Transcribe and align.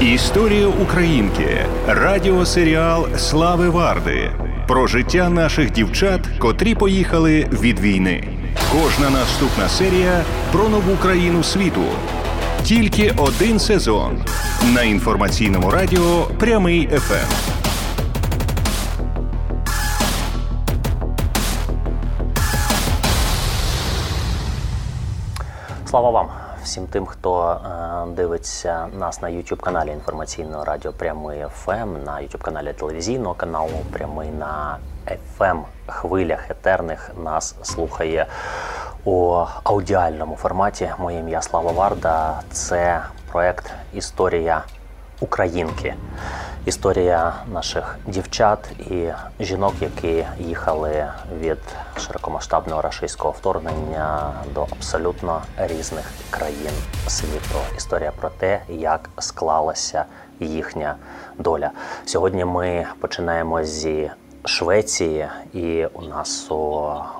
Історія 0.00 0.66
Українки. 0.66 1.66
Радіосеріал 1.88 3.08
Слави 3.16 3.68
Варди. 3.68 4.30
Про 4.68 4.86
життя 4.86 5.28
наших 5.30 5.70
дівчат, 5.72 6.20
котрі 6.38 6.74
поїхали 6.74 7.46
від 7.52 7.80
війни. 7.80 8.28
Кожна 8.72 9.10
наступна 9.10 9.68
серія 9.68 10.22
про 10.52 10.68
нову 10.68 10.96
країну 10.96 11.42
світу. 11.42 11.82
Тільки 12.62 13.14
один 13.16 13.58
сезон 13.58 14.24
на 14.74 14.82
інформаційному 14.82 15.70
радіо 15.70 16.26
Прямий 16.38 16.88
ФМ. 16.88 17.34
Слава 25.86 26.10
вам 26.10 26.43
всім 26.64 26.86
тим, 26.86 27.06
хто 27.06 27.50
е, 27.50 28.14
дивиться 28.16 28.86
нас 28.98 29.22
на 29.22 29.28
youtube 29.28 29.60
каналі 29.60 29.90
інформаційного 29.90 30.64
радіо 30.64 30.92
Прямий 30.92 31.44
ФМ, 31.54 32.04
на 32.04 32.12
youtube 32.12 32.42
каналі 32.42 32.72
телевізійного 32.72 33.34
каналу 33.34 33.72
Прямий 33.92 34.30
на 34.30 34.78
fm 35.38 35.62
хвилях 35.86 36.50
етерних 36.50 37.10
нас 37.24 37.54
слухає 37.62 38.26
у 39.04 39.44
аудіальному 39.64 40.36
форматі. 40.36 40.90
Моє 40.98 41.18
ім'я 41.18 41.42
Слава 41.42 41.72
Варда. 41.72 42.40
Це 42.50 43.02
проект 43.32 43.70
Історія 43.92 44.62
Українки. 45.24 45.94
Історія 46.64 47.34
наших 47.52 47.98
дівчат 48.06 48.72
і 48.90 49.08
жінок, 49.40 49.74
які 49.80 50.26
їхали 50.38 51.06
від 51.40 51.58
широкомасштабного 51.96 52.82
рашистського 52.82 53.34
вторгнення 53.38 54.32
до 54.54 54.62
абсолютно 54.62 55.42
різних 55.58 56.10
країн 56.30 56.72
світу. 57.06 57.58
Історія 57.76 58.12
про 58.20 58.28
те, 58.28 58.60
як 58.68 59.10
склалася 59.18 60.04
їхня 60.40 60.96
доля. 61.38 61.70
Сьогодні 62.04 62.44
ми 62.44 62.86
починаємо 63.00 63.64
зі 63.64 64.10
Швеції, 64.44 65.28
і 65.52 65.86
у 65.86 66.02
нас 66.02 66.50
у 66.50 66.54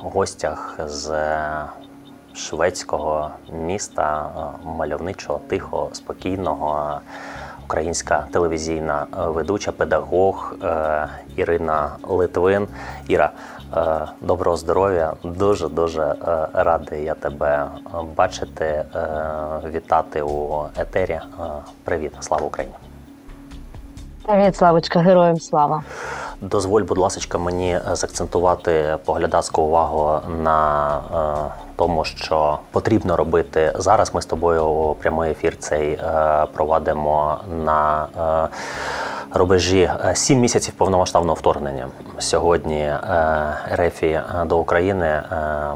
гостях 0.02 0.80
з 0.86 1.10
шведського 2.34 3.30
міста 3.52 4.30
мальовничого, 4.64 5.40
тихого, 5.48 5.88
спокійного 5.92 7.00
українська 7.74 8.26
телевізійна 8.32 9.06
е, 9.12 9.26
ведуча, 9.26 9.72
педагог 9.72 10.54
е, 10.62 11.08
Ірина 11.36 11.90
Литвин. 12.02 12.68
Іра, 13.08 13.30
е, 13.76 14.06
доброго 14.20 14.56
здоров'я! 14.56 15.12
Дуже 15.24 15.68
дуже 15.68 16.14
радий 16.52 17.04
я 17.04 17.14
тебе 17.14 17.66
бачити, 18.16 18.84
вітати 19.64 20.22
у 20.22 20.64
етері. 20.78 21.20
Привіт, 21.84 22.12
слава 22.20 22.46
Україні! 22.46 22.83
Привіт, 24.26 24.56
Славочка, 24.56 25.00
героям 25.00 25.40
слава! 25.40 25.82
Дозволь, 26.40 26.82
будь 26.82 26.98
ласка, 26.98 27.38
мені 27.38 27.78
закцентувати 27.92 28.98
поглядацьку 29.04 29.62
увагу 29.62 30.20
на 30.42 30.96
е, 30.96 31.62
тому, 31.76 32.04
що 32.04 32.58
потрібно 32.70 33.16
робити 33.16 33.72
зараз. 33.78 34.14
Ми 34.14 34.22
з 34.22 34.26
тобою 34.26 34.66
у 34.66 34.94
прямий 34.94 35.30
ефір 35.30 35.56
цей 35.58 35.92
е, 35.92 36.46
проводимо 36.52 37.38
на 37.64 38.06
е, 38.18 39.38
рубежі 39.38 39.90
сім 40.14 40.40
місяців 40.40 40.74
повномасштабного 40.74 41.34
вторгнення. 41.34 41.88
Сьогодні 42.18 42.80
е, 42.80 43.00
Рефі 43.70 44.20
до 44.46 44.58
України. 44.58 45.06
Е, 45.06 45.24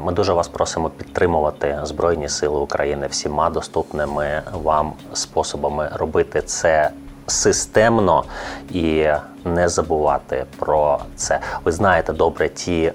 ми 0.01 0.13
дуже 0.13 0.33
вас 0.33 0.47
просимо 0.47 0.89
підтримувати 0.89 1.79
Збройні 1.83 2.29
Сили 2.29 2.59
України 2.59 3.07
всіма 3.07 3.49
доступними 3.49 4.41
вам 4.63 4.93
способами 5.13 5.89
робити 5.93 6.41
це 6.41 6.91
системно 7.29 8.23
і 8.71 9.07
не 9.45 9.69
забувати 9.69 10.45
про 10.59 10.99
це. 11.15 11.39
Ви 11.65 11.71
знаєте 11.71 12.13
добре 12.13 12.49
ті 12.49 12.83
е, 12.83 12.93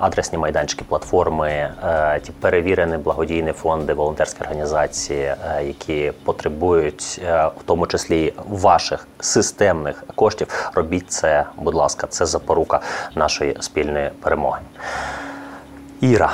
адресні 0.00 0.38
майданчики, 0.38 0.84
платформи, 0.88 1.48
е, 1.48 2.20
ті 2.22 2.32
перевірені 2.32 2.96
благодійні 2.96 3.52
фонди, 3.52 3.94
волонтерські 3.94 4.42
організації, 4.42 5.22
е, 5.22 5.64
які 5.64 6.12
потребують, 6.24 7.20
е, 7.24 7.46
в 7.46 7.62
тому 7.64 7.86
числі 7.86 8.32
ваших 8.48 9.08
системних 9.20 10.04
коштів. 10.14 10.70
Робіть 10.74 11.12
це, 11.12 11.44
будь 11.56 11.74
ласка, 11.74 12.06
це 12.06 12.26
запорука 12.26 12.80
нашої 13.14 13.56
спільної 13.60 14.10
перемоги. 14.20 14.60
Іра. 16.00 16.32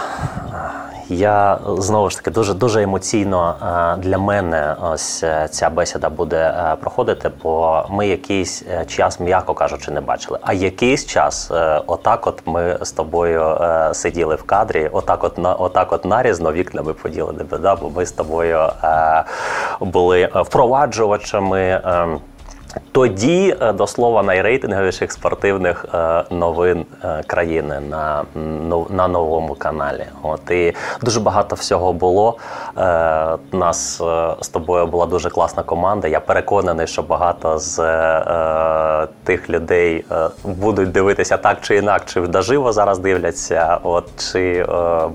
Я 1.11 1.59
знову 1.79 2.11
ж 2.11 2.17
таки 2.17 2.31
дуже 2.31 2.55
дуже 2.55 2.83
емоційно 2.83 3.55
е, 3.63 4.01
для 4.03 4.19
мене 4.19 4.77
ось 4.83 5.23
е, 5.23 5.49
ця 5.51 5.71
бесіда 5.71 6.09
буде 6.09 6.37
е, 6.37 6.77
проходити, 6.81 7.31
бо 7.43 7.85
ми 7.91 8.09
якийсь 8.09 8.65
час, 8.87 9.21
м'яко 9.21 9.55
кажучи, 9.55 9.91
не 9.91 10.01
бачили. 10.01 10.39
А 10.43 10.53
якийсь 10.53 11.07
час, 11.07 11.51
отак, 11.87 12.27
от 12.27 12.43
ми 12.47 12.79
з 12.83 12.93
тобою 12.93 13.59
сиділи 13.93 14.35
в 14.35 14.43
кадрі, 14.43 14.91
отак, 14.93 15.25
от 15.25 15.39
на 15.39 15.55
отак, 15.55 15.93
от 15.93 16.05
нарізно 16.05 16.53
вікнами 16.53 16.93
поділені, 16.93 17.39
да, 17.63 17.77
бо 17.77 17.91
ми 17.91 18.07
з 18.07 18.13
тобою 18.13 18.69
були 19.81 20.29
впроваджувачами. 20.35 21.81
Тоді 22.93 23.57
е, 23.61 23.73
до 23.73 23.87
слова 23.87 24.23
найрейтинговіших 24.23 25.13
спортивних 25.13 25.87
е, 25.95 26.25
новин 26.31 26.87
е, 27.05 27.23
країни 27.27 27.81
на 27.81 28.25
на 28.91 29.09
новому 29.09 29.55
каналі. 29.55 30.05
От 30.23 30.51
і 30.51 30.75
дуже 31.03 31.21
багато 31.21 31.57
всього 31.57 31.93
було. 31.93 32.37
У 33.53 33.57
Нас 33.57 34.03
з 34.41 34.49
тобою 34.49 34.87
була 34.87 35.07
дуже 35.07 35.31
класна 35.31 35.63
команда. 35.63 36.09
Я 36.09 36.21
переконаний, 36.21 36.87
що 36.87 37.03
багато 37.03 37.59
з 37.59 37.77
тих 39.25 39.51
людей 39.51 40.05
будуть 40.45 40.93
дивитися 40.93 41.37
так 41.37 41.61
чи 41.61 41.77
інакше, 41.77 42.07
чи 42.15 42.21
наживо 42.21 42.73
зараз 42.73 42.99
дивляться. 42.99 43.79
От 43.83 44.33
чи 44.33 44.67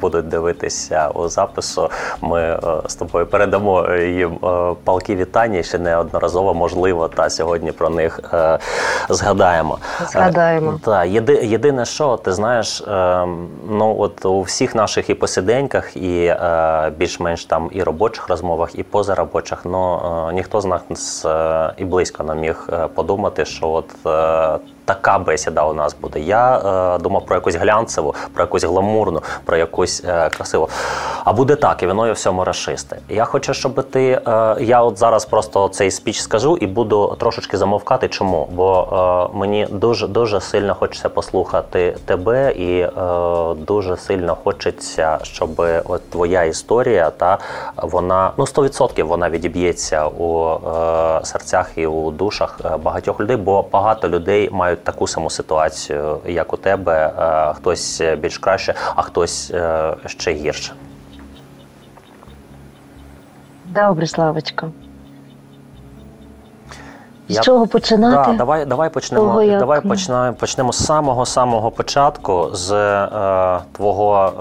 будуть 0.02 0.28
дивитися 0.28 1.10
у 1.14 1.28
запису. 1.28 1.90
Ми 2.22 2.60
з 2.88 2.96
тобою 2.96 3.26
передамо 3.26 3.96
їм 3.96 4.38
палки 4.84 5.16
вітання 5.16 5.64
ще 5.64 5.80
неодноразово 5.80 6.54
можливо 6.54 7.08
та 7.08 7.30
сьогодні 7.30 7.45
сьогодні 7.46 7.72
про 7.72 7.90
них 7.90 8.20
е, 8.34 8.60
згадаємо. 9.10 9.78
Згадаємо. 10.08 10.72
Е, 10.72 10.80
та, 10.86 11.06
єди, 11.06 11.34
єдине, 11.34 11.86
що 11.86 12.18
ти 12.18 12.32
знаєш, 12.32 12.82
е, 12.82 13.28
ну 13.70 13.96
от 14.00 14.26
у 14.26 14.42
всіх 14.42 14.76
наших 14.76 15.10
і 15.10 15.14
посиденьках, 15.14 15.98
і 15.98 16.26
е, 16.26 16.92
більш-менш 16.98 17.46
там 17.46 17.70
і 17.74 17.84
робочих 17.84 18.30
розмовах, 18.30 18.80
і 18.80 18.84
позаробочих, 18.84 19.66
ну 19.66 20.02
е, 20.30 20.34
ніхто 20.34 20.62
з 20.62 20.66
нас 20.66 21.26
е, 21.26 21.74
і 21.78 21.86
близько 21.86 22.24
не 22.24 22.36
міг 22.36 22.70
е, 22.74 22.88
подумати, 22.88 23.46
що 23.46 23.70
от 23.70 23.86
така 24.86 25.20
бесіда 25.20 25.66
у 25.66 25.74
нас 25.74 25.96
буде. 26.02 26.20
Я 26.20 26.58
е, 26.58 27.00
думав 27.00 27.26
про 27.26 27.36
якусь 27.36 27.56
глянцеву, 27.56 28.16
про 28.34 28.44
якусь 28.44 28.64
гламурну, 28.64 29.22
про 29.46 29.58
якусь 29.58 30.04
е, 30.08 30.30
красиву. 30.30 30.70
А 31.24 31.34
буде 31.34 31.56
так, 31.56 31.84
і 31.84 31.88
виною 31.88 32.14
всьому 32.14 32.44
расисти. 32.44 32.98
Я 33.10 33.26
хочу, 33.26 33.54
щоб 33.54 33.84
ти. 33.84 34.22
Е, 34.28 34.56
я 34.60 34.82
от 34.82 34.98
зараз 34.98 35.26
просто 35.26 35.68
цей 35.68 35.92
спіч 35.92 36.20
скажу 36.20 36.58
і 36.58 36.68
буду 36.68 37.16
трошечки 37.20 37.58
замовкати. 37.58 38.08
Чому? 38.08 38.48
Бо 38.52 39.30
е, 39.34 39.38
мені 39.38 39.68
дуже 39.72 40.08
дуже 40.08 40.42
сильно 40.42 40.76
хочеться 40.76 41.10
послухати 41.10 41.98
тебе, 42.06 42.52
і 42.52 42.80
е, 42.80 42.92
дуже 43.56 43.98
сильно 43.98 44.38
хочеться, 44.44 45.20
щоб 45.24 45.50
от 45.86 46.10
твоя 46.10 46.44
історія, 46.44 47.10
та 47.10 47.38
вона 47.78 48.32
ну 48.38 48.46
100% 48.46 49.04
вона 49.04 49.30
відіб'ється 49.30 50.08
у 50.08 50.50
е, 50.50 51.26
серцях 51.26 51.72
і 51.76 51.88
у 51.88 52.12
душах 52.12 52.60
багатьох 52.84 53.20
людей, 53.20 53.38
бо 53.38 53.66
багато 53.72 54.10
людей 54.10 54.50
мають 54.52 54.75
мають 54.76 54.84
таку 54.84 55.08
саму 55.08 55.30
ситуацію, 55.30 56.20
як 56.26 56.54
у 56.54 56.58
тебе. 56.58 57.14
Е, 57.20 57.54
хтось 57.54 58.02
більш 58.18 58.38
краще, 58.38 58.74
а 58.96 59.02
хтось 59.02 59.52
е, 59.52 59.96
ще 60.06 60.34
гірше. 60.34 60.74
Добре, 63.66 64.08
Славочка. 64.08 64.72
З 67.30 67.36
Я... 67.36 67.42
чого 67.42 67.68
починати? 67.68 68.32
Да, 68.32 68.38
Давай 68.38 68.66
давай 68.66 68.90
почнемо 68.90 69.26
Того, 69.26 69.44
як... 69.44 69.60
давай 69.60 69.82
почнемо 69.82 70.34
почнемо 70.34 70.74
з 70.74 70.86
самого 70.86 71.26
самого 71.26 71.72
початку, 71.72 72.50
з 72.54 72.72
е, 72.72 73.60
твого. 73.72 74.34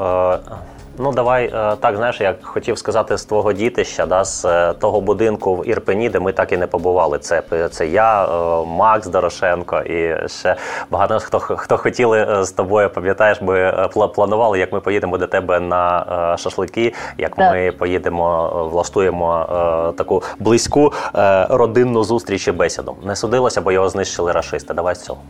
Е, 0.50 0.56
Ну, 0.98 1.12
давай 1.12 1.44
е, 1.44 1.76
так, 1.80 1.96
знаєш, 1.96 2.20
як 2.20 2.44
хотів 2.44 2.78
сказати 2.78 3.18
з 3.18 3.24
твого 3.24 3.52
дітища, 3.52 4.06
да, 4.06 4.24
з 4.24 4.44
е, 4.44 4.72
того 4.72 5.00
будинку 5.00 5.56
в 5.56 5.68
Ірпені, 5.68 6.08
де 6.08 6.20
ми 6.20 6.32
так 6.32 6.52
і 6.52 6.56
не 6.56 6.66
побували. 6.66 7.18
Це 7.18 7.42
це 7.70 7.86
я, 7.86 8.24
е, 8.24 8.66
Макс 8.66 9.06
Дорошенко 9.06 9.78
і 9.80 10.28
ще 10.28 10.56
багато 10.90 11.18
хто 11.18 11.38
хто 11.38 11.76
хотіли 11.76 12.44
з 12.44 12.52
тобою, 12.52 12.90
пам'ятаєш, 12.90 13.40
ми 13.40 13.88
планували, 14.14 14.58
як 14.58 14.72
ми 14.72 14.80
поїдемо 14.80 15.18
до 15.18 15.26
тебе 15.26 15.60
на 15.60 16.36
шашлики, 16.38 16.94
як 17.18 17.36
так. 17.36 17.52
ми 17.52 17.72
поїдемо, 17.72 18.50
влаштуємо 18.72 19.46
таку 19.98 20.22
близьку 20.38 20.92
родинну 21.48 22.04
зустріч 22.04 22.48
і 22.48 22.52
бесіду. 22.52 22.96
Не 23.04 23.16
судилося, 23.16 23.60
бо 23.60 23.72
його 23.72 23.88
знищили 23.88 24.32
рашисти. 24.32 24.74
Давай 24.74 24.94
з 24.94 25.02
цього. 25.02 25.20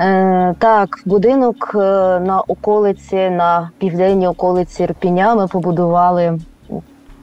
Е, 0.00 0.54
Так, 0.58 1.02
будинок 1.04 1.72
е, 1.74 1.78
на 2.20 2.40
околиці, 2.48 3.16
на 3.16 3.70
південній 3.78 4.28
околиці 4.28 4.82
Ірпіня 4.82 5.34
ми 5.34 5.48
побудували 5.48 6.38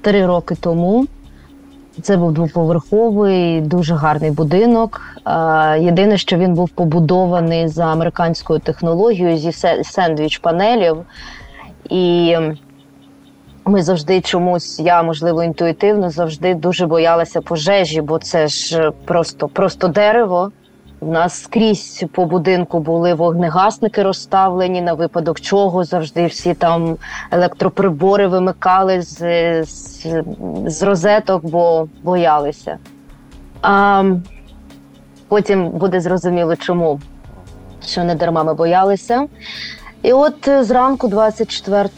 три 0.01 0.25
роки 0.25 0.55
тому. 0.55 1.05
Це 2.01 2.17
був 2.17 2.31
двоповерховий, 2.31 3.61
дуже 3.61 3.95
гарний 3.95 4.31
будинок. 4.31 5.01
Єдине, 5.79 6.17
що 6.17 6.37
він 6.37 6.53
був 6.53 6.69
побудований 6.69 7.67
за 7.67 7.85
американською 7.85 8.59
технологією 8.59 9.37
зі 9.37 9.51
сендвіч 9.83 10.37
панелів. 10.37 10.97
І 11.89 12.35
ми 13.65 13.83
завжди 13.83 14.21
чомусь, 14.21 14.79
я 14.79 15.03
можливо 15.03 15.43
інтуїтивно 15.43 16.09
завжди 16.09 16.53
дуже 16.53 16.85
боялася 16.85 17.41
пожежі, 17.41 18.01
бо 18.01 18.19
це 18.19 18.47
ж 18.47 18.91
просто, 19.05 19.47
просто 19.47 19.87
дерево. 19.87 20.51
У 21.07 21.11
нас 21.11 21.43
скрізь 21.43 22.05
по 22.11 22.25
будинку 22.25 22.79
були 22.79 23.13
вогнегасники 23.13 24.03
розставлені 24.03 24.81
на 24.81 24.93
випадок 24.93 25.41
чого 25.41 25.83
завжди 25.83 26.25
всі 26.25 26.53
там 26.53 26.97
електроприбори 27.31 28.27
вимикали 28.27 29.01
з 29.01 29.17
з, 29.63 30.07
з 30.65 30.83
розеток, 30.83 31.45
бо 31.45 31.87
боялися. 32.03 32.77
А 33.61 34.03
Потім 35.27 35.69
буде 35.69 36.01
зрозуміло, 36.01 36.55
чому 36.55 36.99
що 37.85 38.03
не 38.03 38.15
дарма 38.15 38.43
ми 38.43 38.53
боялися. 38.53 39.27
І 40.01 40.13
от 40.13 40.49
зранку, 40.61 41.07
24 41.07 41.89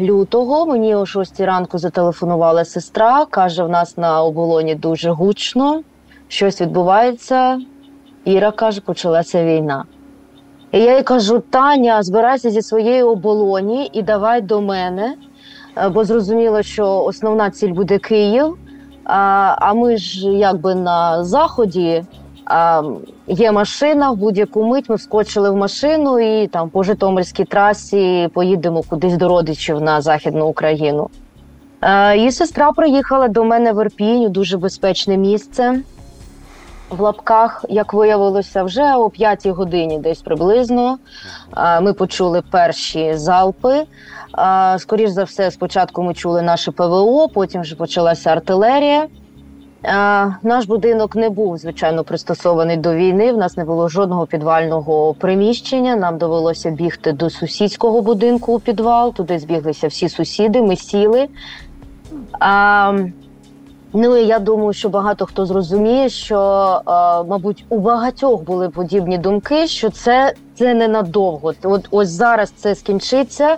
лютого, 0.00 0.66
мені 0.66 0.94
о 0.94 1.06
6 1.06 1.40
ранку 1.40 1.78
зателефонувала 1.78 2.64
сестра. 2.64 3.26
Каже: 3.26 3.64
в 3.64 3.68
нас 3.68 3.96
на 3.96 4.22
оболоні 4.22 4.74
дуже 4.74 5.10
гучно, 5.10 5.82
щось 6.28 6.60
відбувається. 6.60 7.58
Іра 8.24 8.50
каже, 8.50 8.80
почалася 8.80 9.44
війна. 9.44 9.84
І 10.72 10.78
я 10.78 10.96
їй 10.96 11.02
кажу: 11.02 11.42
Таня, 11.50 12.02
збирайся 12.02 12.50
зі 12.50 12.62
своєї 12.62 13.02
оболоні 13.02 13.90
і 13.92 14.02
давай 14.02 14.40
до 14.40 14.60
мене, 14.60 15.14
е, 15.76 15.88
бо 15.88 16.04
зрозуміло, 16.04 16.62
що 16.62 17.04
основна 17.04 17.50
ціль 17.50 17.72
буде 17.72 17.98
Київ. 17.98 18.56
А 19.04 19.54
а 19.58 19.74
ми 19.74 19.96
ж 19.96 20.28
якби 20.28 20.74
на 20.74 21.24
заході 21.24 22.04
а, 22.44 22.82
є 23.26 23.52
машина, 23.52 24.10
в 24.10 24.16
будь-яку 24.16 24.64
мить 24.64 24.88
ми 24.88 24.96
вскочили 24.96 25.50
в 25.50 25.56
машину 25.56 26.20
і 26.20 26.46
там 26.46 26.70
по 26.70 26.82
Житомирській 26.82 27.44
трасі 27.44 28.28
поїдемо 28.34 28.82
кудись 28.82 29.16
до 29.16 29.28
родичів 29.28 29.80
на 29.80 30.00
Західну 30.00 30.46
Україну. 30.46 31.08
А, 31.80 32.16
е, 32.16 32.30
сестра 32.30 32.72
приїхала 32.72 33.28
до 33.28 33.44
мене 33.44 33.72
в 33.72 33.84
Ірпінь, 33.84 34.32
дуже 34.32 34.56
безпечне 34.56 35.16
місце 35.16 35.82
в 36.94 37.00
лапках, 37.00 37.64
як 37.68 37.94
виявилося, 37.94 38.62
вже 38.62 38.94
о 38.94 39.10
п'ятій 39.10 39.50
годині, 39.50 39.98
десь 39.98 40.22
приблизно. 40.22 40.98
Ми 41.82 41.92
почули 41.92 42.42
перші 42.50 43.14
залпи. 43.14 43.84
Скоріш 44.78 45.10
за 45.10 45.24
все, 45.24 45.50
спочатку 45.50 46.02
ми 46.02 46.14
чули 46.14 46.42
наше 46.42 46.72
ПВО, 46.72 47.28
потім 47.28 47.60
вже 47.60 47.76
почалася 47.76 48.30
артилерія. 48.30 49.06
Наш 50.42 50.66
будинок 50.66 51.16
не 51.16 51.30
був 51.30 51.58
звичайно 51.58 52.04
пристосований 52.04 52.76
до 52.76 52.94
війни. 52.94 53.32
В 53.32 53.36
нас 53.36 53.56
не 53.56 53.64
було 53.64 53.88
жодного 53.88 54.26
підвального 54.26 55.14
приміщення. 55.14 55.96
Нам 55.96 56.18
довелося 56.18 56.70
бігти 56.70 57.12
до 57.12 57.30
сусідського 57.30 58.02
будинку 58.02 58.54
у 58.54 58.60
підвал. 58.60 59.14
Туди 59.14 59.38
збіглися 59.38 59.88
всі 59.88 60.08
сусіди. 60.08 60.62
Ми 60.62 60.76
сіли. 60.76 61.28
Ну 63.96 64.16
я 64.16 64.38
думаю, 64.38 64.72
що 64.72 64.88
багато 64.88 65.26
хто 65.26 65.46
зрозуміє, 65.46 66.08
що 66.08 66.38
е, 66.86 66.90
мабуть 67.28 67.64
у 67.68 67.78
багатьох 67.78 68.42
були 68.42 68.68
подібні 68.68 69.18
думки, 69.18 69.66
що 69.66 69.90
це 69.90 70.34
це 70.54 70.74
ненадовго. 70.74 71.52
От 71.62 71.88
ось 71.90 72.08
зараз 72.08 72.50
це 72.50 72.74
скінчиться. 72.74 73.56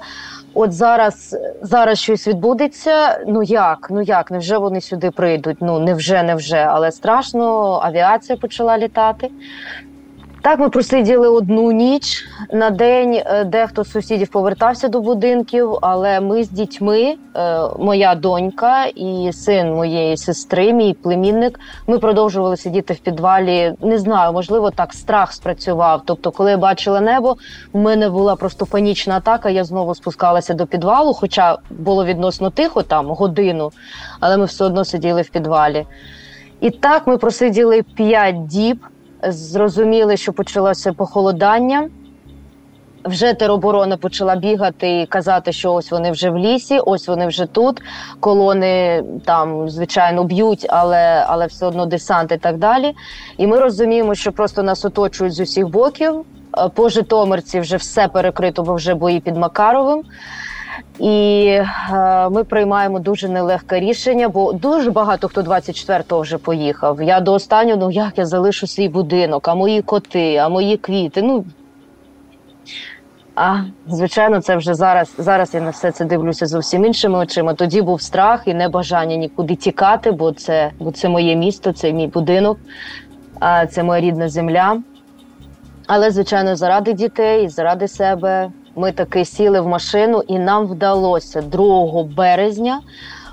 От 0.54 0.72
зараз 0.72 1.36
зараз 1.62 1.98
щось 1.98 2.28
відбудеться. 2.28 3.24
Ну 3.26 3.42
як? 3.42 3.86
Ну 3.90 4.02
як? 4.02 4.30
Невже 4.30 4.58
вони 4.58 4.80
сюди 4.80 5.10
прийдуть? 5.10 5.56
Ну 5.60 5.78
невже, 5.78 6.22
невже, 6.22 6.56
але 6.56 6.92
страшно. 6.92 7.44
Авіація 7.82 8.38
почала 8.38 8.78
літати. 8.78 9.30
Так, 10.46 10.58
ми 10.58 10.68
просиділи 10.68 11.28
одну 11.28 11.72
ніч 11.72 12.24
на 12.52 12.70
день. 12.70 13.22
Е, 13.26 13.44
дехто 13.44 13.84
з 13.84 13.90
сусідів 13.90 14.28
повертався 14.28 14.88
до 14.88 15.00
будинків, 15.00 15.78
але 15.82 16.20
ми 16.20 16.44
з 16.44 16.50
дітьми, 16.50 17.14
е, 17.36 17.60
моя 17.78 18.14
донька 18.14 18.84
і 18.84 19.30
син 19.32 19.74
моєї 19.74 20.16
сестри, 20.16 20.72
мій 20.72 20.94
племінник, 20.94 21.60
ми 21.86 21.98
продовжували 21.98 22.56
сидіти 22.56 22.94
в 22.94 22.98
підвалі. 22.98 23.74
Не 23.80 23.98
знаю, 23.98 24.32
можливо, 24.32 24.70
так 24.70 24.92
страх 24.92 25.32
спрацював. 25.32 26.02
Тобто, 26.04 26.30
коли 26.30 26.50
я 26.50 26.58
бачила 26.58 27.00
небо, 27.00 27.36
в 27.72 27.78
мене 27.78 28.10
була 28.10 28.36
просто 28.36 28.66
панічна 28.66 29.16
атака. 29.16 29.50
Я 29.50 29.64
знову 29.64 29.94
спускалася 29.94 30.54
до 30.54 30.66
підвалу, 30.66 31.14
хоча 31.14 31.58
було 31.70 32.04
відносно 32.04 32.50
тихо, 32.50 32.82
там 32.82 33.06
годину, 33.06 33.70
але 34.20 34.36
ми 34.36 34.44
все 34.44 34.64
одно 34.64 34.84
сиділи 34.84 35.22
в 35.22 35.28
підвалі. 35.28 35.86
І 36.60 36.70
так 36.70 37.06
ми 37.06 37.18
просиділи 37.18 37.82
п'ять 37.82 38.46
діб 38.46 38.78
зрозуміли, 39.28 40.16
що 40.16 40.32
почалося 40.32 40.92
похолодання. 40.92 41.88
Вже 43.04 43.34
тероборона 43.34 43.96
почала 43.96 44.36
бігати 44.36 45.00
і 45.00 45.06
казати, 45.06 45.52
що 45.52 45.74
ось 45.74 45.90
вони 45.90 46.10
вже 46.10 46.30
в 46.30 46.38
лісі, 46.38 46.78
ось 46.78 47.08
вони 47.08 47.26
вже 47.26 47.46
тут. 47.46 47.82
Колони 48.20 49.04
там, 49.24 49.70
звичайно, 49.70 50.24
б'ють, 50.24 50.66
але 50.68 51.24
але 51.28 51.46
все 51.46 51.66
одно 51.66 51.86
десант 51.86 52.32
і 52.32 52.36
так 52.36 52.58
далі. 52.58 52.94
І 53.36 53.46
ми 53.46 53.58
розуміємо, 53.58 54.14
що 54.14 54.32
просто 54.32 54.62
нас 54.62 54.84
оточують 54.84 55.34
з 55.34 55.40
усіх 55.40 55.68
боків. 55.68 56.24
Е, 56.58 56.68
по 56.68 56.88
Житомирці 56.88 57.60
вже 57.60 57.76
все 57.76 58.08
перекрито, 58.08 58.62
бо 58.62 58.74
вже 58.74 58.94
бої 58.94 59.20
під 59.20 59.36
Макаровим. 59.36 60.02
І 60.98 61.46
е, 61.46 62.28
ми 62.30 62.44
приймаємо 62.44 62.98
дуже 62.98 63.28
нелегке 63.28 63.80
рішення, 63.80 64.28
бо 64.28 64.52
дуже 64.52 64.90
багато 64.90 65.28
хто 65.28 65.40
24-го 65.40 66.20
вже 66.20 66.38
поїхав. 66.38 67.02
Я 67.02 67.20
до 67.20 67.32
останнього, 67.32 67.80
ну 67.80 67.90
як 67.90 68.18
я 68.18 68.26
залишу 68.26 68.66
свій 68.66 68.88
будинок, 68.88 69.48
а 69.48 69.54
мої 69.54 69.82
коти, 69.82 70.36
а 70.36 70.48
мої 70.48 70.76
квіти. 70.76 71.22
Ну 71.22 71.44
а 73.36 73.60
звичайно, 73.88 74.40
це 74.40 74.56
вже 74.56 74.74
зараз. 74.74 75.14
Зараз 75.18 75.54
я 75.54 75.60
на 75.60 75.70
все 75.70 75.90
це 75.90 76.04
дивлюся 76.04 76.46
зовсім 76.46 76.84
іншими 76.84 77.18
очима. 77.18 77.54
Тоді 77.54 77.82
був 77.82 78.02
страх 78.02 78.42
і 78.46 78.54
небажання 78.54 79.16
нікуди 79.16 79.54
тікати, 79.54 80.10
бо 80.10 80.32
це 80.32 80.70
бо 80.78 80.92
це 80.92 81.08
моє 81.08 81.36
місто, 81.36 81.72
це 81.72 81.92
мій 81.92 82.06
будинок, 82.06 82.58
а 83.40 83.66
це 83.66 83.82
моя 83.82 84.00
рідна 84.00 84.28
земля. 84.28 84.82
Але, 85.86 86.10
звичайно, 86.10 86.56
заради 86.56 86.92
дітей, 86.92 87.48
заради 87.48 87.88
себе 87.88 88.50
ми 88.76 88.92
таки 88.92 89.24
сіли 89.24 89.60
в 89.60 89.68
машину, 89.68 90.22
і 90.26 90.38
нам 90.38 90.66
вдалося 90.66 91.42
2 91.42 92.02
березня. 92.16 92.80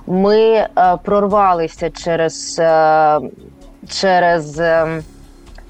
Ми 0.08 0.40
е, 0.40 0.70
прорвалися 1.04 1.90
через 1.90 2.60
е, 2.60 3.20
через 3.90 4.60
е, 4.60 5.02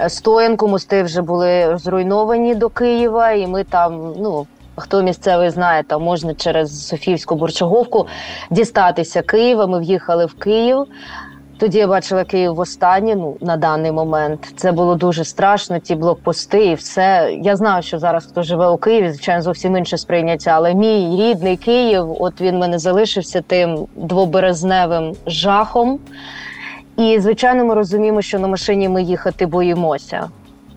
стоянку. 0.08 0.68
Мости 0.68 1.03
вже 1.03 1.22
були 1.22 1.77
зруйновані 1.77 2.56
до 2.56 2.70
Києва, 2.70 3.32
і 3.32 3.48
ми 3.48 3.63
там, 3.63 4.13
ну 4.18 4.48
хто 4.75 5.01
місцевий 5.01 5.50
знає, 5.50 5.84
там 5.84 6.03
можна 6.03 6.34
через 6.34 6.88
Софіївську 6.88 7.36
Борчаговку 7.36 8.08
дістатися 8.50 9.22
Києва. 9.22 9.68
Ми 9.68 9.80
в'їхали 9.80 10.25
в 10.25 10.34
Київ. 10.34 10.86
Тоді 11.63 11.77
я 11.77 11.88
бачила 11.88 12.24
Київ 12.24 12.55
востаннє, 12.55 13.15
ну 13.15 13.38
на 13.41 13.58
даний 13.58 13.91
момент. 13.91 14.53
Це 14.55 14.72
було 14.72 14.96
дуже 14.96 15.24
страшно. 15.24 15.79
Ті 15.79 15.96
блокпости 15.96 16.65
і 16.65 16.74
все. 16.75 17.38
Я 17.41 17.55
знаю, 17.55 17.84
що 17.84 18.00
зараз 18.00 18.25
хто 18.25 18.43
живе 18.43 18.67
у 18.67 18.77
Києві, 18.77 19.10
звичайно, 19.12 19.41
зовсім 19.41 19.77
інше 19.77 19.98
сприйняття. 19.98 20.51
Але 20.51 20.74
мій 20.74 21.17
рідний 21.22 21.58
Київ, 21.58 22.15
от 22.20 22.41
він 22.41 22.60
мене 22.60 22.79
залишився 22.79 23.41
тим 23.41 23.88
двоберезневим 23.96 25.15
жахом. 25.27 26.00
І, 26.98 27.20
звичайно, 27.20 27.65
ми 27.65 27.74
розуміємо, 27.74 28.22
що 28.22 28.39
на 28.39 28.48
машині 28.48 28.89
ми 28.89 29.03
їхати 29.03 29.46
боїмося. 29.46 30.29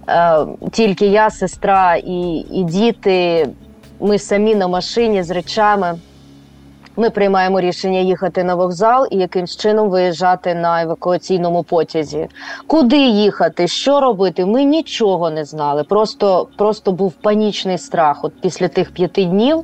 Е, 0.09 0.47
Тільки 0.73 1.07
я, 1.07 1.31
сестра 1.31 1.97
і, 1.97 2.45
і 2.53 2.65
діти. 2.65 3.49
Ми 4.01 4.19
самі 4.19 4.55
на 4.55 4.69
машині 4.69 5.23
з 5.23 5.31
речами. 5.31 5.95
Ми 6.97 7.11
приймаємо 7.11 7.61
рішення 7.61 7.99
їхати 7.99 8.45
на 8.45 8.55
вокзал 8.55 9.07
і 9.11 9.17
якимсь 9.17 9.57
чином 9.57 9.91
виїжджати 9.91 10.55
на 10.55 10.83
евакуаційному 10.83 11.63
потязі. 11.63 12.29
Куди 12.67 12.99
їхати, 12.99 13.69
що 13.69 14.01
робити? 14.01 14.47
Ми 14.47 14.65
нічого 14.65 15.31
не 15.31 15.45
знали. 15.45 15.85
Просто 15.85 16.49
просто 16.57 16.93
був 16.93 17.13
панічний 17.13 17.79
страх. 17.79 18.25
От 18.25 18.33
після 18.41 18.69
тих 18.69 18.91
п'яти 18.91 19.25
днів 19.25 19.63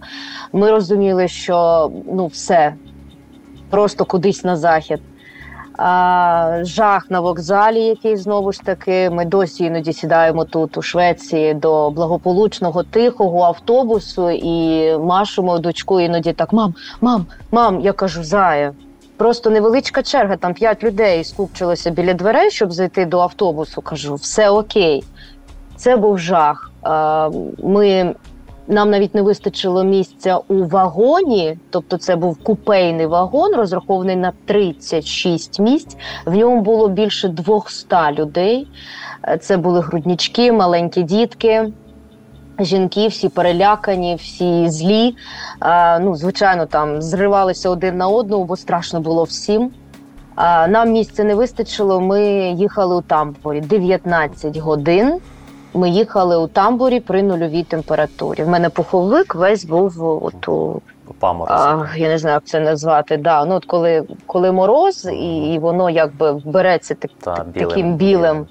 ми 0.53 0.71
розуміли, 0.71 1.29
що 1.29 1.91
ну 2.13 2.27
все 2.27 2.75
просто 3.71 4.05
кудись 4.05 4.45
на 4.45 4.57
захід 4.57 5.01
жах 6.63 7.07
на 7.11 7.21
вокзалі, 7.21 7.81
який 7.81 8.17
знову 8.17 8.53
ж 8.53 8.61
таки 8.61 9.11
ми 9.11 9.25
досі 9.25 9.65
іноді 9.65 9.93
сідаємо 9.93 10.45
тут 10.45 10.77
у 10.77 10.83
Швеції 10.83 11.55
до 11.55 11.91
благополучного 11.91 12.83
тихого 12.83 13.43
автобусу 13.43 14.31
і 14.31 14.89
машемо 14.99 15.59
дочку 15.59 16.01
іноді 16.01 16.33
так: 16.33 16.53
мам, 16.53 16.75
мам, 17.01 17.27
мам, 17.51 17.81
я 17.81 17.93
кажу, 17.93 18.25
зая. 18.25 18.73
Просто 19.17 19.51
невеличка 19.51 20.03
черга, 20.03 20.37
там 20.37 20.55
п'ять 20.55 20.85
людей 20.85 21.25
скупчилося 21.25 21.91
біля 21.91 22.15
дверей, 22.15 22.51
щоб 22.51 22.73
зайти 22.73 23.05
до 23.05 23.21
автобусу. 23.21 23.83
Кажу, 23.83 24.15
все 24.15 24.51
окей. 24.51 25.05
Це 25.77 25.97
був 25.97 26.19
жах. 26.19 26.71
Ми 27.63 28.15
нам 28.69 28.91
навіть 28.91 29.15
не 29.15 29.23
вистачило 29.23 29.85
місця 29.85 30.39
у 30.49 30.65
вагоні, 30.65 31.59
тобто 31.71 31.97
це 31.97 32.17
був 32.17 32.39
купейний 32.43 33.07
вагон, 33.07 33.55
розрахований 33.55 34.17
на 34.17 34.33
36 34.45 35.61
місць. 35.61 35.97
В 36.27 36.35
ньому 36.35 36.61
було 36.61 36.89
більше 36.89 37.29
200 37.29 37.97
людей. 38.13 38.69
Це 39.41 39.57
були 39.57 39.81
груднічки, 39.81 40.53
маленькі 40.53 41.03
дітки. 41.03 41.73
Жінки 42.61 43.09
всі 43.09 43.29
перелякані, 43.29 44.15
всі 44.15 44.69
злі. 44.69 45.15
Ну, 46.01 46.17
Звичайно, 46.17 46.67
там 46.67 47.03
зривалися 47.03 47.71
один 47.71 47.97
на 47.97 48.09
одного, 48.09 48.45
бо 48.45 48.57
страшно 48.57 49.01
було 49.01 49.25
всім. 49.25 49.71
Нам 50.69 50.93
місця 50.93 51.25
не 51.25 51.35
вистачило. 51.35 52.01
Ми 52.01 52.23
їхали 52.57 52.97
у 52.97 53.01
тамбурі 53.01 53.61
19 53.61 54.57
годин. 54.57 55.21
Ми 55.75 55.91
їхали 55.91 56.37
у 56.37 56.47
тамбурі 56.47 57.01
при 57.01 57.23
нульовій 57.23 57.63
температурі. 57.63 58.45
В 58.45 58.49
мене 58.49 58.71
пуховик 58.71 59.35
весь 59.35 59.65
був 59.65 60.23
от 60.25 60.49
у 60.49 60.83
а, 61.49 61.87
я 61.97 62.09
не 62.09 62.19
знаю, 62.19 62.35
як 62.35 62.45
це 62.45 62.61
назвати. 62.61 63.17
Да, 63.17 63.45
ну 63.45 63.55
от 63.55 63.65
коли 63.65 64.05
коли 64.27 64.53
мороз, 64.53 65.09
і, 65.13 65.55
і 65.55 65.59
воно 65.59 65.91
якби 65.91 66.33
береться 66.45 66.95
так, 66.95 67.11
Та, 67.21 67.45
білим, 67.45 67.69
таким 67.69 67.95
білим. 67.95 68.21
білим. 68.23 68.47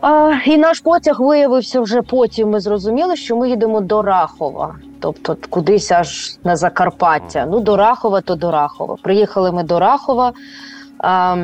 А, 0.00 0.32
І 0.46 0.56
наш 0.56 0.80
потяг 0.80 1.20
виявився 1.20 1.80
вже 1.80 2.02
потім. 2.02 2.50
Ми 2.50 2.60
зрозуміли, 2.60 3.16
що 3.16 3.36
ми 3.36 3.48
їдемо 3.48 3.80
до 3.80 4.02
Рахова, 4.02 4.74
тобто 5.00 5.36
кудись 5.50 5.92
аж 5.92 6.38
на 6.44 6.56
Закарпаття. 6.56 7.46
Ну, 7.50 7.60
до 7.60 7.76
Рахова, 7.76 8.20
то 8.20 8.34
до 8.34 8.50
Рахова. 8.50 8.96
Приїхали 9.02 9.52
ми 9.52 9.62
до 9.62 9.78
Рахова. 9.78 10.32
А, 10.98 11.36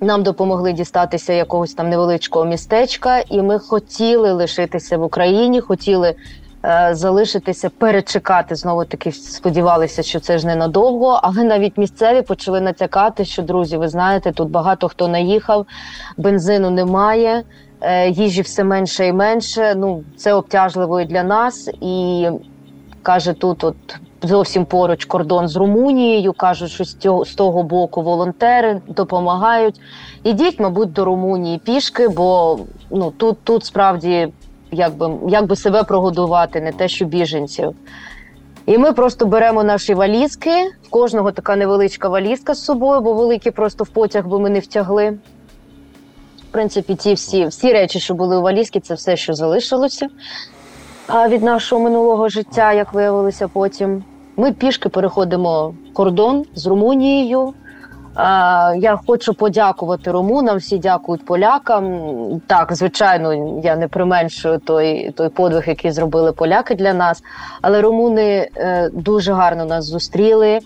нам 0.00 0.22
допомогли 0.22 0.72
дістатися 0.72 1.32
якогось 1.32 1.74
там 1.74 1.88
невеличкого 1.88 2.44
містечка, 2.44 3.18
і 3.18 3.42
ми 3.42 3.58
хотіли 3.58 4.32
лишитися 4.32 4.98
в 4.98 5.02
Україні, 5.02 5.60
хотіли 5.60 6.14
е, 6.64 6.88
залишитися, 6.92 7.70
перечекати. 7.70 8.54
Знову 8.54 8.84
таки 8.84 9.12
сподівалися, 9.12 10.02
що 10.02 10.20
це 10.20 10.38
ж 10.38 10.46
ненадовго. 10.46 11.20
Але 11.22 11.44
навіть 11.44 11.78
місцеві 11.78 12.22
почали 12.22 12.60
натякати, 12.60 13.24
що 13.24 13.42
друзі, 13.42 13.76
ви 13.76 13.88
знаєте, 13.88 14.32
тут 14.32 14.50
багато 14.50 14.88
хто 14.88 15.08
наїхав, 15.08 15.66
бензину 16.16 16.70
немає, 16.70 17.42
е, 17.80 18.10
їжі 18.10 18.42
все 18.42 18.64
менше 18.64 19.06
і 19.06 19.12
менше. 19.12 19.74
Ну 19.76 20.04
це 20.16 20.34
обтяжливо 20.34 21.00
і 21.00 21.04
для 21.04 21.22
нас 21.22 21.70
і 21.80 22.28
каже 23.02 23.32
тут, 23.32 23.64
от 23.64 23.76
зовсім 24.28 24.64
поруч 24.64 25.04
кордон 25.04 25.48
з 25.48 25.56
Румунією. 25.56 26.32
кажуть, 26.32 26.70
що 26.70 26.84
з 26.84 26.94
цього 26.94 27.24
з 27.24 27.34
того 27.34 27.62
боку 27.62 28.02
волонтери 28.02 28.80
допомагають. 28.88 29.80
Ідіть, 30.24 30.60
мабуть, 30.60 30.92
до 30.92 31.04
Румунії 31.04 31.60
пішки, 31.64 32.08
бо 32.08 32.58
ну 32.90 33.10
тут 33.10 33.36
тут 33.44 33.64
справді 33.64 34.28
якби 34.70 35.10
як 35.28 35.46
би 35.46 35.56
себе 35.56 35.82
прогодувати, 35.82 36.60
не 36.60 36.72
те, 36.72 36.88
що 36.88 37.04
біженців. 37.04 37.74
І 38.66 38.78
ми 38.78 38.92
просто 38.92 39.26
беремо 39.26 39.64
наші 39.64 39.94
валізки. 39.94 40.50
В 40.82 40.90
кожного 40.90 41.32
така 41.32 41.56
невеличка 41.56 42.08
валізка 42.08 42.54
з 42.54 42.64
собою, 42.64 43.00
бо 43.00 43.14
великі 43.14 43.50
просто 43.50 43.84
в 43.84 43.88
потяг 43.88 44.26
би 44.26 44.38
ми 44.38 44.50
не 44.50 44.58
втягли. 44.58 45.18
В 46.48 46.52
принципі, 46.52 46.94
ті 46.94 47.14
всі 47.14 47.46
всі 47.46 47.72
речі, 47.72 48.00
що 48.00 48.14
були 48.14 48.36
у 48.36 48.42
валізці, 48.42 48.80
це 48.80 48.94
все, 48.94 49.16
що 49.16 49.34
залишилося 49.34 50.08
від 51.28 51.42
нашого 51.42 51.82
минулого 51.82 52.28
життя, 52.28 52.72
як 52.72 52.92
виявилося 52.92 53.48
потім. 53.48 54.04
Ми 54.36 54.52
пішки 54.52 54.88
переходимо 54.88 55.74
кордон 55.92 56.44
з 56.54 56.66
Румунією. 56.66 57.54
Я 58.76 58.98
хочу 59.06 59.34
подякувати 59.34 60.10
румунам. 60.10 60.56
Всі 60.56 60.78
дякують 60.78 61.24
полякам. 61.24 62.00
Так, 62.46 62.72
звичайно, 62.74 63.60
я 63.64 63.76
не 63.76 63.88
применшую 63.88 64.58
той 64.58 65.10
той 65.10 65.28
подвиг, 65.28 65.64
який 65.66 65.90
зробили 65.90 66.32
поляки 66.32 66.74
для 66.74 66.94
нас. 66.94 67.22
Але 67.62 67.80
румуни 67.80 68.48
е, 68.56 68.90
дуже 68.92 69.32
гарно 69.32 69.64
нас 69.64 69.84
зустріли. 69.84 70.58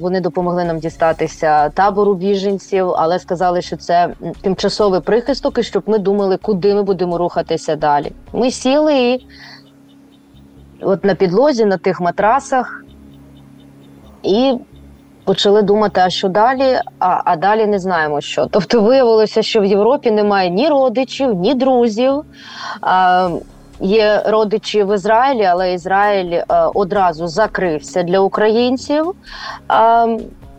Вони 0.00 0.20
допомогли 0.20 0.64
нам 0.64 0.78
дістатися 0.78 1.68
табору 1.68 2.14
біженців, 2.14 2.90
але 2.96 3.18
сказали, 3.18 3.62
що 3.62 3.76
це 3.76 4.08
тимчасовий 4.42 5.00
прихисток, 5.00 5.58
і 5.58 5.62
щоб 5.62 5.82
ми 5.86 5.98
думали, 5.98 6.36
куди 6.36 6.74
ми 6.74 6.82
будемо 6.82 7.18
рухатися 7.18 7.76
далі. 7.76 8.12
Ми 8.32 8.50
сіли 8.50 8.98
і 8.98 9.26
от 10.84 11.04
на 11.04 11.14
підлозі, 11.14 11.64
на 11.64 11.76
тих 11.76 12.00
матрасах. 12.00 12.84
І 14.22 14.54
почали 15.24 15.62
думати, 15.62 16.00
а 16.04 16.10
що 16.10 16.28
далі, 16.28 16.80
а 16.98 17.22
а 17.24 17.36
далі 17.36 17.66
не 17.66 17.78
знаємо 17.78 18.20
що. 18.20 18.46
Тобто 18.46 18.82
виявилося, 18.82 19.42
що 19.42 19.60
в 19.60 19.64
Європі 19.64 20.10
немає 20.10 20.50
ні 20.50 20.68
родичів, 20.68 21.34
ні 21.34 21.54
друзів. 21.54 22.24
А, 22.80 23.30
Є 23.80 24.22
родичі 24.26 24.82
в 24.82 24.94
Ізраїлі, 24.94 25.44
але 25.44 25.72
Ізраїль 25.72 26.42
а, 26.48 26.68
одразу 26.68 27.26
закрився 27.26 28.02
для 28.02 28.20
українців. 28.20 29.14
А, 29.68 30.06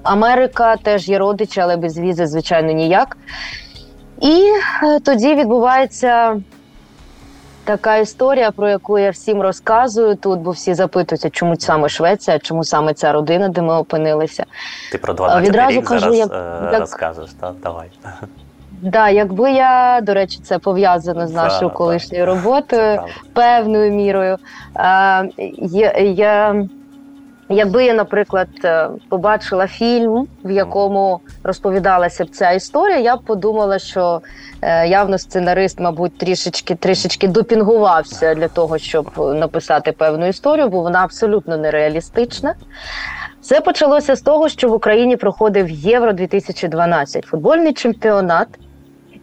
Америка 0.04 0.76
теж 0.76 1.10
є 1.10 1.18
родичі, 1.18 1.60
але 1.62 1.78
без 1.78 2.00
візи, 2.00 2.28
звичайно, 2.28 2.72
ніяк. 2.72 3.18
І 4.22 4.44
е, 4.84 5.00
тоді 5.00 5.36
відбувається 5.36 6.42
така 7.66 7.98
історія, 7.98 8.52
про 8.52 8.70
яку 8.70 9.00
я 9.00 9.10
всім 9.10 9.42
розказую 9.42 10.16
тут, 10.16 10.40
бо 10.40 10.52
всі 10.52 10.74
запитуються, 10.74 11.30
чому 11.30 11.56
саме 11.56 11.90
Швеція, 11.90 12.40
чому 12.40 12.64
саме 12.64 12.94
ця 12.94 13.12
родина, 13.12 13.50
де 13.50 13.62
ми 13.62 13.74
опинилися. 13.74 14.46
Ти 14.92 14.98
про 14.98 15.14
12 15.14 15.50
Відразу 15.50 15.72
рік 15.72 15.86
кажу, 15.86 16.00
зараз 16.00 16.18
як, 16.18 16.32
е, 16.74 16.80
розкажеш, 16.80 17.30
так? 17.40 17.54
Давай. 17.64 17.88
Да, 18.82 19.10
якби 19.10 19.52
я, 19.52 20.00
до 20.04 20.14
речі, 20.14 20.40
це 20.44 20.60
пов'язано 20.60 21.28
з 21.28 21.34
нашою 21.34 21.72
колишньою 21.72 22.26
роботою 22.26 23.02
певною 23.34 23.92
мірою. 23.92 24.38
А, 24.74 25.24
я, 25.58 25.92
я 25.98 26.66
Якби 27.50 27.86
я, 27.86 27.94
наприклад, 27.94 28.48
е, 28.64 28.90
побачила 29.10 29.68
фільм, 29.68 30.28
в 30.44 30.52
якому 30.52 31.20
розповідалася 31.44 32.26
б 32.26 32.30
ця 32.30 32.52
історія, 32.52 32.98
я 32.98 33.16
б 33.16 33.22
подумала, 33.22 33.80
що 33.80 34.22
е, 34.62 34.88
явно 34.88 35.18
сценарист, 35.18 35.80
мабуть, 35.80 36.18
трішечки 36.18 36.76
трішечки 36.76 37.28
допінгувався 37.28 38.36
для 38.36 38.48
того, 38.48 38.78
щоб 38.78 39.12
написати 39.18 39.92
певну 39.92 40.28
історію, 40.28 40.70
бо 40.70 40.82
вона 40.82 41.04
абсолютно 41.04 41.58
нереалістична. 41.58 42.56
Все 43.42 43.62
почалося 43.62 44.16
з 44.16 44.22
того, 44.22 44.50
що 44.50 44.70
в 44.70 44.74
Україні 44.74 45.18
проходив 45.18 45.70
Євро 45.70 46.14
2012 46.14 47.26
футбольний 47.26 47.74
чемпіонат. 47.74 48.48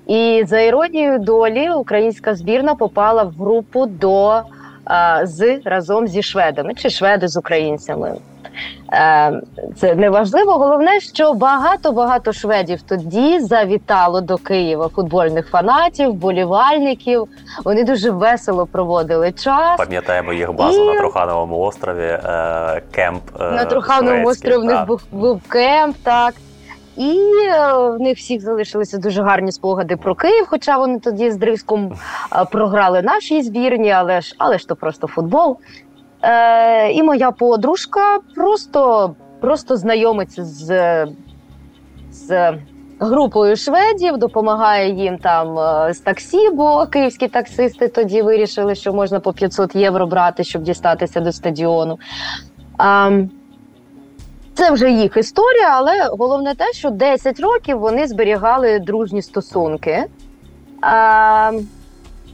І 0.07 0.45
за 0.47 0.61
іронією 0.61 1.19
долі 1.19 1.71
українська 1.71 2.35
збірна 2.35 2.75
попала 2.75 3.23
в 3.23 3.33
групу 3.33 3.87
до 3.87 4.43
з 5.23 5.61
разом 5.65 6.09
зі 6.09 6.23
шведами 6.23 6.75
чи 6.75 6.91
шведи 6.91 7.29
з 7.29 7.37
українцями. 7.37 8.15
Е, 8.93 9.41
це 9.77 9.95
не 9.95 10.11
важливо. 10.11 10.53
Головне, 10.53 11.01
що 11.01 11.35
багато 11.35 11.93
багато 11.93 12.33
шведів 12.33 12.83
тоді 12.83 13.41
завітало 13.41 14.21
до 14.21 14.37
Києва 14.37 14.89
футбольних 14.89 15.51
фанатів, 15.51 16.15
болівальників. 16.15 17.29
Вони 17.65 17.85
дуже 17.85 18.11
весело 18.11 18.67
проводили 18.67 19.33
час. 19.33 19.77
Пам'ятаємо 19.79 20.33
їх 20.33 20.53
базу 20.53 20.85
І... 20.85 20.87
на 20.87 20.99
Трухановому 20.99 21.59
острові. 21.59 22.07
Е, 22.07 22.83
кемп 22.91 23.23
е, 23.41 23.51
на 23.51 23.65
Трухановому 23.65 24.29
острові 24.29 24.57
в 24.57 24.65
них 24.65 24.87
був, 24.87 25.03
був 25.13 25.43
кемп. 25.49 25.97
Так 26.03 26.35
і 26.97 27.19
е, 27.45 27.73
в 27.73 28.01
них 28.01 28.19
всіх 28.19 28.41
залишилися 28.41 28.99
дуже 28.99 29.23
гарні 29.23 29.53
спогади 29.53 29.97
про 29.97 30.15
Київ. 30.15 30.47
Хоча 30.49 30.79
вони 30.79 30.99
тоді 30.99 31.31
з 31.31 31.37
Дриском 31.37 31.93
е, 32.33 32.45
програли 32.45 33.03
нашій 33.03 33.43
збірні, 33.43 33.91
але 33.91 34.21
ж 34.21 34.35
але 34.39 34.59
ж 34.59 34.69
то 34.69 34.77
просто 34.77 35.07
футбол. 35.07 35.59
Е, 36.23 36.93
І 36.93 37.03
моя 37.03 37.31
подружка 37.31 38.19
просто 38.35 39.15
просто 39.41 39.77
знайомиться 39.77 40.45
з, 40.45 41.07
з 42.11 42.55
групою 43.01 43.57
шведів, 43.57 44.19
допомагає 44.19 44.95
їм 44.95 45.19
там 45.19 45.59
е, 45.59 45.95
з 45.95 45.99
таксі, 45.99 46.51
бо 46.51 46.87
київські 46.87 47.29
таксисти 47.29 47.89
тоді 47.89 48.23
вирішили, 48.23 48.75
що 48.75 48.93
можна 48.93 49.21
по 49.21 49.33
500 49.33 49.75
євро 49.75 50.07
брати, 50.07 50.45
щоб 50.45 50.63
дістатися 50.63 51.21
до 51.21 51.33
стадіону. 51.33 51.99
А, 52.79 53.11
це 54.63 54.71
вже 54.71 54.91
їх 54.91 55.17
історія, 55.17 55.69
але 55.71 56.09
головне 56.19 56.55
те, 56.55 56.73
що 56.73 56.91
10 56.91 57.41
років 57.41 57.79
вони 57.79 58.07
зберігали 58.07 58.79
дружні 58.79 59.23
стосунки. 59.23 60.05
А, 60.81 61.53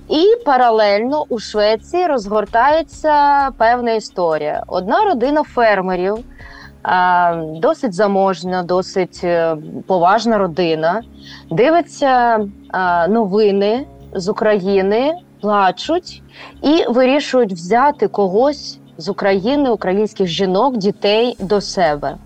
І 0.08 0.44
паралельно 0.44 1.24
у 1.28 1.38
Швеції 1.38 2.06
розгортається 2.06 3.48
певна 3.58 3.92
історія. 3.92 4.62
Одна 4.66 5.04
родина 5.04 5.42
фермерів, 5.42 6.18
а, 6.82 7.34
досить 7.62 7.94
заможна, 7.94 8.62
досить 8.62 9.20
е, 9.24 9.56
поважна 9.86 10.38
родина, 10.38 11.02
дивиться 11.50 12.40
а, 12.70 13.08
новини 13.08 13.86
з 14.14 14.28
України, 14.28 15.12
плачуть 15.40 16.22
і 16.62 16.84
вирішують 16.88 17.52
взяти 17.52 18.08
когось 18.08 18.78
з 18.98 19.08
України, 19.08 19.70
українських 19.70 20.26
жінок, 20.26 20.76
дітей 20.76 21.36
до 21.40 21.60
себе. 21.60 22.16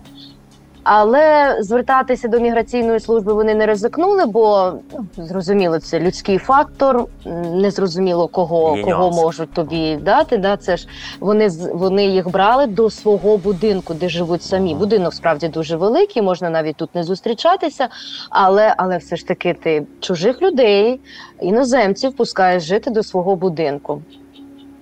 Але 0.84 1.56
звертатися 1.60 2.28
до 2.28 2.40
міграційної 2.40 3.00
служби 3.00 3.32
вони 3.32 3.54
не 3.54 3.66
ризикнули, 3.66 4.26
бо 4.26 4.72
ну, 4.92 5.26
зрозуміло, 5.26 5.78
це 5.78 6.00
людський 6.00 6.38
фактор. 6.38 7.06
Не 7.54 7.70
зрозуміло 7.70 8.28
кого 8.28 8.78
кого 8.84 9.10
можуть 9.10 9.52
тобі 9.52 9.96
дати. 9.96 10.36
Да, 10.36 10.56
це 10.56 10.76
ж 10.76 10.88
вони 11.20 11.48
вони 11.72 12.06
їх 12.06 12.30
брали 12.30 12.66
до 12.66 12.90
свого 12.90 13.36
будинку, 13.36 13.94
де 13.94 14.08
живуть 14.08 14.42
самі. 14.42 14.74
Будинок 14.74 15.14
справді 15.14 15.48
дуже 15.48 15.76
великий, 15.76 16.22
можна 16.22 16.50
навіть 16.50 16.76
тут 16.76 16.94
не 16.94 17.02
зустрічатися, 17.02 17.88
але 18.30 18.74
але 18.76 18.96
все 18.96 19.16
ж 19.16 19.26
таки 19.26 19.54
ти 19.54 19.86
чужих 20.00 20.42
людей, 20.42 21.00
іноземців 21.40 22.16
пускаєш 22.16 22.62
жити 22.62 22.90
до 22.90 23.02
свого 23.02 23.36
будинку. 23.36 24.02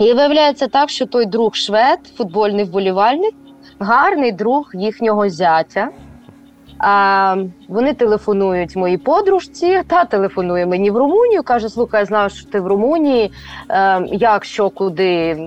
І 0.01 0.13
виявляється 0.13 0.69
так, 0.69 0.91
що 0.91 1.07
той 1.07 1.27
друг 1.27 1.55
швед, 1.55 1.99
футбольний 2.17 2.65
вболівальник, 2.65 3.35
гарний 3.79 4.33
друг 4.33 4.71
їхнього 4.75 5.29
зятя. 5.29 5.89
А, 6.79 7.37
вони 7.69 7.95
телефонують 7.95 8.77
моїй 8.77 8.99
подружці, 8.99 9.83
та 9.87 10.05
телефонує 10.05 10.67
мені 10.67 10.91
в 10.91 10.97
Румунію. 10.97 11.43
каже: 11.43 11.69
Слухай, 11.69 12.01
я 12.01 12.07
знаю, 12.07 12.31
що 12.31 12.47
ти 12.47 12.61
в 12.61 12.67
Румунії. 12.67 13.33
Е, 13.71 14.03
як 14.13 14.45
що, 14.45 14.71
куди? 14.71 15.39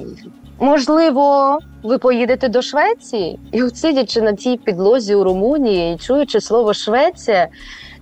Можливо, 0.60 1.58
ви 1.84 1.98
поїдете 1.98 2.50
до 2.50 2.62
Швеції? 2.62 3.40
І 3.52 3.64
от 3.64 3.78
сидячи 3.78 4.22
на 4.22 4.36
цій 4.36 4.58
підлозі 4.58 5.16
у 5.16 5.24
Румунії 5.24 5.98
чуючи 5.98 6.42
слово 6.42 6.74
Швеція, 6.74 7.48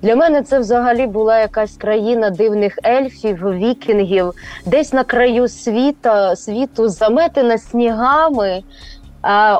для 0.01 0.15
мене 0.15 0.41
це 0.41 0.59
взагалі 0.59 1.07
була 1.07 1.39
якась 1.39 1.77
країна 1.77 2.29
дивних 2.29 2.79
ельфів, 2.85 3.37
вікінгів, 3.37 4.31
десь 4.65 4.93
на 4.93 5.03
краю 5.03 5.47
світа, 5.47 6.35
світу 6.35 6.89
заметена 6.89 7.57
снігами. 7.57 8.63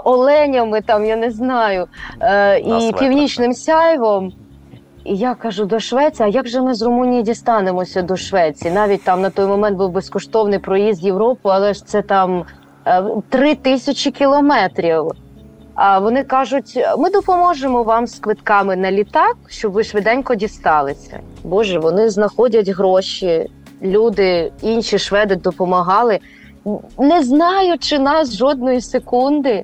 Оленями 0.03 0.81
там 0.81 1.05
я 1.05 1.15
не 1.15 1.31
знаю, 1.31 1.87
е, 2.21 2.59
і 2.59 2.67
Нас 2.67 2.91
північним 2.91 3.53
сяйвом. 3.53 4.33
І 5.03 5.15
я 5.15 5.35
кажу 5.35 5.65
до 5.65 5.79
Швеції, 5.79 6.29
а 6.29 6.31
як 6.31 6.47
же 6.47 6.61
ми 6.61 6.73
з 6.73 6.81
Румунії 6.81 7.23
дістанемося 7.23 8.01
до 8.01 8.17
Швеції? 8.17 8.73
Навіть 8.73 9.03
там 9.03 9.21
на 9.21 9.29
той 9.29 9.45
момент 9.45 9.77
був 9.77 9.91
безкоштовний 9.91 10.59
проїзд 10.59 11.03
в 11.03 11.05
Європу, 11.05 11.49
але 11.49 11.73
ж 11.73 11.85
це 11.85 12.01
там 12.01 12.43
е, 12.87 13.03
три 13.29 13.55
тисячі 13.55 14.11
кілометрів. 14.11 15.11
Вони 16.01 16.23
кажуть: 16.23 16.79
ми 16.97 17.09
допоможемо 17.09 17.83
вам 17.83 18.07
з 18.07 18.19
квитками 18.19 18.75
на 18.75 18.91
літак, 18.91 19.35
щоб 19.47 19.71
ви 19.71 19.83
швиденько 19.83 20.35
дісталися. 20.35 21.19
Боже, 21.43 21.79
вони 21.79 22.09
знаходять 22.09 22.69
гроші. 22.69 23.49
Люди, 23.81 24.51
інші 24.61 24.99
шведи 24.99 25.35
допомагали, 25.35 26.19
не 26.99 27.23
знаючи 27.23 27.99
нас 27.99 28.35
жодної 28.35 28.81
секунди. 28.81 29.63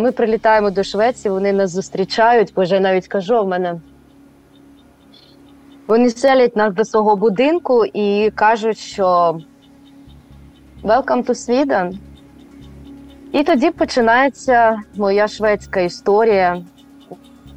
Ми 0.00 0.12
прилітаємо 0.12 0.70
до 0.70 0.82
Швеції, 0.82 1.32
вони 1.32 1.52
нас 1.52 1.70
зустрічають. 1.70 2.52
Боже, 2.56 2.74
я 2.74 2.80
навіть 2.80 3.08
кажу, 3.08 3.42
в 3.42 3.48
мене. 3.48 3.80
Вони 5.86 6.10
селять 6.10 6.56
нас 6.56 6.74
до 6.74 6.84
свого 6.84 7.16
будинку 7.16 7.84
і 7.84 8.30
кажуть, 8.34 8.78
що 8.78 9.38
Welcome 10.84 11.26
to 11.26 11.30
Sweden. 11.30 11.98
І 13.34 13.42
тоді 13.42 13.70
починається 13.70 14.78
моя 14.96 15.28
шведська 15.28 15.80
історія, 15.80 16.62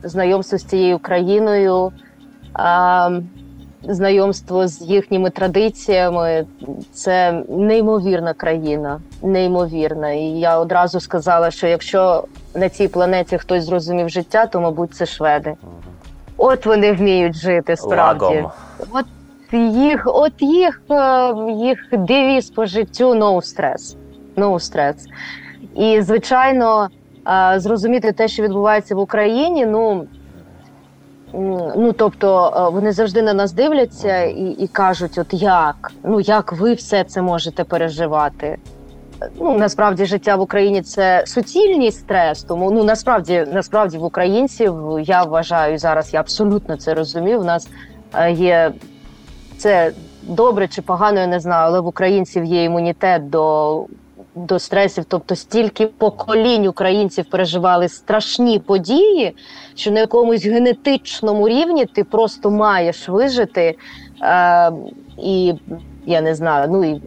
знайомство 0.04 0.58
з 0.58 0.64
цією 0.64 1.00
країною, 1.00 1.92
знайомство 3.84 4.68
з 4.68 4.82
їхніми 4.82 5.30
традиціями. 5.30 6.46
Це 6.94 7.44
неймовірна 7.50 8.34
країна, 8.34 9.02
неймовірна. 9.24 10.12
І 10.12 10.24
я 10.24 10.60
одразу 10.60 11.00
сказала, 11.00 11.52
що 11.52 11.68
якщо 11.68 12.24
на 12.56 12.70
цій 12.70 12.88
планеті 12.88 13.38
хтось 13.38 13.64
зрозумів 13.64 14.10
життя, 14.10 14.46
то 14.46 14.62
мабуть 14.62 14.94
це 14.94 15.06
шведи. 15.06 15.56
От 16.38 16.66
вони 16.66 16.94
вміють 16.94 17.36
жити 17.36 17.76
справді. 17.76 18.26
Лагом. 18.26 18.52
От 18.92 19.06
їх, 19.74 20.04
от 20.06 20.34
їх, 20.40 20.82
е, 20.92 21.34
їх 21.52 21.78
девіз 21.92 22.50
по 22.50 22.66
життю 22.66 23.14
no 23.14 23.36
stress. 23.36 23.96
No 24.36 24.54
stress. 24.54 24.96
І, 25.78 26.02
звичайно, 26.02 26.90
е, 27.28 27.60
зрозуміти 27.60 28.12
те, 28.12 28.28
що 28.28 28.44
відбувається 28.44 28.96
в 28.96 29.00
Україні, 29.00 29.66
ну. 29.66 30.08
Ну, 31.76 31.94
тобто 31.98 32.54
е, 32.58 32.74
вони 32.74 32.92
завжди 32.92 33.22
на 33.22 33.34
нас 33.34 33.54
дивляться 33.54 34.24
і, 34.24 34.46
і 34.60 34.68
кажуть: 34.68 35.18
от 35.18 35.28
як? 35.34 35.92
Ну 36.04 36.20
як 36.20 36.54
ви 36.54 36.74
все 36.74 37.04
це 37.04 37.22
можете 37.22 37.64
переживати? 37.64 38.58
Ну 39.40 39.58
насправді 39.58 40.06
життя 40.06 40.36
в 40.36 40.42
Україні 40.42 40.82
це 40.82 41.24
суцільний 41.28 41.92
стрес. 41.92 42.44
Тому 42.44 42.72
ну 42.72 42.84
насправді, 42.84 43.46
насправді 43.54 43.98
в 43.98 44.04
українців 44.04 44.76
я 45.02 45.24
вважаю 45.24 45.78
зараз. 45.78 46.14
Я 46.14 46.20
абсолютно 46.20 46.78
це 46.78 46.94
розумію. 46.94 47.40
У 47.40 47.44
нас 47.44 47.70
е, 48.14 48.32
є 48.32 48.72
це 49.58 49.92
добре 50.24 50.68
чи 50.68 50.82
погано, 50.82 51.20
я 51.20 51.28
не 51.28 51.40
знаю, 51.40 51.68
але 51.68 51.80
в 51.80 51.88
українців 51.88 52.46
є 52.46 52.64
імунітет 52.64 53.30
до, 53.30 53.86
до 54.46 54.60
стресів. 54.60 55.06
Тобто 55.08 55.36
стільки 55.36 55.88
поколінь 55.88 56.68
українців 56.68 57.26
переживали 57.30 57.90
страшні 57.90 58.60
події, 58.60 59.36
що 59.76 59.92
на 59.92 60.00
якомусь 60.00 60.46
генетичному 60.46 61.50
рівні 61.50 61.86
ти 61.86 62.04
просто 62.04 62.52
маєш 62.52 63.10
вижити. 63.10 63.78
Е, 64.22 64.72
і 65.18 65.54
я 66.06 66.22
не 66.22 66.36
знаю, 66.36 66.68
ну 66.72 66.84
і. 66.84 67.02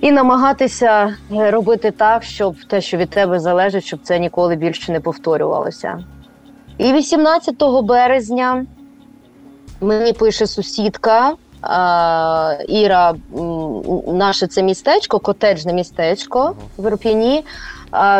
І 0.00 0.12
намагатися 0.12 1.16
робити 1.30 1.90
так, 1.90 2.22
щоб 2.22 2.56
те, 2.64 2.80
що 2.80 2.96
від 2.96 3.10
тебе 3.10 3.40
залежить, 3.40 3.84
щоб 3.84 4.00
це 4.02 4.18
ніколи 4.18 4.56
більше 4.56 4.92
не 4.92 5.00
повторювалося. 5.00 6.04
І 6.78 6.92
18 6.92 7.54
березня 7.82 8.66
Мені 9.80 10.12
пише 10.12 10.46
сусідка. 10.46 11.32
Іра, 12.68 13.14
наше 14.06 14.46
це 14.46 14.62
містечко, 14.62 15.18
котеджне 15.18 15.72
містечко 15.72 16.54
в 16.78 16.88
Ірпіні. 16.88 17.44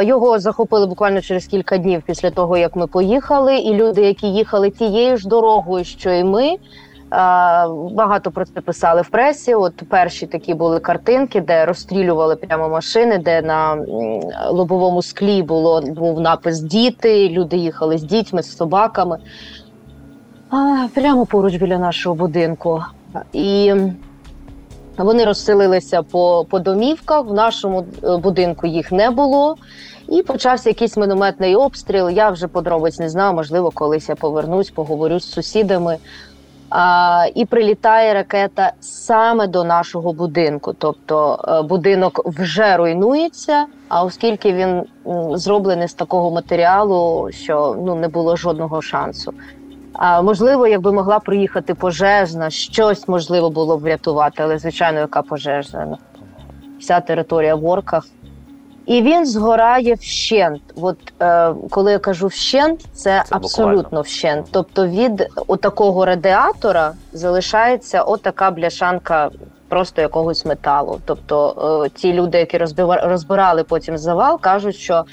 Його 0.02 0.38
захопили 0.38 0.86
буквально 0.86 1.20
через 1.20 1.46
кілька 1.46 1.78
днів 1.78 2.02
після 2.06 2.30
того, 2.30 2.56
як 2.56 2.76
ми 2.76 2.86
поїхали. 2.86 3.56
І 3.56 3.74
люди, 3.74 4.02
які 4.02 4.26
їхали 4.26 4.70
тією 4.70 5.16
ж 5.16 5.28
дорогою, 5.28 5.84
що 5.84 6.10
і 6.10 6.24
ми. 6.24 6.56
Багато 7.92 8.30
про 8.30 8.44
це 8.44 8.60
писали 8.60 9.02
в 9.02 9.08
пресі. 9.08 9.54
От 9.54 9.74
перші 9.88 10.26
такі 10.26 10.54
були 10.54 10.80
картинки, 10.80 11.40
де 11.40 11.64
розстрілювали 11.64 12.36
прямо 12.36 12.68
машини, 12.68 13.18
де 13.18 13.42
на 13.42 13.76
лобовому 14.50 15.02
склі 15.02 15.42
було 15.42 15.80
був 15.80 16.20
напис 16.20 16.60
Діти. 16.60 17.28
Люди 17.28 17.56
їхали 17.56 17.98
з 17.98 18.02
дітьми, 18.02 18.42
з 18.42 18.56
собаками. 18.56 19.18
А, 20.50 20.86
прямо 20.94 21.26
поруч 21.26 21.56
біля 21.56 21.78
нашого 21.78 22.14
будинку. 22.14 22.82
І 23.32 23.74
вони 24.98 25.24
розселилися 25.24 26.02
по, 26.02 26.46
по 26.50 26.58
домівках. 26.58 27.26
В 27.26 27.32
нашому 27.32 27.86
е, 28.04 28.16
будинку 28.16 28.66
їх 28.66 28.92
не 28.92 29.10
було. 29.10 29.56
І 30.08 30.22
почався 30.22 30.70
якийсь 30.70 30.96
мінометний 30.96 31.56
обстріл. 31.56 32.10
Я 32.10 32.30
вже 32.30 32.48
подробиць 32.48 32.98
не 32.98 33.08
знаю, 33.08 33.34
можливо, 33.34 33.70
колись 33.70 34.08
я 34.08 34.14
повернусь, 34.14 34.70
поговорю 34.70 35.20
з 35.20 35.32
сусідами. 35.32 35.96
А, 36.70 37.26
і 37.34 37.44
прилітає 37.44 38.14
ракета 38.14 38.72
саме 38.80 39.46
до 39.46 39.64
нашого 39.64 40.12
будинку. 40.12 40.72
Тобто 40.72 41.38
е, 41.48 41.62
будинок 41.62 42.20
вже 42.24 42.76
руйнується. 42.76 43.66
А 43.88 44.04
оскільки 44.04 44.52
він 44.52 44.82
зроблений 45.34 45.88
з 45.88 45.94
такого 45.94 46.30
матеріалу, 46.30 47.28
що 47.32 47.76
ну 47.84 47.94
не 47.94 48.08
було 48.08 48.36
жодного 48.36 48.82
шансу. 48.82 49.32
А 49.94 50.22
можливо, 50.22 50.66
якби 50.66 50.92
могла 50.92 51.18
приїхати 51.18 51.74
пожежна, 51.74 52.50
щось 52.50 53.08
можливо 53.08 53.50
було 53.50 53.78
б 53.78 53.80
врятувати, 53.80 54.42
але 54.42 54.58
звичайно, 54.58 54.98
яка 55.00 55.22
пожежна? 55.22 55.86
Ну, 55.90 55.98
Вся 56.80 57.00
територія 57.00 57.54
в 57.54 57.66
орках. 57.66 58.06
І 58.86 59.02
він 59.02 59.26
згорає 59.26 59.94
вщент. 59.94 60.62
От 60.76 60.98
е, 61.22 61.54
коли 61.70 61.92
я 61.92 61.98
кажу 61.98 62.26
вщент, 62.26 62.80
це, 62.92 63.22
Це 63.26 63.36
абсолютно 63.36 63.82
буквально. 63.82 64.00
вщент. 64.02 64.46
Тобто 64.50 64.86
від 64.86 65.26
отакого 65.46 66.04
радіатора 66.04 66.92
залишається 67.12 68.02
отака 68.02 68.50
бляшанка 68.50 69.30
просто 69.68 70.02
якогось 70.02 70.46
металу. 70.46 71.00
Тобто 71.04 71.82
е, 71.86 71.88
ті 71.88 72.12
люди, 72.12 72.38
які 72.38 72.58
розбирали 72.84 73.64
потім 73.64 73.98
завал, 73.98 74.40
кажуть, 74.40 74.76
що 74.76 75.04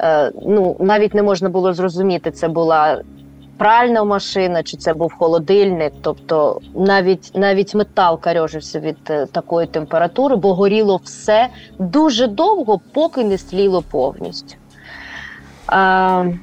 е, 0.00 0.32
ну 0.46 0.76
навіть 0.80 1.14
не 1.14 1.22
можна 1.22 1.48
було 1.48 1.72
зрозуміти, 1.72 2.30
це 2.30 2.48
була 2.48 3.02
пральна 3.58 4.04
машина, 4.04 4.62
чи 4.62 4.76
це 4.76 4.94
був 4.94 5.12
холодильник. 5.18 5.92
Тобто 6.02 6.60
навіть 6.74 7.30
навіть 7.34 7.74
метал 7.74 8.20
карьожився 8.20 8.80
від 8.80 8.96
е, 9.10 9.26
такої 9.26 9.66
температури, 9.66 10.36
бо 10.36 10.54
горіло 10.54 11.00
все 11.04 11.48
дуже 11.78 12.26
довго, 12.26 12.80
поки 12.92 13.24
не 13.24 13.38
сліло 13.38 13.82
повністю. 13.90 14.56
Е, 15.72 16.38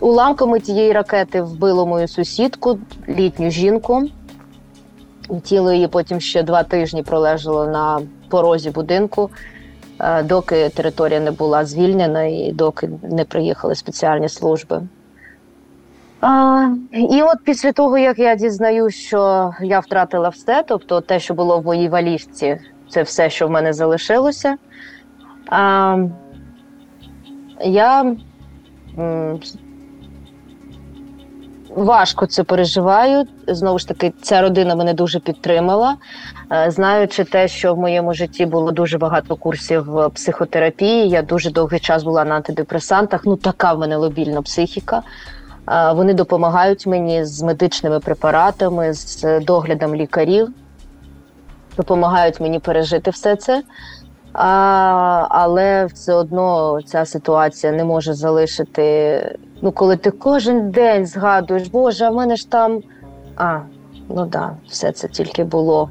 уламками 0.00 0.60
тієї 0.60 0.92
ракети 0.92 1.42
вбило 1.42 1.86
мою 1.86 2.08
сусідку, 2.08 2.78
літню 3.08 3.50
жінку. 3.50 4.02
Тіло 5.42 5.72
її 5.72 5.88
потім 5.88 6.20
ще 6.20 6.42
два 6.42 6.62
тижні 6.62 7.02
пролежало 7.02 7.66
на 7.66 8.00
порозі 8.28 8.70
будинку. 8.70 9.30
е, 10.00 10.22
доки 10.22 10.68
територія 10.68 11.20
не 11.20 11.30
була 11.30 11.64
звільнена 11.64 12.22
і 12.22 12.52
доки 12.52 12.90
не 13.02 13.24
приїхали 13.24 13.74
спеціальні 13.74 14.28
служби. 14.28 14.82
А, 16.20 16.68
І 16.92 17.22
от 17.22 17.38
після 17.44 17.72
того, 17.72 17.98
як 17.98 18.18
я 18.18 18.34
дізнаюсь, 18.34 18.94
що 18.94 19.52
я 19.60 19.80
втратила 19.80 20.28
все, 20.28 20.64
тобто 20.68 21.00
те, 21.00 21.20
що 21.20 21.34
було 21.34 21.58
в 21.58 21.64
моїй 21.64 21.88
валізці, 21.88 22.58
це 22.88 23.02
все, 23.02 23.30
що 23.30 23.46
в 23.46 23.50
мене 23.50 23.72
залишилося. 23.72 24.56
А, 25.50 25.96
Я 27.64 28.16
важко 31.76 32.26
це 32.26 32.44
переживаю. 32.44 33.24
Знову 33.46 33.78
ж 33.78 33.88
таки, 33.88 34.12
ця 34.22 34.42
родина 34.42 34.74
мене 34.74 34.94
дуже 34.94 35.20
підтримала. 35.20 35.96
Знаючи 36.68 37.24
те, 37.24 37.48
що 37.48 37.74
в 37.74 37.78
моєму 37.78 38.14
житті 38.14 38.46
було 38.46 38.72
дуже 38.72 38.98
багато 38.98 39.36
курсів 39.36 39.98
е, 39.98 40.08
психотерапії, 40.08 41.08
я 41.08 41.22
дуже 41.22 41.50
довгий 41.50 41.80
час 41.80 42.02
була 42.02 42.24
на 42.24 42.34
антидепресантах. 42.34 43.20
Ну, 43.24 43.36
така 43.36 43.72
в 43.72 43.78
мене 43.78 43.96
лобільна 43.96 44.42
психіка. 44.42 45.02
Вони 45.94 46.14
допомагають 46.14 46.86
мені 46.86 47.24
з 47.24 47.42
медичними 47.42 48.00
препаратами, 48.00 48.92
з 48.92 49.40
доглядом 49.40 49.94
лікарів, 49.94 50.48
допомагають 51.76 52.40
мені 52.40 52.58
пережити 52.58 53.10
все 53.10 53.36
це. 53.36 53.62
А, 54.32 55.26
але 55.28 55.86
все 55.86 56.14
одно 56.14 56.78
ця 56.82 57.04
ситуація 57.04 57.72
не 57.72 57.84
може 57.84 58.14
залишити. 58.14 59.36
Ну, 59.62 59.72
коли 59.72 59.96
ти 59.96 60.10
кожен 60.10 60.70
день 60.70 61.06
згадуєш, 61.06 61.68
Боже, 61.68 62.04
а 62.04 62.10
в 62.10 62.14
мене 62.14 62.36
ж 62.36 62.50
там. 62.50 62.82
А, 63.36 63.58
ну 64.08 64.26
да, 64.26 64.50
все 64.68 64.92
це 64.92 65.08
тільки 65.08 65.44
було. 65.44 65.90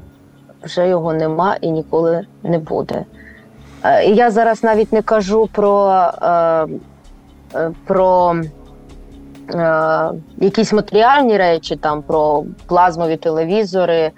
Вже 0.62 0.88
його 0.88 1.12
нема 1.12 1.56
і 1.60 1.70
ніколи 1.70 2.26
не 2.42 2.58
буде. 2.58 3.04
Е, 3.84 4.04
І 4.04 4.14
я 4.14 4.30
зараз 4.30 4.64
навіть 4.64 4.92
не 4.92 5.02
кажу 5.02 5.48
про, 5.52 5.90
е, 6.22 6.66
е, 7.54 7.70
про 7.86 8.36
якісь 10.38 10.72
матеріальні 10.72 11.36
речі, 11.36 11.76
там 11.76 12.02
про 12.02 12.44
плазмові 12.66 13.16
телевізори. 13.16 14.10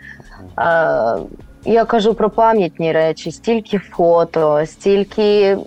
Е, 0.59 1.17
я 1.65 1.85
кажу 1.85 2.15
про 2.15 2.31
пам'ятні 2.31 2.93
речі, 2.93 3.31
стільки 3.31 3.79
фото, 3.79 4.67
стільки, 4.67 5.59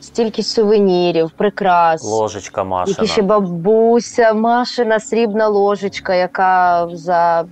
стільки 0.00 0.42
сувенірів, 0.42 1.30
прикрас. 1.30 2.04
Ложечка 2.04 2.64
Машина. 2.64 2.96
Які 2.98 3.12
ще 3.12 3.22
бабуся, 3.22 4.32
Машина 4.32 5.00
срібна 5.00 5.48
ложечка, 5.48 6.14
яка 6.14 6.88
за 6.92 7.44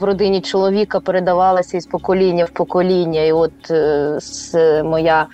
в 0.00 0.04
родині 0.04 0.40
чоловіка 0.40 1.00
передавалася 1.00 1.76
із 1.76 1.86
покоління 1.86 2.44
в 2.44 2.50
покоління. 2.50 3.22
І 3.22 3.32
от 3.32 3.70
е, 3.70 4.82
моя 4.84 5.26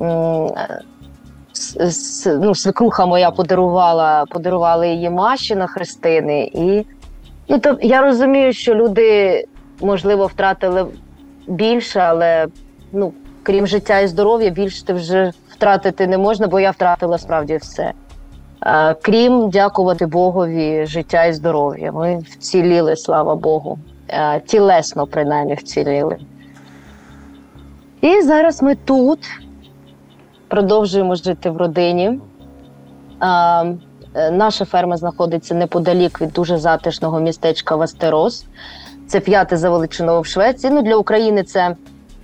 с, 0.00 0.80
ну, 2.26 2.54
свекруха 2.54 3.06
моя 3.06 3.30
подарувала, 3.30 4.24
подарувала 4.30 4.86
її 4.86 5.10
Маші 5.10 5.56
Христини. 5.66 6.50
І 6.54 6.86
ну, 7.48 7.58
то, 7.58 7.78
я 7.82 8.02
розумію, 8.02 8.52
що 8.52 8.74
люди, 8.74 9.44
можливо, 9.80 10.26
втратили 10.26 10.86
більше, 11.46 12.00
але 12.00 12.46
ну, 12.92 13.12
крім 13.42 13.66
життя 13.66 13.98
і 13.98 14.08
здоров'я, 14.08 14.50
більше 14.50 14.84
ти 14.84 14.92
вже 14.92 15.32
втратити 15.48 16.06
не 16.06 16.18
можна, 16.18 16.46
бо 16.46 16.60
я 16.60 16.70
втратила 16.70 17.18
справді 17.18 17.56
все. 17.56 17.92
Крім 19.02 19.50
дякувати 19.50 20.06
Богові, 20.06 20.86
життя 20.86 21.24
і 21.24 21.32
здоров'я. 21.32 21.92
Ми 21.92 22.18
вціліли, 22.18 22.96
слава 22.96 23.34
Богу. 23.34 23.78
Тілесно, 24.46 25.06
принаймні, 25.06 25.54
вціліли. 25.54 26.16
І 28.00 28.22
зараз 28.22 28.62
ми 28.62 28.74
тут 28.74 29.18
продовжуємо 30.54 31.14
жити 31.14 31.50
в 31.50 31.56
родині. 31.56 32.20
А, 33.18 33.64
е, 34.14 34.30
наша 34.30 34.64
ферма 34.64 34.96
знаходиться 34.96 35.54
неподалік 35.54 36.20
від 36.20 36.32
дуже 36.32 36.58
затишного 36.58 37.20
містечка 37.20 37.76
Вастерос. 37.76 38.46
Це 39.06 39.20
п'яте 39.20 39.56
за 39.56 39.70
величиною 39.70 40.20
в 40.20 40.26
Швеції. 40.26 40.72
Ну, 40.72 40.82
для 40.82 40.96
України 40.96 41.42
це 41.42 41.76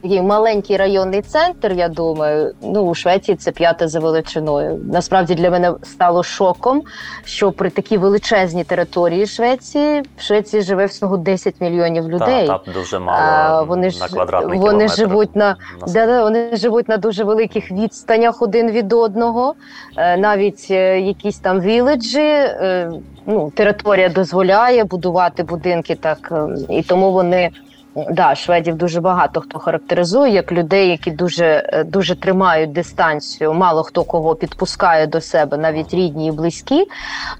такий 0.03 0.23
маленький 0.23 0.77
районний 0.77 1.23
центр, 1.23 1.73
я 1.73 1.89
думаю. 1.89 2.55
Ну, 2.63 2.81
у 2.83 2.95
Швеції 2.95 3.37
це 3.37 3.51
п'яте 3.51 3.89
за 3.89 4.01
величиною. 4.01 4.81
Насправді 4.93 5.35
для 5.35 5.51
мене 5.51 5.73
стало 5.83 6.23
шоком, 6.23 6.83
що 7.25 7.53
при 7.53 7.71
такій 7.71 7.99
величезній 7.99 8.65
території 8.65 9.27
Швеції 9.27 10.03
в 10.17 10.23
Швеції 10.23 10.63
живе 10.63 10.87
всього 10.87 11.17
10 11.17 11.55
мільйонів 11.61 12.09
людей. 12.09 12.47
Та, 12.47 12.59
там 12.59 12.75
дуже 12.75 12.99
мало 12.99 13.19
А, 13.21 13.63
вони 13.63 13.83
на 13.87 13.91
ж- 13.91 14.07
вони 14.43 14.53
кілометр 14.59 14.95
живуть 14.95 15.37
на- 15.37 15.57
населення. 15.81 16.07
Да, 16.07 16.07
да, 16.07 16.23
вони 16.23 16.57
живуть 16.57 16.89
на 16.89 16.97
дуже 16.97 17.25
великих 17.25 17.71
відстанях 17.73 18.43
один 18.43 18.71
від 18.71 18.93
одного. 18.93 19.55
Е, 19.97 20.17
Навіть 20.17 20.67
е, 20.71 21.01
якісь 21.01 21.39
там 21.39 21.61
віледжі, 21.61 22.21
е, 22.21 22.91
ну, 23.27 23.51
територія 23.57 24.09
дозволяє 24.09 24.85
будувати 24.85 25.43
будинки 25.43 25.95
так, 25.95 26.19
е, 26.33 26.47
і 26.75 26.83
тому 26.83 27.13
вони. 27.13 27.51
Да, 27.94 28.35
шведів 28.35 28.74
дуже 28.74 29.00
багато 29.00 29.40
хто 29.40 29.59
характеризує 29.59 30.33
як 30.33 30.53
людей, 30.53 30.88
які 30.88 31.11
дуже, 31.11 31.70
е, 31.72 31.85
дуже 31.85 32.16
тримають 32.16 32.72
дистанцію. 32.72 33.53
Мало 33.55 33.83
хто 33.83 34.05
кого 34.05 34.35
підпускає 34.35 35.07
до 35.07 35.20
себе, 35.20 35.57
навіть 35.57 35.94
рідні 35.94 36.26
і 36.26 36.31
близькі. 36.31 36.87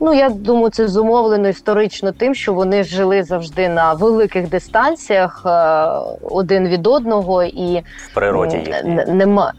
Ну 0.00 0.14
я 0.14 0.28
думаю, 0.28 0.70
це 0.70 0.88
зумовлено 0.88 1.48
історично 1.48 2.12
тим, 2.12 2.34
що 2.34 2.54
вони 2.54 2.84
жили 2.84 3.22
завжди 3.22 3.68
на 3.68 3.92
великих 3.92 4.48
дистанціях 4.48 5.42
е, 5.46 5.50
один 6.30 6.68
від 6.68 6.86
одного 6.86 7.42
і 7.42 7.82
в 7.96 8.14
природі 8.14 8.74
Нема. 9.08 9.52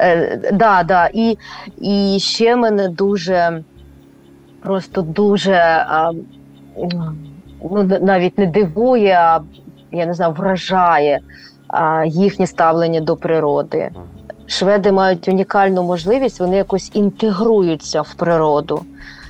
Е, 0.00 0.50
да, 0.52 0.82
да. 0.82 1.08
І, 1.12 1.38
і 1.80 2.18
ще 2.20 2.56
мене 2.56 2.88
дуже, 2.88 3.62
просто 4.62 5.02
дуже 5.02 5.86
ну, 7.70 7.98
навіть 8.00 8.38
не 8.38 8.46
дивує, 8.46 9.14
а 9.14 9.40
я 9.92 10.06
не 10.06 10.14
знаю, 10.14 10.32
вражає 10.32 11.20
а, 11.68 12.04
їхнє 12.06 12.46
ставлення 12.46 13.00
до 13.00 13.16
природи. 13.16 13.90
Шведи 14.46 14.92
мають 14.92 15.28
унікальну 15.28 15.82
можливість, 15.82 16.40
вони 16.40 16.56
якось 16.56 16.90
інтегруються 16.94 18.02
в 18.02 18.14
природу. 18.14 18.82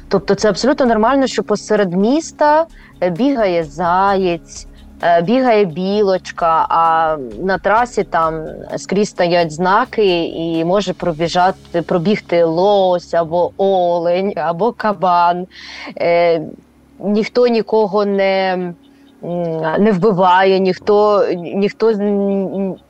Тобто 0.09 0.35
це 0.35 0.49
абсолютно 0.49 0.87
нормально, 0.87 1.27
що 1.27 1.42
посеред 1.42 1.92
міста 1.92 2.66
е, 3.01 3.11
бігає 3.11 3.64
заєць, 3.64 4.66
е, 5.03 5.23
бігає 5.23 5.64
білочка, 5.64 6.66
а 6.69 7.16
на 7.42 7.59
трасі 7.59 8.05
там 8.05 8.45
скрізь 8.77 9.09
стоять 9.09 9.53
знаки, 9.53 10.25
і 10.25 10.64
може 10.64 10.92
пробіжати, 10.92 11.83
пробігти 11.83 12.45
лось 12.45 13.14
або 13.14 13.51
олень, 13.57 14.33
або 14.37 14.73
кабан. 14.73 15.47
Е, 15.99 16.42
ніхто 16.99 17.47
нікого 17.47 18.05
не. 18.05 18.59
Не 19.79 19.93
вбиває, 19.93 20.59
ніхто 20.59 21.25
ніхто 21.37 21.93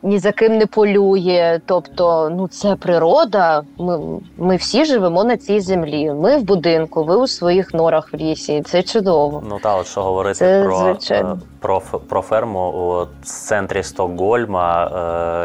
ні- 0.02 0.18
за 0.18 0.32
ким 0.32 0.58
не 0.58 0.66
полює. 0.66 1.60
Тобто, 1.66 2.30
ну 2.36 2.48
це 2.48 2.76
природа. 2.76 3.62
Ми, 3.78 3.98
ми 4.38 4.56
всі 4.56 4.84
живемо 4.84 5.24
на 5.24 5.36
цій 5.36 5.60
землі. 5.60 6.10
Ми 6.12 6.36
в 6.36 6.42
будинку, 6.42 7.04
ви 7.04 7.16
у 7.16 7.26
своїх 7.26 7.74
норах 7.74 8.12
в 8.12 8.16
лісі. 8.16 8.62
Це 8.66 8.82
чудово. 8.82 9.42
Ну 9.48 9.58
та 9.62 9.76
от 9.76 9.86
що 9.86 10.02
говорити 10.02 10.34
Це 10.38 10.62
про, 10.64 10.76
звичайно. 10.78 11.38
е, 11.42 11.46
про, 11.60 11.82
про 12.08 12.22
ферму 12.22 12.68
у 12.70 13.24
центрі 13.24 13.82
Стокгольма. 13.82 14.90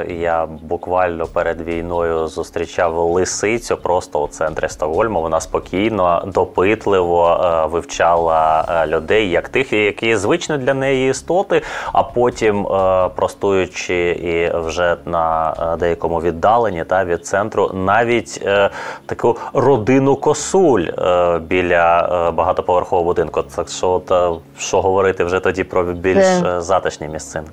е, 0.10 0.14
Я 0.14 0.48
буквально 0.64 1.26
перед 1.26 1.62
війною 1.62 2.28
зустрічав 2.28 2.98
лисицю 2.98 3.78
просто 3.78 4.24
у 4.24 4.28
центрі 4.28 4.70
Стокгольма. 4.70 5.20
Вона 5.22 5.40
спокійно, 5.40 6.24
допитливо 6.28 7.42
е, 7.44 7.66
вивчала 7.68 8.66
е, 8.70 8.88
людей 8.88 9.30
як 9.30 9.50
тих, 9.50 9.74
які 9.74 10.16
звичні 10.16 10.58
для 10.58 10.74
неї 10.82 11.10
істоти. 11.10 11.62
А 11.94 12.04
потім, 12.04 12.68
е, 12.68 13.10
простуючи 13.16 14.10
і 14.10 14.58
вже 14.58 14.98
на 15.06 15.54
е, 15.74 15.78
деякому 15.78 16.22
віддаленні 16.22 16.84
та 16.84 17.06
від 17.06 17.26
центру, 17.26 17.72
навіть 17.74 18.42
е, 18.46 18.70
таку 19.06 19.38
родину 19.54 20.16
косуль 20.16 20.82
е, 20.82 21.40
біля 21.40 22.10
е, 22.28 22.32
багатоповерхового 22.32 23.06
будинку. 23.06 23.42
Так 23.56 23.70
що, 23.70 24.02
е, 24.12 24.30
що 24.58 24.82
говорити 24.82 25.24
вже 25.24 25.40
тоді 25.40 25.64
про 25.64 25.84
більш 25.84 26.26
затишні 26.58 27.08
місцини. 27.08 27.48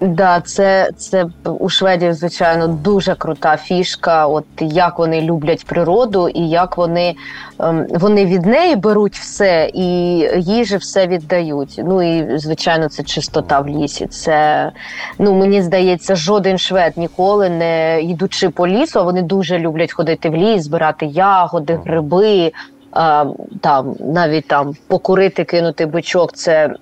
Да, 0.00 0.40
це, 0.40 0.90
це 0.96 1.26
у 1.44 1.68
шведів, 1.68 2.14
звичайно, 2.14 2.68
дуже 2.68 3.14
крута 3.14 3.56
фішка. 3.56 4.26
От 4.26 4.44
як 4.60 4.98
вони 4.98 5.20
люблять 5.20 5.66
природу, 5.66 6.28
і 6.28 6.48
як 6.48 6.76
вони, 6.76 7.14
ем, 7.58 7.86
вони 7.90 8.26
від 8.26 8.46
неї 8.46 8.76
беруть 8.76 9.16
все 9.16 9.70
і 9.74 9.86
їжі 10.36 10.76
все 10.76 11.06
віддають. 11.06 11.80
Ну 11.84 12.02
і 12.02 12.38
звичайно, 12.38 12.88
це 12.88 13.02
чистота 13.02 13.60
в 13.60 13.68
лісі. 13.68 14.06
Це 14.06 14.70
ну 15.18 15.34
мені 15.34 15.62
здається, 15.62 16.16
жоден 16.16 16.58
швед 16.58 16.92
ніколи 16.96 17.48
не 17.48 18.02
йдучи 18.02 18.48
по 18.48 18.68
лісу. 18.68 19.04
Вони 19.04 19.22
дуже 19.22 19.58
люблять 19.58 19.92
ходити 19.92 20.30
в 20.30 20.36
ліс, 20.36 20.62
збирати 20.62 21.06
ягоди, 21.06 21.80
гриби. 21.84 22.52
А, 22.90 23.24
там 23.60 23.94
навіть 24.00 24.48
там 24.48 24.74
покурити, 24.86 25.44
кинути 25.44 25.86
бичок. 25.86 26.32
Це 26.32 26.74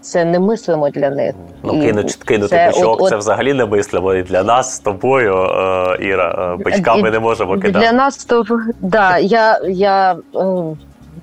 це 0.00 0.24
немислимо 0.24 0.90
для 0.90 1.10
них. 1.10 1.34
Ну, 1.62 1.72
кинуть 1.72 2.14
кинути 2.14 2.48
це, 2.48 2.72
от, 2.84 3.08
це 3.08 3.16
взагалі 3.16 3.54
не 3.54 3.66
мислимо. 3.66 4.14
І 4.14 4.22
для 4.22 4.42
нас 4.42 4.74
з 4.74 4.78
тобою, 4.78 5.34
е, 5.34 5.96
Іра, 6.00 6.54
е, 6.60 6.64
бичками 6.64 7.08
і, 7.08 7.12
не 7.12 7.18
можемо 7.18 7.54
кидати. 7.54 7.86
Для 7.86 7.92
нас 7.92 8.24
то 8.24 8.44
да, 8.80 9.18
я, 9.18 9.60
я, 9.68 10.16
е, 10.36 10.46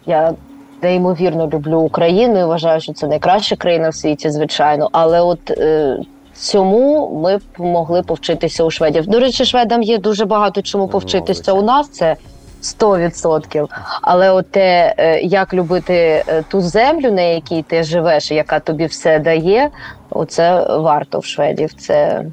я 0.05 0.33
неймовірно 0.81 1.49
люблю 1.53 1.79
Україну 1.79 2.39
і 2.39 2.43
вважаю, 2.43 2.81
що 2.81 2.93
це 2.93 3.07
найкраща 3.07 3.55
країна 3.55 3.89
в 3.89 3.95
світі, 3.95 4.29
звичайно. 4.29 4.89
Але 4.91 5.21
от 5.21 5.51
е, 5.51 5.97
цьому 6.35 7.19
ми 7.23 7.37
б 7.37 7.41
могли 7.57 8.01
повчитися 8.01 8.63
у 8.63 8.71
шведів. 8.71 9.07
До 9.07 9.19
речі, 9.19 9.45
шведам 9.45 9.81
є 9.81 9.97
дуже 9.97 10.25
багато 10.25 10.61
чому 10.61 10.83
Ну, 10.83 10.89
повчитися 10.89 11.53
у 11.53 11.61
нас. 11.61 11.89
Це 11.89 12.15
100%. 12.65 13.67
Але 14.01 14.31
от 14.31 14.51
те, 14.51 14.95
е, 14.97 15.21
як 15.21 15.53
любити 15.53 15.93
е, 15.93 16.43
ту 16.47 16.61
землю, 16.61 17.11
на 17.11 17.21
якій 17.21 17.61
ти 17.61 17.83
живеш, 17.83 18.31
яка 18.31 18.59
тобі 18.59 18.85
все 18.85 19.19
дає, 19.19 19.69
оце 20.09 20.77
варто 20.77 21.19
в 21.19 21.25
шведів. 21.25 21.73
Це, 21.73 22.25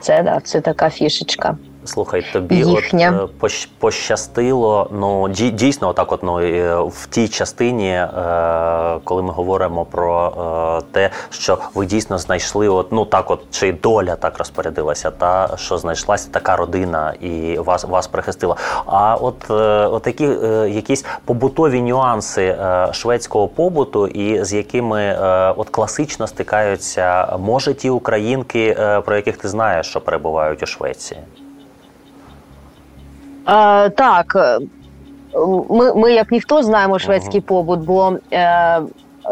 це, 0.00 0.22
да, 0.22 0.40
це 0.44 0.60
така 0.60 0.90
фішечка. 0.90 1.56
Слухай, 1.84 2.24
тобі 2.32 2.54
Їхня. 2.56 3.20
от 3.22 3.30
е, 3.30 3.32
пощ- 3.40 3.68
пощастило. 3.78 4.88
Ну 4.92 5.28
дій- 5.28 5.50
дійсно, 5.50 5.88
отак, 5.88 6.12
от 6.12 6.22
ну 6.22 6.40
е, 6.40 6.74
в 6.80 7.06
тій 7.10 7.28
частині, 7.28 7.88
е, 7.90 8.08
коли 9.04 9.22
ми 9.22 9.32
говоримо 9.32 9.84
про 9.84 10.32
е, 10.82 10.84
те, 10.92 11.10
що 11.30 11.58
ви 11.74 11.86
дійсно 11.86 12.18
знайшли, 12.18 12.68
от 12.68 12.92
ну 12.92 13.04
так, 13.04 13.30
от 13.30 13.40
чи 13.50 13.72
доля 13.72 14.16
так 14.16 14.38
розпорядилася, 14.38 15.10
та 15.10 15.48
що 15.56 15.78
знайшлася 15.78 16.28
така 16.30 16.56
родина 16.56 17.14
і 17.20 17.58
вас 17.58 17.84
вас 17.84 18.06
прихистила. 18.08 18.56
А 18.86 19.14
от, 19.20 19.50
е, 19.50 19.54
от 19.86 20.02
такі 20.02 20.24
якісь 20.74 21.04
побутові 21.24 21.82
нюанси 21.82 22.56
шведського 22.92 23.48
побуту, 23.48 24.06
і 24.06 24.44
з 24.44 24.52
якими 24.52 25.18
от 25.56 25.70
класично 25.70 26.26
стикаються, 26.26 27.36
може 27.38 27.74
ті 27.74 27.90
українки, 27.90 28.76
про 29.04 29.16
яких 29.16 29.36
ти 29.36 29.48
знаєш, 29.48 29.86
що 29.86 30.00
перебувають 30.00 30.62
у 30.62 30.66
Швеції. 30.66 31.20
Е, 33.50 33.90
так, 33.90 34.36
ми, 35.70 35.94
ми, 35.94 36.12
як 36.12 36.32
ніхто, 36.32 36.62
знаємо 36.62 36.98
шведський 36.98 37.40
побут, 37.40 37.80
бо 37.80 38.12
е, 38.32 38.80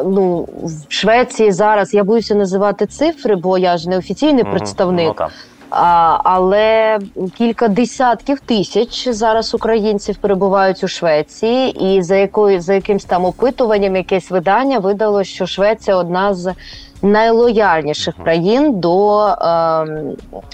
ну, 0.04 0.48
в 0.88 0.92
Швеції 0.92 1.52
зараз 1.52 1.94
я 1.94 2.04
боюся 2.04 2.34
називати 2.34 2.86
цифри, 2.86 3.36
бо 3.36 3.58
я 3.58 3.76
ж 3.76 3.88
не 3.88 3.98
офіційний 3.98 4.42
Мгм. 4.42 4.52
представник. 4.52 5.14
Ну. 5.20 5.26
А, 5.70 6.18
але 6.24 6.98
кілька 7.38 7.68
десятків 7.68 8.40
тисяч 8.40 9.08
зараз 9.08 9.54
українців 9.54 10.16
перебувають 10.16 10.84
у 10.84 10.88
Швеції, 10.88 11.94
і 11.94 12.02
за 12.02 12.16
якою 12.16 12.60
за 12.60 12.74
якимсь 12.74 13.04
там 13.04 13.24
опитуванням, 13.24 13.96
якесь 13.96 14.30
видання 14.30 14.78
видало, 14.78 15.24
що 15.24 15.46
Швеція 15.46 15.96
одна 15.96 16.34
з 16.34 16.54
найлояльніших 17.02 18.14
країн 18.24 18.80
до, 18.80 19.26
е, 19.26 19.86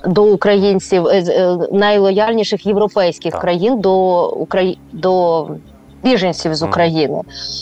до 0.06 0.24
українців, 0.24 1.06
е, 1.06 1.24
е, 1.28 1.58
найлояльніших 1.72 2.66
європейських 2.66 3.32
Так. 3.32 3.40
країн 3.40 3.80
до 3.80 4.26
Украї... 4.28 4.78
до 4.92 5.46
біженців 6.02 6.54
з 6.54 6.62
України. 6.62 7.20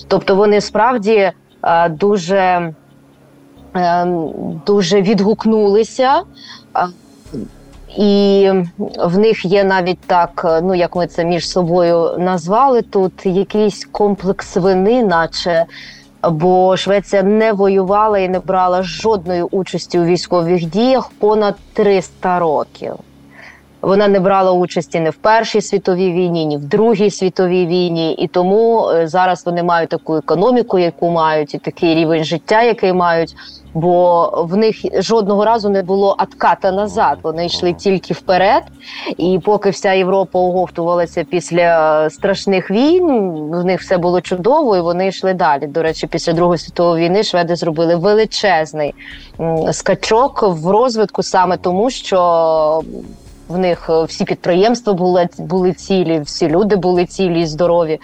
Тобто 0.08 0.36
вони 0.36 0.60
справді 0.60 1.32
е, 1.64 1.88
дуже, 1.88 2.74
е, 3.76 4.06
дуже 4.66 5.02
відгукнулися. 5.02 6.22
І 7.96 8.50
в 8.98 9.18
них 9.18 9.44
є 9.44 9.64
навіть 9.64 10.00
так, 10.00 10.60
ну 10.62 10.74
як 10.74 10.96
ми 10.96 11.06
це 11.06 11.24
між 11.24 11.48
собою 11.48 12.10
назвали 12.18 12.82
тут, 12.82 13.26
якийсь 13.26 13.84
комплекс 13.84 14.56
вини, 14.56 15.04
наче. 15.04 15.66
Бо 16.30 16.76
Швеція 16.76 17.22
не 17.22 17.52
воювала 17.52 18.18
і 18.18 18.28
не 18.28 18.38
брала 18.38 18.82
жодної 18.82 19.42
участі 19.42 19.98
у 19.98 20.04
військових 20.04 20.64
діях 20.64 21.10
понад 21.18 21.56
300 21.72 22.38
років. 22.38 22.94
Вона 23.82 24.08
не 24.08 24.20
брала 24.20 24.52
участі 24.52 25.00
ні 25.00 25.10
в 25.10 25.14
Першій 25.14 25.60
світовій 25.60 26.12
війні, 26.12 26.46
ні 26.46 26.56
в 26.56 26.64
Другій 26.64 27.10
світовій 27.10 27.66
війні, 27.66 28.12
і 28.14 28.28
тому 28.28 28.88
е, 28.90 29.08
зараз 29.08 29.46
вони 29.46 29.62
мають 29.62 29.90
таку 29.90 30.16
економіку, 30.16 30.78
яку 30.78 31.10
мають, 31.10 31.54
і 31.54 31.58
такий 31.58 31.94
рівень 31.94 32.24
життя, 32.24 32.62
який 32.62 32.92
мають. 32.92 33.34
Бо 33.74 34.30
в 34.50 34.56
них 34.56 34.76
жодного 35.02 35.44
разу 35.44 35.68
не 35.68 35.82
було 35.82 36.16
отката 36.18 36.72
назад. 36.72 37.18
Вони 37.22 37.46
йшли 37.46 37.72
тільки 37.72 38.14
вперед. 38.14 38.62
І 39.16 39.40
поки 39.44 39.70
вся 39.70 39.92
Європа 39.92 40.38
оговтувалася 40.38 41.24
після 41.24 42.10
страшних 42.10 42.70
війн, 42.70 43.06
в 43.52 43.64
них 43.64 43.80
все 43.80 43.98
було 43.98 44.20
чудово, 44.20 44.76
і 44.76 44.80
вони 44.80 45.08
йшли 45.08 45.34
далі. 45.34 45.66
До 45.66 45.82
речі, 45.82 46.06
після 46.06 46.32
Другої 46.32 46.58
світової 46.58 47.04
війни 47.04 47.22
шведи 47.22 47.56
зробили 47.56 47.96
величезний 47.96 48.94
скачок 49.72 50.42
в 50.42 50.70
розвитку 50.70 51.22
саме 51.22 51.56
тому, 51.56 51.90
що 51.90 52.82
в 53.52 53.58
них 53.58 53.90
е, 53.90 54.04
всі 54.04 54.24
підприємства 54.24 54.92
були, 54.92 55.28
були 55.38 55.72
цілі, 55.72 56.20
всі 56.20 56.48
люди 56.48 56.76
були 56.76 57.04
цілі 57.06 57.40
і 57.40 57.46
здорові. 57.46 58.00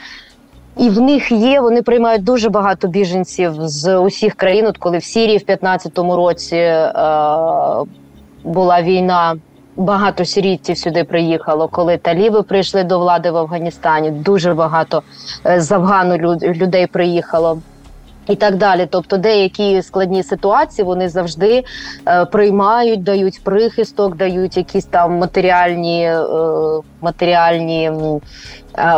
І 0.77 0.89
в 0.91 1.01
них 1.01 1.33
є, 1.33 1.61
вони 1.61 1.83
приймають 1.83 2.25
дуже 2.25 2.49
багато 2.49 2.89
біженців 2.89 3.53
з 3.59 3.99
усіх 3.99 4.35
країн. 4.35 4.67
От 4.67 4.79
коли 4.79 4.99
в 4.99 5.05
Сірії 5.05 5.39
в 5.39 5.51
15-му 5.51 6.17
році 6.17 6.57
е, 6.57 6.93
була 8.45 8.83
війна, 8.83 9.37
багато 9.77 10.25
сирійців 10.25 10.79
сюди 10.79 11.05
приїхало. 11.05 11.69
Коли 11.69 11.97
таліби 11.97 12.43
прийшли 12.43 12.85
до 12.85 12.99
влади 12.99 13.31
в 13.31 13.37
Афганістані, 13.37 14.11
дуже 14.11 14.55
багато 14.55 15.03
е, 15.47 15.61
з 15.61 15.73
Афгану 15.73 16.17
люд- 16.17 16.55
людей 16.57 16.87
приїхало. 16.87 17.59
І 18.29 18.37
так 18.37 18.57
далі. 18.57 18.87
Тобто, 18.91 19.17
деякі 19.17 19.83
складні 19.83 20.23
ситуації 20.23 20.85
вони 20.85 21.09
завжди 21.09 21.65
е, 22.09 22.25
приймають, 22.25 23.03
дають 23.03 23.41
прихисток, 23.45 24.17
дають 24.17 24.57
якісь 24.57 24.85
там 24.85 25.13
матеріальні, 25.19 26.03
е, 26.03 26.21
матеріальні 27.01 27.85
е, 27.85 28.21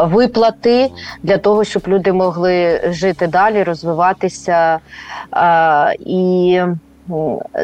виплати 0.05 0.91
для 1.23 1.39
того, 1.39 1.65
щоб 1.65 1.83
люди 1.87 2.13
могли 2.13 2.81
жити 2.93 3.27
далі, 3.27 3.63
розвиватися. 3.63 4.79
Е, 5.37 5.97
і 5.99 6.61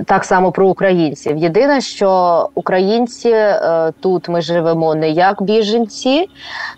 так 0.06 0.24
само 0.24 0.52
про 0.52 0.68
українців. 0.68 1.36
Єдине, 1.36 1.80
що 1.80 2.48
українці 2.54 3.30
е, 3.30 3.92
тут 4.00 4.28
ми 4.28 4.40
живемо 4.40 4.94
не 4.94 5.10
як 5.10 5.42
біженці, 5.42 6.28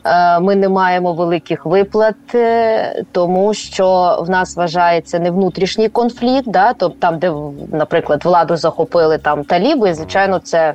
е, 0.05 0.41
ми 0.41 0.57
не 0.57 0.69
маємо 0.69 1.13
великих 1.13 1.67
виплат, 1.67 2.35
е, 2.35 3.05
тому 3.13 3.55
що 3.55 4.19
в 4.27 4.31
нас 4.31 4.57
вважається 4.57 5.19
не 5.19 5.31
внутрішній 5.31 5.89
конфлікт, 5.89 6.49
да, 6.49 6.73
тобто 6.73 6.99
там, 6.99 7.19
де, 7.19 7.33
наприклад, 7.73 8.25
владу 8.25 8.57
захопили 8.57 9.19
там 9.19 9.45
таліби, 9.45 9.95
звичайно, 9.95 10.39
це 10.39 10.75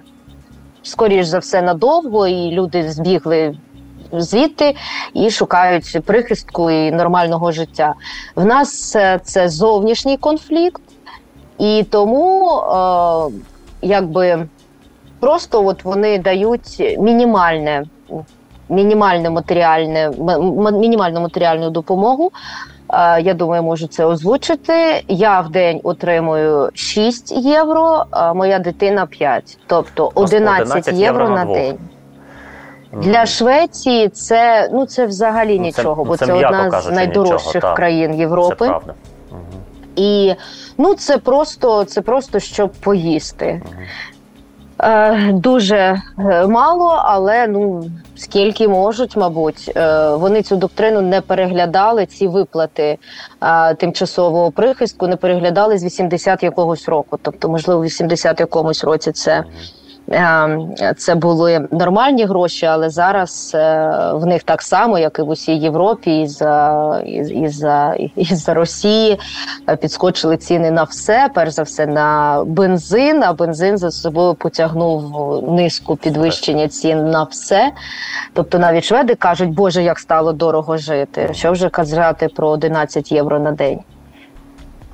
скоріш 0.83 1.25
за 1.25 1.39
все 1.39 1.61
надовго, 1.61 2.27
і 2.27 2.51
люди 2.51 2.91
збігли. 2.91 3.55
Звідти 4.17 4.75
і 5.13 5.29
шукають 5.29 5.97
прихистку 6.05 6.71
і 6.71 6.91
нормального 6.91 7.51
життя. 7.51 7.93
В 8.35 8.45
нас 8.45 8.95
е, 8.95 9.19
це 9.23 9.49
зовнішній 9.49 10.17
конфлікт, 10.17 10.81
і 11.59 11.85
тому 11.89 12.49
е, 12.49 13.31
якби 13.81 14.45
просто 15.19 15.65
от 15.65 15.83
вони 15.83 16.19
дають 16.19 16.95
мінімальне, 16.99 17.83
мінімальне 18.69 19.29
матеріальне, 19.29 20.11
мінімальну 20.73 21.21
матеріальну 21.21 21.69
допомогу. 21.69 22.31
Е, 22.93 23.21
Я 23.21 23.33
думаю, 23.33 23.63
можу 23.63 23.87
це 23.87 24.05
озвучити. 24.05 25.03
Я 25.07 25.41
в 25.41 25.49
день 25.49 25.79
отримую 25.83 26.69
6 26.73 27.31
євро, 27.31 28.05
а 28.11 28.33
моя 28.33 28.59
дитина 28.59 29.05
5. 29.05 29.57
Тобто 29.67 30.11
11, 30.15 30.61
11 30.61 30.95
євро, 30.95 31.29
на 31.29 31.35
на 31.35 31.45
двох. 31.45 31.57
день. 31.57 31.77
Для 32.93 33.25
Швеції 33.25 34.09
це 34.09 34.69
ну 34.73 34.85
це 34.85 35.05
взагалі 35.05 35.59
Ну, 35.59 35.71
це- 35.71 35.81
нічого, 35.81 36.03
бо 36.05 36.17
це, 36.17 36.25
це, 36.25 36.33
одна 36.33 36.81
з 36.81 36.91
найдорожчих 36.91 37.55
нічого, 37.55 37.75
країн 37.75 38.11
Це 38.11 38.17
Європи. 38.17 38.55
правда. 38.55 38.93
Мгм. 39.31 39.41
І 39.95 40.33
ну 40.77 40.95
це 40.95 41.17
просто 41.17 41.83
це 41.83 42.01
просто 42.01 42.39
щоб 42.39 42.71
поїсти. 42.71 43.61
Е, 44.83 45.31
дуже 45.33 46.01
е, 46.19 46.47
мало, 46.47 47.01
але 47.05 47.47
ну 47.47 47.83
скільки 48.15 48.67
можуть, 48.67 49.17
мабуть, 49.17 49.71
е, 49.75 50.09
вони 50.09 50.41
цю 50.41 50.55
доктрину 50.55 51.01
не 51.01 51.21
переглядали. 51.21 52.05
Ці 52.05 52.27
виплати 52.27 52.97
е, 53.41 53.75
тимчасового 53.75 54.51
прихистку 54.51 55.07
не 55.07 55.15
переглядали 55.15 55.77
з 55.77 55.83
80 55.83 56.43
якогось 56.43 56.89
року. 56.89 57.19
Тобто, 57.21 57.49
можливо, 57.49 57.81
в 57.81 57.83
80 57.83 58.39
якомусь 58.39 58.83
році 58.83 59.11
це. 59.11 59.43
Е, 60.13 60.93
Це 60.97 61.15
були 61.15 61.67
нормальні 61.71 62.25
гроші, 62.25 62.65
але 62.65 62.89
зараз 62.89 63.51
е, 63.55 63.89
в 64.13 64.25
них 64.25 64.43
так 64.43 64.61
само, 64.61 64.99
як 64.99 65.19
і 65.19 65.21
в 65.21 65.29
усій 65.29 65.55
Європі, 65.55 66.21
і 66.21 66.27
за, 66.27 67.01
і 67.05 67.47
за, 67.47 67.95
і 68.15 68.25
за 68.25 68.53
Росії 68.53 69.19
е, 69.69 69.75
підскочили 69.75 70.37
ціни 70.37 70.71
на 70.71 70.83
все. 70.83 71.29
Перш 71.33 71.51
за 71.51 71.63
все 71.63 71.87
на 71.87 72.43
бензин. 72.47 73.23
А 73.23 73.33
бензин 73.33 73.77
за 73.77 73.91
собою 73.91 74.33
потягнув 74.33 75.13
низку 75.53 75.95
підвищення 75.95 76.67
цін 76.67 77.09
на 77.09 77.23
все. 77.23 77.71
Тобто 78.33 78.59
навіть 78.59 78.83
шведи 78.83 79.15
кажуть, 79.15 79.49
Боже, 79.49 79.83
як 79.83 79.99
стало 79.99 80.33
дорого 80.33 80.77
жити. 80.77 81.29
Що 81.31 81.51
вже 81.51 81.69
казати 81.69 82.27
про 82.27 82.49
11 82.49 83.11
євро 83.11 83.39
на 83.39 83.51
день. 83.51 83.79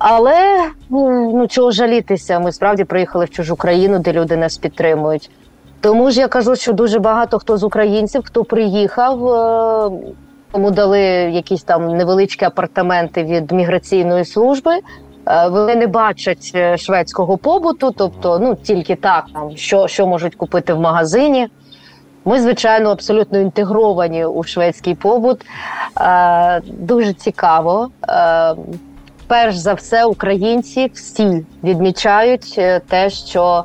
Але 0.00 0.70
ну, 0.90 1.32
ну 1.34 1.46
чого 1.46 1.70
жалітися? 1.70 2.38
Ми 2.38 2.52
справді 2.52 2.84
приїхали 2.84 3.24
в 3.24 3.30
чужу 3.30 3.56
країну, 3.56 3.98
де 3.98 4.12
люди 4.12 4.36
нас 4.36 4.56
підтримують. 4.56 5.30
Тому 5.80 6.10
ж 6.10 6.20
я 6.20 6.28
кажу, 6.28 6.56
що 6.56 6.72
дуже 6.72 6.98
багато 6.98 7.38
хто 7.38 7.56
з 7.56 7.62
українців, 7.64 8.22
хто 8.24 8.44
приїхав, 8.44 9.28
е, 9.28 9.90
кому 10.52 10.70
дали 10.70 11.00
якісь 11.32 11.62
там 11.62 11.96
невеличкі 11.96 12.44
апартаменти 12.44 13.24
від 13.24 13.52
міграційної 13.52 14.24
служби. 14.24 14.72
Е, 14.72 15.48
вони 15.48 15.74
не 15.74 15.86
бачать 15.86 16.52
е, 16.54 16.76
шведського 16.76 17.38
побуту, 17.38 17.90
тобто 17.96 18.38
ну 18.38 18.54
тільки 18.54 18.96
так, 18.96 19.24
там 19.34 19.56
що, 19.56 19.88
що 19.88 20.06
можуть 20.06 20.34
купити 20.34 20.74
в 20.74 20.80
магазині. 20.80 21.48
Ми, 22.24 22.40
звичайно, 22.40 22.90
абсолютно 22.90 23.38
інтегровані 23.38 24.24
у 24.24 24.42
шведський 24.42 24.94
побут. 24.94 25.46
Е, 26.00 26.60
Дуже 26.64 27.12
цікаво. 27.12 27.90
Перш 29.30 29.56
за 29.56 29.74
все, 29.74 30.04
українці 30.04 30.90
всі 30.94 31.46
відмічають 31.64 32.54
е, 32.58 32.80
те, 32.80 33.10
що 33.10 33.64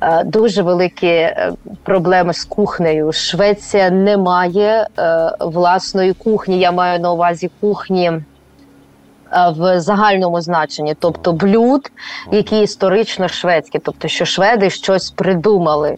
е, 0.00 0.24
дуже 0.24 0.62
великі 0.62 1.06
е, 1.06 1.52
проблеми 1.82 2.34
з 2.34 2.44
кухнею. 2.44 3.12
Швеція 3.12 3.90
не 3.90 4.16
має 4.16 4.86
власної 5.40 6.12
кухні. 6.12 6.58
Я 6.58 6.72
маю 6.72 7.00
на 7.00 7.12
увазі 7.12 7.50
кухні. 7.60 8.12
В 9.56 9.80
загальному 9.80 10.40
значенні, 10.40 10.94
тобто 10.98 11.32
блюд, 11.32 11.92
які 12.32 12.60
історично 12.60 13.28
шведські, 13.28 13.78
тобто 13.78 14.08
що 14.08 14.24
шведи 14.24 14.70
щось 14.70 15.10
придумали. 15.10 15.96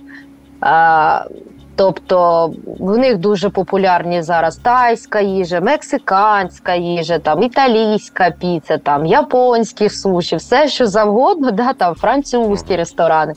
Тобто 1.76 2.50
в 2.78 2.98
них 2.98 3.16
дуже 3.16 3.48
популярні 3.50 4.22
зараз 4.22 4.56
тайська 4.56 5.20
їжа, 5.20 5.60
мексиканська 5.60 6.74
їжа, 6.74 7.18
там 7.18 7.42
італійська 7.42 8.30
піца, 8.30 8.78
там 8.78 9.06
японські 9.06 9.88
суші, 9.88 10.36
все 10.36 10.68
що 10.68 10.86
завгодно, 10.86 11.50
да, 11.50 11.72
там 11.72 11.94
французькі 11.94 12.76
ресторани. 12.76 13.32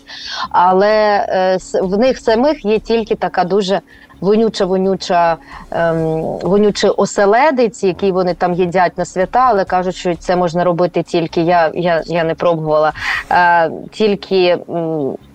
Але 0.50 1.26
е, 1.30 1.58
в 1.82 1.98
них 1.98 2.20
самих 2.20 2.66
є 2.66 2.80
тільки 2.80 3.16
така 3.16 3.44
дуже 3.44 3.82
вонюча, 4.22 4.66
вонюча, 4.66 5.38
ем, 5.72 6.22
вонючий 6.22 6.90
оселедець, 6.90 7.84
який 7.84 8.12
вони 8.12 8.34
там 8.34 8.54
їдять 8.54 8.98
на 8.98 9.06
свята, 9.06 9.46
але 9.50 9.66
кажуть, 9.66 9.96
що 9.96 10.16
це 10.16 10.36
можна 10.36 10.64
робити 10.64 11.04
тільки. 11.04 11.42
Я, 11.42 11.72
я, 11.74 12.04
я 12.06 12.24
не 12.24 12.36
пробувала 12.36 12.94
е, 13.32 13.72
тільки. 13.92 14.58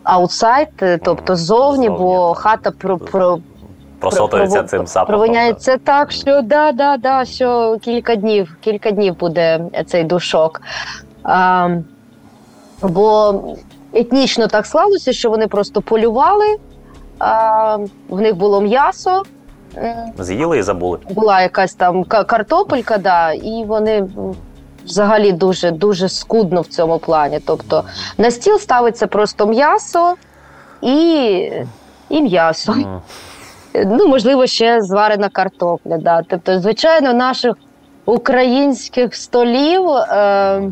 Аутсайд, 0.05 0.69
е, 0.83 0.99
тобто 0.99 1.37
ззовні, 1.37 1.89
бо 1.89 2.35
хата 2.35 2.71
про, 2.71 2.99
про, 2.99 3.39
Просотується 3.99 4.63
Прово- 4.63 4.67
цим 4.67 4.87
запахом. 4.87 5.07
Провиняється 5.07 5.79
так, 5.79 6.13
що 6.13 6.43
да, 6.43 6.73
да, 6.73 6.97
да, 6.97 7.25
що 7.25 7.79
кілька 7.83 8.17
днів, 8.17 8.57
кілька 8.61 8.91
днів 8.91 9.19
буде 9.19 9.61
цей 9.87 10.05
душок. 10.05 10.63
А, 11.23 11.69
бо 12.83 13.41
етнічно 13.93 14.47
так 14.47 14.67
склалося, 14.67 15.13
що 15.13 15.31
вони 15.31 15.47
просто 15.47 15.83
полювали, 15.83 16.57
в 18.09 18.21
них 18.21 18.37
було 18.37 18.61
м'ясо. 18.61 19.23
З'їли 20.19 20.59
і 20.59 20.63
забули. 20.63 20.99
була 21.11 21.41
якась 21.41 21.75
там 21.75 22.05
картопелька, 22.05 22.99
да, 22.99 23.33
і 23.33 23.65
вони 23.65 24.07
взагалі 24.85 25.33
дуже 25.33 25.71
дуже 25.71 26.09
скудно 26.09 26.61
в 26.61 26.67
цьому 26.67 26.99
плані. 26.99 27.41
Тобто 27.47 27.85
на 28.19 28.31
стіл 28.31 28.59
ставиться 28.59 29.07
просто 29.07 29.47
м'ясо 29.47 30.15
і, 30.83 31.51
і 32.09 32.23
м'ясо. 32.23 32.73
М. 32.73 33.03
Ну, 33.75 34.09
можливо, 34.09 34.47
ще 34.47 34.83
зварена 34.83 35.29
картопля. 35.29 35.99
Да. 35.99 36.23
Тобто, 36.29 36.61
звичайно, 36.61 37.15
наших 37.15 37.55
українських 38.05 39.15
столів 39.15 39.89
е, 39.91 40.63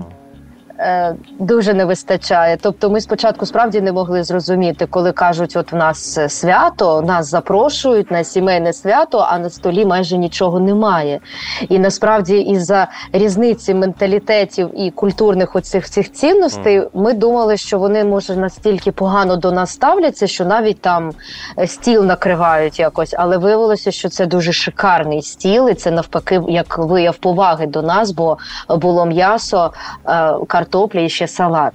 дуже 1.38 1.74
не 1.74 1.84
вистачає. 1.84 2.58
Тобто, 2.62 2.90
ми 2.90 3.00
спочатку 3.00 3.46
справді 3.46 3.80
не 3.80 3.92
могли 3.92 4.24
зрозуміти, 4.24 4.86
коли 4.86 5.12
кажуть, 5.12 5.56
от 5.56 5.72
в 5.72 5.76
нас 5.76 6.18
свято, 6.28 7.02
нас 7.02 7.30
запрошують 7.30 8.10
на 8.10 8.24
сімейне 8.24 8.72
свято, 8.72 9.26
а 9.28 9.38
на 9.38 9.50
столі 9.50 9.86
майже 9.86 10.18
нічого 10.18 10.60
немає. 10.60 11.20
І 11.68 11.78
насправді, 11.78 12.38
із-за 12.38 12.88
різниці 13.12 13.74
менталітетів 13.74 14.70
і 14.80 14.90
культурних 14.90 15.56
оцих 15.56 15.90
цих 15.90 16.12
цінностей, 16.12 16.82
ми 16.94 17.12
думали, 17.12 17.56
що 17.56 17.78
вони 17.78 18.04
може 18.04 18.36
настільки 18.36 18.92
погано 18.92 19.36
до 19.36 19.52
нас 19.52 19.70
ставляться, 19.70 20.26
що 20.26 20.44
навіть 20.44 20.80
там 20.80 21.12
е, 21.58 21.66
стіл 21.66 22.04
накривають 22.04 22.78
якось, 22.78 23.14
але 23.18 23.38
виявилося, 23.38 23.90
що 23.90 24.08
це 24.08 24.26
дуже 24.26 24.52
шикарний 24.52 25.22
стіл, 25.22 25.68
і 25.68 25.74
це 25.74 25.90
навпаки 25.90 26.40
як 26.48 26.78
вияв 26.78 27.16
поваги 27.16 27.66
до 27.66 27.82
нас, 27.82 28.10
бо 28.10 28.38
було 28.68 29.06
м'ясо, 29.06 29.72
е, 30.06 30.32
картопля 30.72 31.00
і 31.00 31.08
ще 31.08 31.28
салат. 31.28 31.72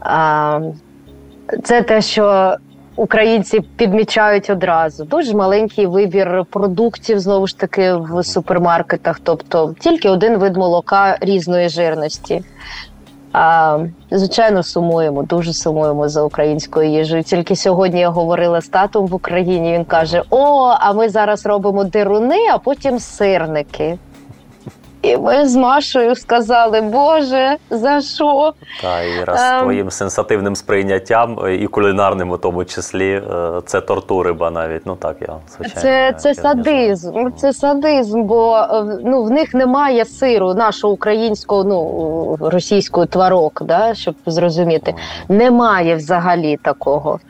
А, 0.00 0.60
Це 1.62 1.82
те, 1.82 2.02
що 2.02 2.56
українці 2.96 3.60
підмічають 3.60 4.50
одразу. 4.50 5.04
Дуже 5.04 5.34
маленький 5.34 5.86
вибір 5.86 6.44
продуктів 6.50 7.20
знову 7.20 7.46
ж 7.46 7.58
таки 7.58 7.92
в 7.92 8.24
супермаркетах, 8.24 9.20
тобто 9.22 9.74
тільки 9.80 10.08
один 10.08 10.36
вид 10.38 10.56
молока 10.56 11.16
різної 11.20 11.68
жирності. 11.68 12.42
А, 13.32 13.78
звичайно, 14.10 14.62
сумуємо, 14.62 15.22
дуже 15.22 15.52
сумуємо 15.52 16.08
за 16.08 16.22
українською 16.22 16.90
їжею. 16.90 17.22
Тільки 17.22 17.56
сьогодні 17.56 18.00
я 18.00 18.08
говорила 18.08 18.60
з 18.60 18.68
татом 18.68 19.06
в 19.06 19.14
Україні. 19.14 19.72
Він 19.72 19.84
каже: 19.84 20.22
О, 20.30 20.74
а 20.80 20.92
ми 20.92 21.08
зараз 21.08 21.46
робимо 21.46 21.84
дируни, 21.84 22.48
а 22.54 22.58
потім 22.58 22.98
сирники. 22.98 23.98
І 25.02 25.16
ми 25.16 25.48
з 25.48 25.56
Машою 25.56 26.14
сказали: 26.14 26.80
Боже, 26.80 27.56
за 27.70 28.00
що? 28.00 28.52
Та 28.82 29.02
і 29.02 29.24
раз 29.24 29.40
Ем. 29.40 29.62
твоїм 29.62 29.90
сенсативним 29.90 30.56
сприйняттям 30.56 31.38
е, 31.44 31.54
і 31.54 31.66
кулінарним 31.66 32.30
у 32.30 32.36
тому 32.36 32.64
числі 32.64 33.10
е, 33.10 33.60
це 33.66 33.80
тортури, 33.80 34.32
ба 34.32 34.50
навіть. 34.50 34.86
Ну 34.86 34.96
так 34.96 35.16
я 35.20 35.36
звичайно. 35.56 35.80
Це, 35.80 36.14
це 36.18 36.28
я 36.28 36.34
садизм. 36.34 37.30
Це 37.36 37.52
садизм, 37.52 38.22
бо 38.22 38.56
е, 38.56 38.84
ну 39.04 39.22
в 39.22 39.30
них 39.30 39.54
немає 39.54 40.04
сиру, 40.04 40.54
нашого 40.54 40.92
українського, 40.92 41.64
ну 41.64 42.50
російського 42.50 43.06
тварок, 43.06 43.62
да, 43.64 43.94
щоб 43.94 44.14
зрозуміти. 44.26 44.94
Немає 45.28 45.96
взагалі 45.96 46.56
такого. 46.62 47.20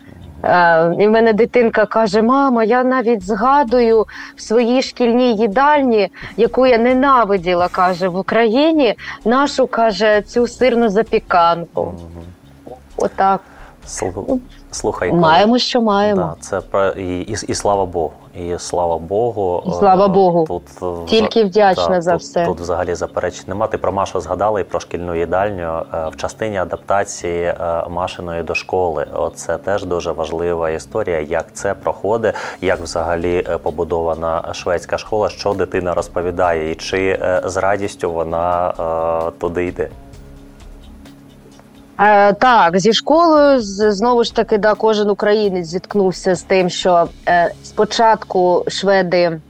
Е, 0.45 0.95
і 0.99 1.07
в 1.07 1.11
мене 1.11 1.33
дитинка 1.33 1.87
каже: 1.87 2.23
Мама, 2.23 2.65
я 2.65 2.85
навіть 2.85 3.23
згадую 3.27 4.07
в 4.37 4.41
своїй 4.43 4.83
шкільній 4.83 5.37
їдальні, 5.37 6.09
яку 6.37 6.67
я 6.67 6.79
ненавиділа, 6.79 7.69
каже 7.69 8.09
в 8.09 8.17
Україні, 8.17 8.95
нашу 9.25 9.67
каже 9.67 10.23
цю 10.23 10.49
сирну 10.49 10.89
запіканку. 10.89 11.81
Угу. 11.81 12.77
Отак. 12.97 13.41
Слу- 13.87 14.41
Слухай, 14.71 15.13
Маємо, 15.13 15.59
що 15.59 15.83
маємо. 15.83 16.37
Да, 16.41 16.61
це 16.63 16.93
і, 17.01 17.21
і, 17.21 17.37
і 17.49 17.55
слава 17.55 17.87
Богу. 17.87 18.13
І 18.35 18.59
слава 18.59 18.99
Богу. 18.99 19.62
І 19.66 19.71
слава 19.71 20.07
е, 20.07 20.09
Богу. 20.09 20.45
Тут 20.49 20.62
е, 20.83 21.05
Тільки 21.07 21.45
вдячна 21.45 21.88
та, 21.88 22.01
за 22.01 22.12
тут, 22.12 22.21
все. 22.21 22.47
Тут 22.47 22.61
взагалі 22.61 22.95
заперечень 22.95 23.45
нема. 23.47 23.66
Ти 23.66 23.79
про 23.79 23.92
Машу 23.92 24.21
згадала 24.21 24.61
і 24.61 24.64
про 24.64 24.81
шкільну 24.81 25.14
їдальню 25.14 25.83
Е, 25.95 26.09
в 26.09 26.16
частині 26.16 26.57
адаптації 26.57 27.55
Машиної 27.88 28.42
до 28.42 28.55
школи. 28.55 29.07
Оце 29.14 29.59
теж 29.59 29.85
дуже 29.85 30.12
важлива 30.12 30.71
історія. 30.71 31.21
Як 31.21 31.53
це 31.53 31.75
проходить, 31.75 32.35
як 32.61 32.81
взагалі 32.81 33.47
побудована 33.62 34.53
шведська 34.53 34.99
школа, 34.99 35.29
що 35.29 35.55
дитина 35.55 35.95
розповідає, 35.95 36.71
і 36.71 36.75
чи 36.75 37.18
з 37.45 37.57
радістю 37.57 38.12
вона 38.12 38.73
туди 39.38 39.66
йде. 39.66 39.88
Е, 42.03 42.33
так, 42.33 42.79
зі 42.79 42.93
школою 42.93 43.61
знову 43.61 44.25
ж 44.25 44.35
таки, 44.35 44.59
да, 44.59 44.75
кожен 44.75 45.11
українець 45.11 45.67
зіткнувся 45.67 46.35
з 46.35 46.43
тим, 46.43 46.71
що 46.71 47.09
е, 47.29 47.53
спочатку 47.62 48.65
шведи. 48.69 49.41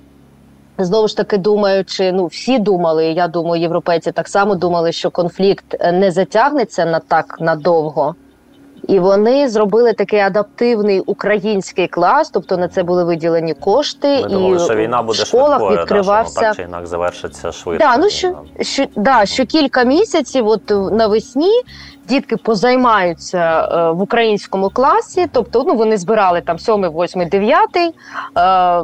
Знову 0.78 1.08
ж 1.08 1.16
таки, 1.16 1.38
думаючи, 1.38 2.12
ну 2.12 2.26
всі 2.26 2.58
думали, 2.58 3.06
я 3.06 3.28
думаю, 3.28 3.62
європейці 3.62 4.12
так 4.12 4.28
само 4.28 4.54
думали, 4.54 4.92
що 4.92 5.10
конфлікт 5.10 5.76
е, 5.80 5.92
не 5.92 6.10
затягнеться 6.10 6.84
на 6.86 6.98
так 6.98 7.36
надовго. 7.40 8.14
І 8.88 8.98
вони 8.98 9.48
зробили 9.48 9.92
такий 9.92 10.18
адаптивний 10.18 11.00
український 11.00 11.88
клас, 11.88 12.30
тобто 12.30 12.56
на 12.56 12.68
це 12.68 12.82
були 12.82 13.04
виділені 13.04 13.54
кошти, 13.54 14.20
Ми 14.22 14.28
думали, 14.28 14.56
і 14.56 14.58
що 14.58 14.74
війна 14.74 15.00
в 15.00 15.06
буде 15.06 15.24
школах 15.24 15.48
швидкою, 15.48 15.72
що 15.72 15.82
відкривався 15.82 16.40
воно 16.40 16.48
так 16.48 16.56
чи 16.56 16.62
інакше 16.62 16.86
завершиться 16.86 17.52
швидко. 17.52 17.86
Да, 17.86 17.96
ну 17.96 18.10
що, 18.10 18.38
що, 18.60 18.84
да, 18.96 19.26
що 19.26 19.46
кілька 19.46 19.84
місяців, 19.84 20.46
от 20.46 20.70
навесні, 20.70 21.62
дітки 22.08 22.36
позаймаються 22.36 23.68
е, 23.72 23.90
в 23.90 24.02
українському 24.02 24.70
класі, 24.70 25.26
тобто 25.32 25.64
ну, 25.66 25.74
вони 25.74 25.96
збирали 25.96 26.40
там 26.40 26.58
7, 26.58 26.74
8, 26.74 27.28
9, 27.28 27.68
е, 27.76 28.82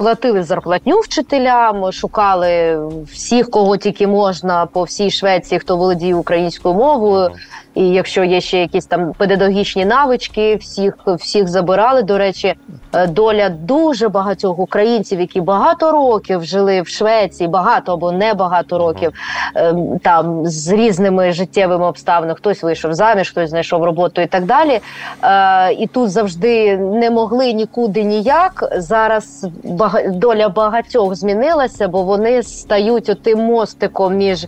платили 0.00 0.42
зарплатню 0.42 1.00
вчителям, 1.00 1.92
шукали 1.92 2.80
всіх, 3.12 3.50
кого 3.50 3.76
тільки 3.76 4.06
можна 4.06 4.66
по 4.66 4.82
всій 4.82 5.10
Швеції, 5.10 5.58
хто 5.58 5.76
володіє 5.76 6.14
українською 6.14 6.74
мовою. 6.74 7.30
І 7.74 7.88
якщо 7.88 8.24
є 8.24 8.40
ще 8.40 8.58
якісь 8.58 8.86
там 8.86 9.12
педагогічні 9.18 9.84
навички, 9.84 10.56
всіх 10.56 10.94
всіх 11.06 11.48
забирали. 11.48 12.02
До 12.02 12.18
речі, 12.18 12.54
е, 12.92 13.06
доля 13.06 13.48
дуже 13.48 14.08
багатьох 14.08 14.58
українців, 14.58 15.20
які 15.20 15.40
багато 15.40 15.92
років 15.92 16.44
жили 16.44 16.82
в 16.82 16.88
Швеції, 16.88 17.48
багато 17.48 17.92
або 17.92 18.12
не 18.12 18.34
багато 18.34 18.78
років, 18.78 19.12
ем, 19.54 19.98
там 19.98 20.46
з 20.46 20.68
різними 20.68 21.32
життєвими 21.32 21.86
обставинами. 21.86 22.36
Хтось 22.36 22.62
вийшов 22.62 22.94
заміж, 22.94 23.30
хтось 23.30 23.50
знайшов 23.50 23.84
роботу 23.84 24.20
і 24.20 24.26
так 24.26 24.44
далі. 24.44 24.80
Е, 25.22 25.72
і 25.72 25.86
тут 25.86 26.10
завжди 26.10 26.76
не 26.76 27.10
могли 27.10 27.52
нікуди 27.52 28.02
ніяк. 28.02 28.64
Зараз 28.76 29.46
доля 30.06 30.48
багатьох 30.48 31.14
змінилася, 31.14 31.88
бо 31.88 32.02
вони 32.02 32.42
стають 32.42 33.22
тим 33.22 33.38
мостиком 33.38 34.16
між 34.16 34.46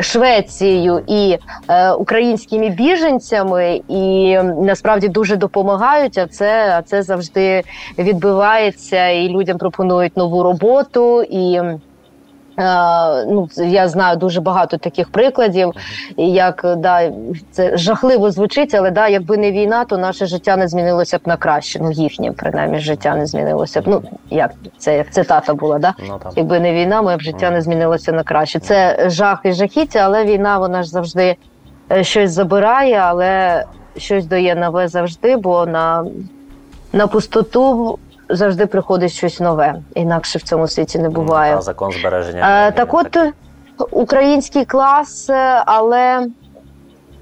Швецією 0.00 1.02
і 1.06 1.38
е, 1.68 1.92
українськими 1.92 2.68
біженцями, 2.68 3.80
і 3.88 4.38
насправді 4.62 5.08
дуже 5.08 5.36
допомагають. 5.36 6.18
А 6.18 6.26
це 6.26 6.74
а 6.78 6.82
це 6.82 7.02
завжди 7.02 7.62
відбувається, 7.98 9.08
і 9.08 9.28
людям 9.28 9.58
пропонують 9.58 10.16
нову 10.16 10.42
роботу 10.42 11.22
і. 11.22 11.60
Uh, 12.58 13.24
ну, 13.28 13.48
я 13.56 13.88
знаю 13.88 14.16
дуже 14.16 14.40
багато 14.40 14.76
таких 14.76 15.08
прикладів, 15.08 15.72
як 16.16 16.74
да, 16.78 17.12
це 17.50 17.76
жахливо 17.76 18.30
звучить, 18.30 18.74
але 18.74 18.90
да, 18.90 19.08
якби 19.08 19.36
не 19.36 19.52
війна, 19.52 19.84
то 19.84 19.98
наше 19.98 20.26
життя 20.26 20.56
не 20.56 20.68
змінилося 20.68 21.18
б 21.18 21.20
на 21.24 21.36
краще. 21.36 21.78
Ну 21.82 21.90
їхнє 21.92 22.32
принаймні 22.32 22.78
життя 22.78 23.16
не 23.16 23.26
змінилося 23.26 23.80
б. 23.80 23.84
Ну 23.86 24.02
як 24.30 24.50
це 24.78 24.96
як 24.96 25.10
цитата 25.10 25.54
була, 25.54 25.78
да? 25.78 25.94
Ну, 26.08 26.18
якби 26.36 26.60
не 26.60 26.72
війна, 26.72 27.02
моє 27.02 27.16
б 27.16 27.20
життя 27.20 27.50
не 27.50 27.60
змінилося 27.60 28.12
на 28.12 28.22
краще. 28.22 28.60
Це 28.60 29.06
жах 29.10 29.40
і 29.44 29.52
жахіття, 29.52 29.98
але 29.98 30.24
війна 30.24 30.58
вона 30.58 30.82
ж 30.82 30.88
завжди 30.88 31.36
е, 31.92 32.04
щось 32.04 32.30
забирає, 32.30 32.96
але 32.96 33.64
щось 33.96 34.26
дає 34.26 34.54
нове 34.54 34.88
завжди, 34.88 35.36
бо 35.36 35.66
на, 35.66 36.04
на 36.92 37.06
пустоту 37.06 37.98
завжди 38.28 38.66
приходить 38.66 39.12
щось 39.12 39.40
нове, 39.40 39.74
інакше 39.94 40.38
в 40.38 40.42
цьому 40.42 40.68
світі 40.68 40.98
не 40.98 41.08
буває. 41.08 41.54
Та, 41.54 41.60
закон 41.60 41.92
збереження. 41.92 42.68
Е, 42.68 42.72
так, 42.72 42.94
от 42.94 43.18
український 43.90 44.64
клас, 44.64 45.30
е, 45.30 45.62
але 45.66 46.26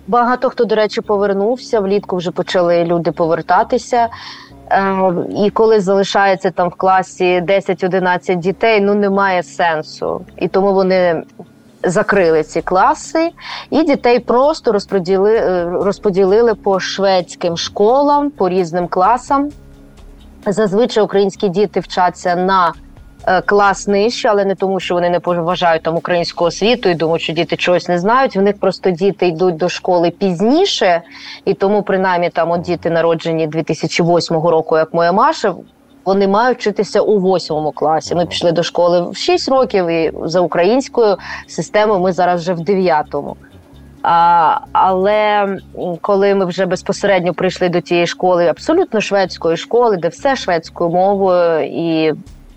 багато 0.06 0.50
хто, 0.50 0.64
до 0.64 0.74
речі, 0.74 1.00
повернувся. 1.00 1.80
Влітку 1.80 2.16
вже 2.16 2.30
почали 2.30 2.84
люди 2.84 3.12
повертатися. 3.12 4.08
Е, 4.70 5.12
і 5.44 5.50
коли 5.50 5.80
залишається 5.80 6.50
там 6.50 6.68
в 6.68 6.74
класі 6.74 7.40
10-11 7.40 8.36
дітей, 8.36 8.80
ну 8.80 8.94
немає 8.94 9.42
сенсу. 9.42 10.20
І 10.36 10.48
тому 10.48 10.74
вони 10.74 11.22
закрили 11.84 12.42
ці 12.42 12.62
класи, 12.62 13.30
і 13.70 13.82
дітей 13.82 14.18
просто 14.18 14.72
розподілили, 14.72 15.64
розподілили 15.64 16.54
по 16.54 16.80
шведським 16.80 17.56
школам, 17.56 18.30
по 18.30 18.48
різним 18.48 18.88
класам. 18.88 19.50
Зазвичай 20.46 21.04
українські 21.04 21.48
діти 21.48 21.80
вчаться 21.80 22.36
на 22.36 22.72
е, 23.26 23.40
клас 23.40 23.88
нижче, 23.88 24.28
але 24.28 24.44
не 24.44 24.54
тому, 24.54 24.80
що 24.80 24.94
вони 24.94 25.10
не 25.10 25.20
поважають 25.20 25.82
там 25.82 25.96
українську 25.96 26.44
освіту 26.44 26.88
і 26.88 26.94
думають, 26.94 27.22
що 27.22 27.32
діти 27.32 27.56
чогось 27.56 27.88
не 27.88 27.98
знають. 27.98 28.36
В 28.36 28.40
них 28.40 28.60
просто 28.60 28.90
діти 28.90 29.26
йдуть 29.26 29.56
до 29.56 29.68
школи 29.68 30.10
пізніше, 30.10 31.02
і 31.44 31.54
тому, 31.54 31.82
принаймні, 31.82 32.30
там 32.30 32.50
от 32.50 32.60
діти 32.60 32.90
народжені 32.90 33.46
2008 33.46 34.36
року, 34.36 34.76
як 34.76 34.94
моя 34.94 35.12
Маша. 35.12 35.54
Вони 36.04 36.28
мають 36.28 36.58
вчитися 36.58 37.00
у 37.00 37.18
восьмому 37.18 37.72
класі. 37.72 38.14
Ми 38.14 38.26
пішли 38.26 38.52
до 38.52 38.62
школи 38.62 39.10
в 39.10 39.16
6 39.16 39.48
років 39.48 39.88
і 39.88 40.12
за 40.24 40.40
українською 40.40 41.16
системою. 41.46 42.00
Ми 42.00 42.12
зараз 42.12 42.40
вже 42.40 42.52
в 42.52 42.60
дев'ятому. 42.60 43.36
А, 44.02 44.58
Але 44.72 45.46
коли 46.00 46.34
ми 46.34 46.44
вже 46.44 46.66
безпосередньо 46.66 47.34
прийшли 47.34 47.68
до 47.68 47.80
тієї 47.80 48.06
школи, 48.06 48.46
абсолютно 48.46 49.00
шведської 49.00 49.56
школи, 49.56 49.96
де 49.96 50.08
все 50.08 50.36
шведською 50.36 50.90
мовою, 50.90 51.64
і 51.64 52.12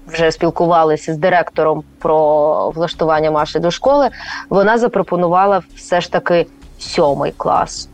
вже 0.08 0.32
спілкувалися 0.32 1.14
з 1.14 1.18
директором 1.18 1.84
про 2.00 2.70
влаштування 2.70 3.32
Маші 3.32 3.60
до 3.60 3.72
школи, 3.72 4.10
вона 4.50 4.78
запропонувала 4.78 5.62
все 5.76 6.02
ж 6.02 6.12
таки 6.12 6.48
сьомий 6.80 7.34
клас. 7.38 7.89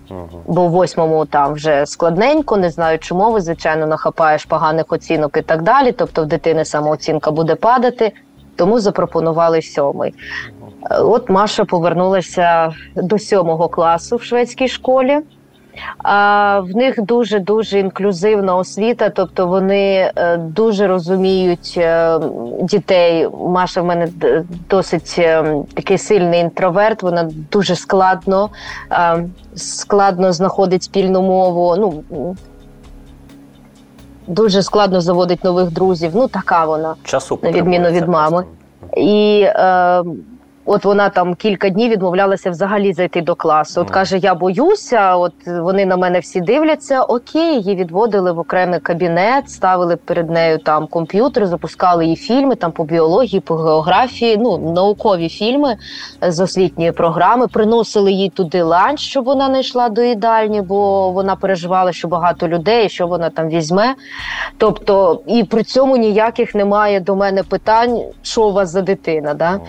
Бо 0.48 0.68
в 0.68 0.70
восьмому 0.70 1.26
там 1.26 1.54
вже 1.54 1.86
складненько, 1.86 2.58
не 2.58 2.70
знаю, 2.70 3.00
чому 3.00 3.32
ви, 3.32 3.42
звичайно, 3.42 3.88
нахапаєш 3.88 4.46
поганих 4.46 4.86
оцінок 4.90 5.38
і 5.38 5.42
так 5.42 5.62
далі. 5.62 5.92
Тобто 5.92 6.24
в 6.24 6.26
дитини 6.26 6.66
самооцінка 6.66 7.32
буде 7.32 7.56
падати, 7.56 8.12
тому 8.56 8.80
запропонували 8.80 9.62
сьомий. 9.62 10.14
От 10.90 11.30
Маша 11.30 11.66
повернулася 11.66 12.74
до 12.96 13.20
сьомого 13.20 13.70
класу 13.70 14.16
в 14.16 14.24
шведській 14.24 14.68
школі. 14.68 15.20
А 15.98 16.60
в 16.60 16.76
них 16.76 17.02
дуже 17.02 17.40
дуже 17.40 17.80
інклюзивна 17.80 18.56
освіта, 18.56 19.10
тобто 19.10 19.48
вони 19.48 20.12
е, 20.16 20.38
дуже 20.38 20.88
розуміють 20.88 21.74
е, 21.78 22.20
дітей. 22.62 23.28
Маша 23.48 23.82
в 23.82 23.86
мене 23.86 24.10
досить 24.70 25.16
е, 25.20 25.56
такий 25.74 25.98
сильний 25.98 26.40
інтроверт. 26.40 27.04
Вона 27.04 27.30
дуже 27.52 27.76
складно 27.76 28.50
складно 29.56 30.34
знаходить 30.34 30.84
спільну 30.84 31.22
мову. 31.22 31.76
Ну 31.78 32.04
дуже 34.28 34.64
складно 34.64 35.02
заводить 35.02 35.44
нових 35.44 35.72
друзів. 35.72 36.12
Ну 36.14 36.28
така 36.28 36.66
вона 36.66 36.96
часу 37.04 37.40
на 37.44 37.52
відміну 37.52 37.90
від 37.90 38.08
мами. 38.08 38.46
І 38.98 39.44
е, 39.46 40.04
От 40.66 40.86
вона 40.86 41.10
там 41.10 41.36
кілька 41.36 41.70
днів 41.70 41.92
відмовлялася 41.92 42.52
взагалі 42.52 42.94
зайти 42.94 43.22
до 43.22 43.36
класу. 43.36 43.82
От 43.82 43.90
каже: 43.90 44.18
Я 44.18 44.36
боюся, 44.36 45.16
от 45.16 45.34
вони 45.48 45.86
на 45.86 45.98
мене 45.98 46.20
всі 46.20 46.42
дивляться. 46.42 47.02
Окей, 47.02 47.56
її 47.56 47.76
відводили 47.76 48.32
в 48.32 48.40
окремий 48.40 48.80
кабінет, 48.80 49.50
ставили 49.50 49.96
перед 49.96 50.30
нею 50.30 50.58
там 50.58 50.88
комп'ютер, 50.88 51.48
запускали 51.48 52.04
її 52.04 52.16
фільми 52.16 52.56
там 52.56 52.72
по 52.72 52.84
біології, 52.84 53.40
по 53.40 53.56
географії, 53.56 54.38
ну 54.38 54.58
наукові 54.58 55.30
фільми 55.30 55.76
з 56.22 56.40
освітньої 56.40 56.92
програми. 56.92 57.48
Приносили 57.48 58.12
їй 58.12 58.30
туди 58.30 58.64
ланч, 58.64 59.00
щоб 59.00 59.26
вона 59.26 59.50
не 59.50 59.60
йшла 59.60 59.90
до 59.90 60.02
їдальні, 60.02 60.62
бо 60.62 61.12
вона 61.12 61.36
переживала, 61.36 61.92
що 61.92 62.08
багато 62.08 62.48
людей, 62.48 62.90
що 62.90 63.08
вона 63.08 63.30
там 63.30 63.50
візьме. 63.50 63.96
Тобто, 64.58 65.22
і 65.28 65.44
при 65.44 65.64
цьому 65.64 65.98
ніяких 65.98 66.56
немає 66.56 67.00
до 67.00 67.16
мене 67.16 67.44
питань, 67.44 68.02
що 68.22 68.44
у 68.44 68.54
вас 68.54 68.70
за 68.70 68.82
дитина. 68.82 69.34
Да? 69.34 69.60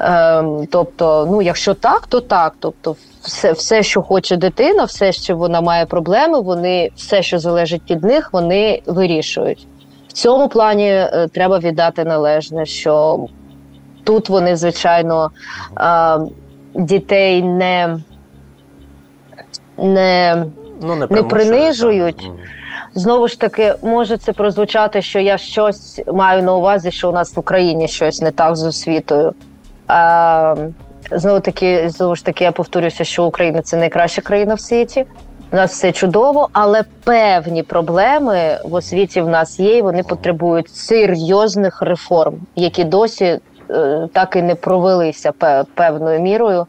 Е, 0.00 0.41
Тобто, 0.70 1.28
ну 1.30 1.42
якщо 1.42 1.74
так, 1.74 2.06
то 2.06 2.20
так. 2.20 2.54
Тобто, 2.58 2.96
все, 3.22 3.52
все, 3.52 3.82
що 3.82 4.02
хоче 4.02 4.36
дитина, 4.36 4.84
все, 4.84 5.12
що 5.12 5.36
вона 5.36 5.60
має 5.60 5.86
проблеми, 5.86 6.40
вони 6.40 6.90
все, 6.96 7.22
що 7.22 7.38
залежить 7.38 7.90
від 7.90 8.04
них, 8.04 8.32
вони 8.32 8.82
вирішують. 8.86 9.66
В 10.08 10.12
цьому 10.12 10.48
плані 10.48 10.88
е, 10.88 11.28
треба 11.32 11.58
віддати 11.58 12.04
належне, 12.04 12.66
що 12.66 13.26
тут 14.04 14.28
вони, 14.28 14.56
звичайно, 14.56 15.30
е, 15.80 16.18
дітей 16.74 17.42
не 17.42 17.98
не, 19.78 20.44
ну, 20.82 20.96
не, 20.96 21.06
не 21.10 21.22
принижують. 21.22 22.30
Знову 22.94 23.28
ж 23.28 23.40
таки, 23.40 23.74
може 23.82 24.16
це 24.16 24.32
прозвучати, 24.32 25.02
що 25.02 25.18
я 25.18 25.38
щось 25.38 26.00
маю 26.12 26.42
на 26.42 26.54
увазі, 26.54 26.90
що 26.90 27.08
у 27.08 27.12
нас 27.12 27.36
в 27.36 27.38
Україні 27.38 27.88
щось 27.88 28.20
не 28.20 28.30
так 28.30 28.56
з 28.56 28.64
освітою. 28.64 29.34
Знову 31.10 31.40
таки, 31.40 31.88
знову 31.88 32.16
ж 32.16 32.24
таки, 32.24 32.44
я 32.44 32.52
повторюся, 32.52 33.04
що 33.04 33.24
Україна 33.24 33.62
це 33.62 33.76
найкраща 33.76 34.22
країна 34.22 34.54
в 34.54 34.60
світі. 34.60 35.06
У 35.52 35.56
нас 35.56 35.70
все 35.70 35.92
чудово, 35.92 36.48
але 36.52 36.84
певні 37.04 37.62
проблеми 37.62 38.58
в 38.64 38.74
освіті 38.74 39.20
в 39.20 39.28
нас 39.28 39.60
є. 39.60 39.76
і 39.78 39.82
Вони 39.82 40.02
потребують 40.02 40.68
серйозних 40.68 41.82
реформ, 41.82 42.34
які 42.56 42.84
досі 42.84 43.38
е, 43.70 44.08
так 44.12 44.36
і 44.36 44.42
не 44.42 44.54
провелися 44.54 45.32
певною 45.74 46.20
мірою. 46.20 46.66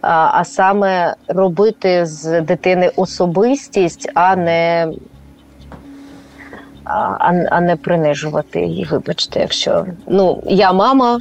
А 0.00 0.44
саме 0.44 1.14
робити 1.28 2.06
з 2.06 2.40
дитини 2.40 2.90
особистість, 2.96 4.10
а 4.14 4.36
не 4.36 4.88
а, 6.84 7.32
а 7.50 7.60
не 7.60 7.76
принижувати 7.76 8.60
її. 8.60 8.84
Вибачте, 8.84 9.40
якщо 9.40 9.86
ну 10.06 10.42
я 10.46 10.72
мама. 10.72 11.20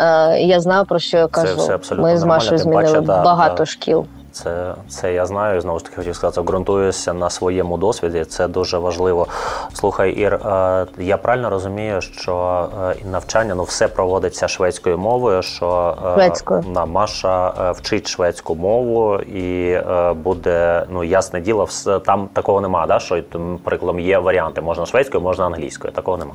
Е, 0.00 0.38
я 0.40 0.60
знаю 0.60 0.84
про 0.84 0.98
що 0.98 1.16
я 1.16 1.26
кажу. 1.26 1.56
Це 1.56 1.76
все 1.76 1.94
Ми 1.94 2.18
з 2.18 2.24
Машою 2.24 2.58
змінили 2.58 2.84
паче, 2.84 3.00
багато 3.00 3.56
да, 3.56 3.66
шкіл. 3.66 4.06
Це 4.32 4.74
це 4.88 5.12
я 5.12 5.26
знаю. 5.26 5.60
Знову 5.60 5.78
ж 5.78 5.84
таки 5.84 5.96
хотів 5.96 6.16
сказати, 6.16 6.40
ґрунтуюся 6.40 7.12
на 7.12 7.30
своєму 7.30 7.76
досвіді. 7.76 8.24
Це 8.24 8.48
дуже 8.48 8.78
важливо. 8.78 9.26
Слухай, 9.72 10.10
Ір, 10.10 10.34
е, 10.34 10.86
я 10.98 11.16
правильно 11.16 11.50
розумію, 11.50 12.00
що 12.00 12.66
е, 12.82 12.94
навчання 13.10 13.54
ну 13.54 13.62
все 13.62 13.88
проводиться 13.88 14.48
шведською 14.48 14.98
мовою. 14.98 15.42
Що 15.42 15.96
Шведською. 16.14 16.64
на 16.74 16.86
Маша 16.86 17.72
вчить 17.72 18.08
шведську 18.08 18.54
мову 18.54 19.16
і 19.16 19.78
буде 20.14 20.86
ну 20.90 21.04
ясне 21.04 21.40
діло, 21.40 21.68
там 22.06 22.28
такого 22.32 22.60
нема. 22.60 22.86
Да, 22.86 22.98
що 22.98 23.22
наприклад, 23.34 24.00
є 24.00 24.18
варіанти 24.18 24.60
можна 24.60 24.86
шведською, 24.86 25.22
можна 25.22 25.46
англійською. 25.46 25.92
Такого 25.92 26.16
нема. 26.16 26.34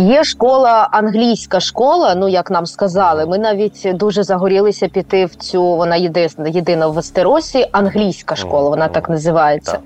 Є 0.00 0.24
школа, 0.24 0.88
англійська 0.92 1.60
школа. 1.60 2.14
Ну 2.14 2.28
як 2.28 2.50
нам 2.50 2.66
сказали, 2.66 3.26
ми 3.26 3.38
навіть 3.38 3.88
дуже 3.94 4.22
загорілися 4.22 4.88
піти 4.88 5.26
в 5.26 5.34
цю. 5.34 5.62
Вона 5.62 5.96
єдина 5.96 6.48
єдина 6.48 6.86
в 6.86 6.92
Вестеросі. 6.92 7.66
Англійська 7.72 8.36
школа, 8.36 8.70
вона 8.70 8.88
так 8.88 9.10
називається. 9.10 9.78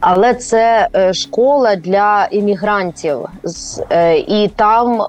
Але 0.00 0.34
це 0.34 0.88
е, 0.94 1.14
школа 1.14 1.76
для 1.76 2.28
іммігрантів, 2.30 3.18
е, 3.90 4.18
і 4.18 4.48
там 4.48 5.02
е, 5.02 5.06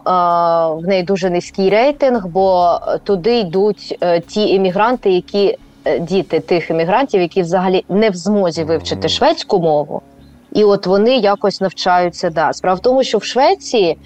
в 0.83 0.87
неї 0.87 1.03
дуже 1.03 1.29
низький 1.29 1.69
рейтинг, 1.69 2.27
бо 2.27 2.79
туди 3.03 3.39
йдуть 3.39 3.99
ті 4.27 4.49
іммігранти, 4.49 5.11
які 5.11 5.57
діти 5.99 6.39
тих 6.39 6.69
іммігрантів, 6.69 7.21
які 7.21 7.41
взагалі 7.41 7.85
не 7.89 8.09
в 8.09 8.15
змозі 8.15 8.63
вивчити 8.63 9.09
шведську 9.09 9.59
мову. 9.59 10.01
І 10.51 10.63
от 10.63 10.87
вони 10.87 11.15
якось 11.15 11.61
навчаються. 11.61 12.29
Да. 12.29 12.53
Справа 12.53 12.75
в 12.75 12.79
тому, 12.79 13.03
що 13.03 13.17
в 13.17 13.23
Швеції 13.23 13.97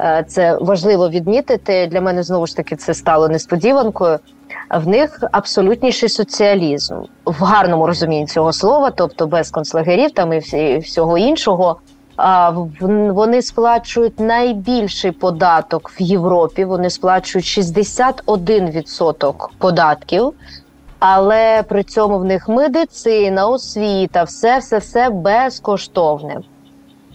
е, 0.00 0.24
це 0.28 0.58
важливо 0.60 1.08
відмітити. 1.08 1.86
Для 1.86 2.00
мене 2.00 2.22
знову 2.22 2.46
ж 2.46 2.56
таки 2.56 2.76
це 2.76 2.94
стало 2.94 3.28
несподіванкою. 3.28 4.18
В 4.70 4.88
них 4.88 5.22
абсолютніший 5.32 6.08
соціалізм 6.08 6.94
в 7.24 7.42
гарному 7.42 7.86
розумінні 7.86 8.26
цього 8.26 8.52
слова, 8.52 8.90
тобто 8.90 9.26
без 9.26 9.50
концлагерів 9.50 10.10
там 10.10 10.32
і 10.32 10.78
всього 10.78 11.18
іншого. 11.18 11.80
А 12.16 12.50
вони 12.80 13.42
сплачують 13.42 14.20
найбільший 14.20 15.10
податок 15.10 15.92
в 16.00 16.02
Європі. 16.02 16.64
Вони 16.64 16.90
сплачують 16.90 17.46
61% 17.46 19.34
податків. 19.58 20.32
Але 20.98 21.62
при 21.62 21.82
цьому 21.82 22.18
в 22.18 22.24
них 22.24 22.48
медицина, 22.48 23.46
освіта, 23.46 24.22
все, 24.22 24.58
все, 24.58 24.78
все 24.78 25.10
безкоштовне. 25.10 26.40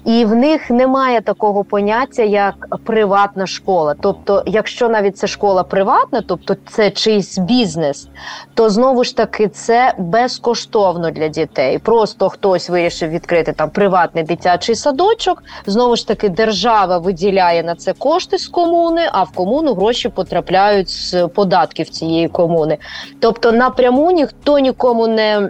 І 0.10 0.26
в 0.26 0.36
них 0.36 0.70
немає 0.70 1.22
такого 1.22 1.64
поняття, 1.64 2.24
як 2.24 2.78
приватна 2.84 3.48
школа. 3.48 3.96
Тобто, 4.02 4.44
якщо 4.46 4.90
навіть 4.90 5.18
це 5.18 5.28
школа 5.28 5.64
приватна, 5.64 6.24
тобто 6.28 6.56
це 6.70 6.92
чийсь 6.92 7.38
бізнес, 7.38 8.08
то 8.54 8.70
знову 8.70 9.04
ж 9.04 9.18
таки 9.18 9.48
це 9.48 9.94
безкоштовно 9.98 11.12
для 11.12 11.28
дітей. 11.28 11.78
Просто 11.78 12.30
хтось 12.30 12.70
вирішив 12.70 13.10
відкрити 13.10 13.54
там 13.54 13.70
приватний 13.70 14.24
дитячий 14.24 14.76
садочок. 14.76 15.44
Знову 15.66 15.96
ж 15.96 16.08
таки, 16.08 16.30
держава 16.30 16.98
виділяє 16.98 17.64
на 17.64 17.76
це 17.76 17.94
кошти 17.94 18.38
з 18.38 18.48
комуни, 18.48 19.10
а 19.12 19.24
в 19.24 19.32
комуну 19.32 19.74
гроші 19.74 20.10
потрапляють 20.10 20.90
з 20.90 21.28
податків 21.28 21.90
цієї 21.90 22.28
комуни. 22.28 22.78
Тобто 23.20 23.52
напряму 23.52 24.12
ніхто 24.12 24.60
нікому 24.60 25.08
не. 25.08 25.50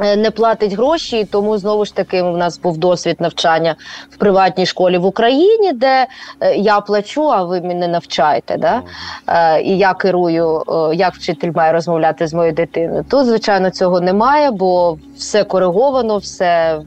Е, 0.00 0.16
Не 0.16 0.30
платить 0.30 0.72
гроші, 0.72 1.20
і 1.20 1.24
тому 1.24 1.58
знову 1.58 1.84
ж 1.84 1.94
таки 1.94 2.22
у 2.22 2.36
нас 2.36 2.58
був 2.58 2.78
досвід 2.78 3.16
навчання 3.20 3.76
в 4.10 4.16
приватній 4.16 4.66
школі 4.66 4.98
в 4.98 5.04
Україні, 5.04 5.72
де 5.72 6.06
е, 6.40 6.56
я 6.56 6.80
плачу, 6.80 7.32
а 7.32 7.44
ви 7.44 7.60
мене 7.60 7.88
навчаєте. 7.88 8.56
Да? 8.56 8.82
Е, 9.26 9.62
і 9.62 9.78
я 9.78 9.94
керую, 9.94 10.62
як 10.94 11.14
вчитель 11.14 11.52
має 11.54 11.72
розмовляти 11.72 12.26
з 12.26 12.34
моєю 12.34 12.54
дитиною. 12.54 13.04
Тут, 13.10 13.26
звичайно, 13.26 13.70
цього 13.70 14.00
немає, 14.00 14.50
бо 14.50 14.98
все 15.16 15.44
кориговано, 15.44 16.16
все. 16.16 16.80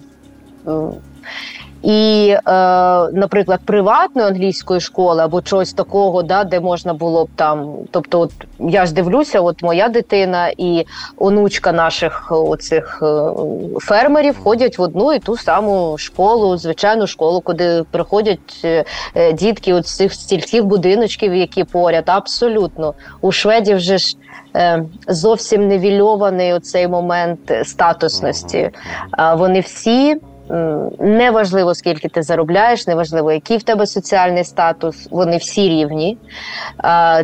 І, 1.84 2.30
е, 2.30 2.42
наприклад, 3.14 3.60
приватної 3.66 4.28
англійської 4.28 4.82
школи 4.82 5.24
або 5.24 5.42
чогось 5.42 5.74
такого, 5.74 6.24
да, 6.24 6.44
де 6.44 6.60
можна 6.60 6.94
було 6.94 7.26
б 7.26 7.30
там. 7.36 7.74
Тобто, 7.92 8.20
от 8.20 8.32
я 8.60 8.86
ж 8.86 8.94
дивлюся, 8.94 9.42
от 9.42 9.64
моя 9.64 9.90
дитина 9.90 10.52
і 10.58 10.86
онучка 11.18 11.72
наших 11.72 12.32
оцих 12.32 13.00
е, 13.04 13.32
фермерів 13.80 14.40
ходять 14.44 14.78
в 14.78 14.82
одну 14.82 15.14
і 15.14 15.20
ту 15.20 15.38
саму 15.38 15.98
школу, 15.98 16.58
звичайну 16.58 17.08
школу, 17.08 17.42
куди 17.42 17.84
приходять 17.92 18.62
е, 18.64 18.86
е, 19.16 19.34
дітки 19.34 19.74
от 19.74 19.88
з 19.88 19.96
цих 19.96 20.14
стільких 20.14 20.66
будиночків, 20.66 21.36
які 21.36 21.64
поряд. 21.64 22.04
Абсолютно 22.08 22.94
у 23.22 23.32
шведів 23.32 23.78
вже 23.78 23.98
ж 23.98 24.16
зовсім 25.08 25.68
невільований 25.68 26.54
оцей 26.54 26.88
момент 26.88 27.52
е, 27.52 27.66
статусності. 27.66 28.70
Вони 29.36 29.60
всі. 29.60 30.18
М, 30.52 30.90
Неважливо, 31.00 31.76
скільки 31.76 32.10
ти 32.10 32.24
заробляєш, 32.24 32.88
неважливо, 32.88 33.32
який 33.32 33.58
в 33.58 33.64
тебе 33.64 33.86
соціальний 33.88 34.44
статус, 34.44 35.08
вони 35.12 35.38
всі 35.38 35.70
рівні. 35.70 36.18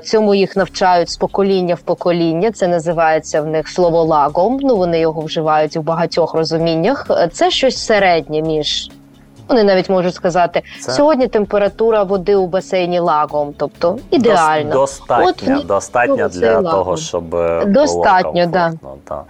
Цьому 0.04 0.36
їх 0.36 0.56
навчають 0.56 1.10
з 1.10 1.18
покоління 1.18 1.76
в 1.76 1.80
покоління. 1.82 2.52
Це 2.52 2.68
називається 2.68 3.42
в 3.42 3.48
них 3.48 3.68
слово 3.68 4.04
лагом. 4.04 4.58
Ну 4.62 4.76
вони 4.78 5.00
його 5.00 5.22
вживають 5.22 5.78
у 5.78 5.82
багатьох 5.82 6.34
розуміннях. 6.34 7.08
Е, 7.10 7.28
Це 7.34 7.52
щось 7.52 7.86
середнє 7.86 8.42
між. 8.42 8.90
Вони 9.50 9.64
навіть 9.64 9.90
можуть 9.90 10.16
сказати, 10.16 10.62
Це- 10.82 10.92
сьогодні 10.92 11.28
температура 11.28 12.04
води 12.04 12.36
у 12.36 12.48
басейні 12.48 13.00
лагом, 13.00 13.54
тобто 13.58 13.98
ідеально. 14.12 14.70
Дос- 14.70 14.74
Достатньо, 14.74 15.58
От 15.60 15.66
достатньо 15.68 16.16
ну, 16.20 16.28
для 16.30 16.62
того, 16.62 16.98
щоб 16.98 17.36
е, 17.36 17.66
Достатньо, 17.66 18.32
було 18.32 18.44
комфортно, 18.44 18.98
да. 19.08 19.22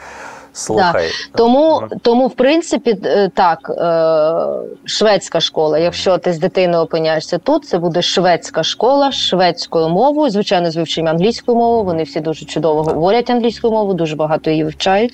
Слухай, 0.58 1.10
Тому, 1.36 1.82
тому 2.01 2.28
в 2.28 2.34
принципі, 2.34 2.97
е, 3.06 3.30
так, 3.34 3.70
е, 3.70 4.88
шведська 4.88 5.39
школа. 5.39 5.80
Якщо 5.80 6.18
ти 6.18 6.34
з 6.34 6.39
дитиною 6.39 6.84
опиняєшся 6.84 7.38
тут, 7.38 7.66
це 7.66 7.78
буде 7.78 8.01
шведська 8.01 8.64
школа 8.64 9.12
шведською 9.12 9.89
мовою, 9.89 10.32
звичайно, 10.32 10.72
з 10.72 10.76
вивченням 10.76 11.16
англійської 11.16 11.58
мови. 11.58 11.82
Вони 11.82 12.03
всі 12.03 12.20
дуже 12.20 12.45
чудово 12.45 12.84
говорять 12.84 13.30
англійською 13.30 13.74
мовою, 13.74 13.93
дуже 13.93 14.16
багато 14.16 14.49
її 14.49 14.64
вивчають. 14.64 15.14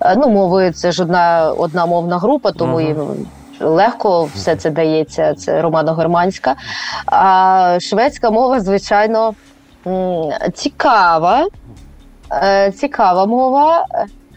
Е, 0.00 0.14
Ну, 0.16 0.28
мовою 0.28 0.72
це 0.72 0.92
ж 0.92 1.02
одна, 1.02 1.52
одна 1.58 1.86
мовна 1.86 2.18
група, 2.18 2.52
тому 2.52 2.80
їм. 2.80 3.26
Легко 3.60 4.24
все 4.34 4.56
це 4.56 4.70
дається, 4.70 5.34
це 5.34 5.62
романо-германська. 5.62 6.54
А 7.06 7.78
шведська 7.80 8.30
мова, 8.30 8.60
звичайно, 8.60 9.34
цікава. 10.54 11.46
Цікава 12.76 13.26
мова. 13.26 13.84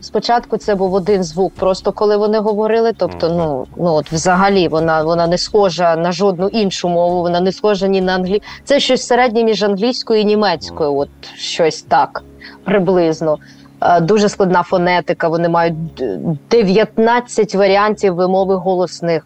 Спочатку 0.02 0.58
це 0.58 0.76
був 0.76 0.94
один 0.94 1.24
звук, 1.24 1.54
просто 1.54 1.92
коли 1.92 2.18
вони 2.18 2.40
говорили. 2.40 2.94
Тобто, 2.98 3.30
ну 3.30 3.66
ну 3.78 3.94
от 3.94 4.12
взагалі 4.12 4.68
вона 4.68 5.04
вона 5.04 5.28
не 5.28 5.38
схожа 5.38 5.96
на 5.96 6.12
жодну 6.12 6.48
іншу 6.48 6.90
мову, 6.90 7.22
вона 7.22 7.40
не 7.40 7.52
схожа 7.52 7.88
ні 7.88 8.02
на 8.02 8.16
англі. 8.16 8.42
Це 8.64 8.80
щось 8.80 9.08
середнє 9.08 9.44
між 9.44 9.64
англійською 9.64 10.22
і 10.22 10.26
німецькою, 10.26 10.96
от 10.98 11.10
щось 11.36 11.82
так 11.82 12.24
приблизно. 12.64 13.38
Е, 13.82 14.00
Дуже 14.02 14.30
складна 14.30 14.64
фонетика. 14.64 15.28
Вони 15.28 15.50
мають 15.50 15.94
д- 15.96 16.20
19 16.52 17.56
варіантів 17.56 18.16
вимови 18.16 18.56
голосних 18.56 19.24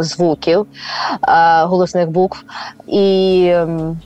звуків, 0.00 0.66
е, 1.28 1.64
голосних 1.64 2.08
букв. 2.10 2.44
І 2.86 3.46
ем, 3.54 4.00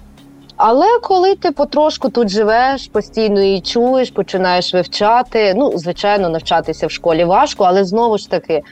але 0.58 0.86
коли 1.02 1.34
ти 1.34 1.50
потрошку 1.50 2.08
тут 2.08 2.28
живеш, 2.28 2.88
постійно 2.88 3.40
її 3.40 3.60
чуєш, 3.60 4.10
починаєш 4.10 4.74
вивчати. 4.74 5.54
Ну, 5.56 5.72
звичайно, 5.78 6.28
навчатися 6.28 6.86
в 6.86 6.90
школі 6.90 7.24
важко, 7.24 7.64
але 7.64 7.84
знову 7.84 8.18
ж 8.18 8.30
таки, 8.30 8.62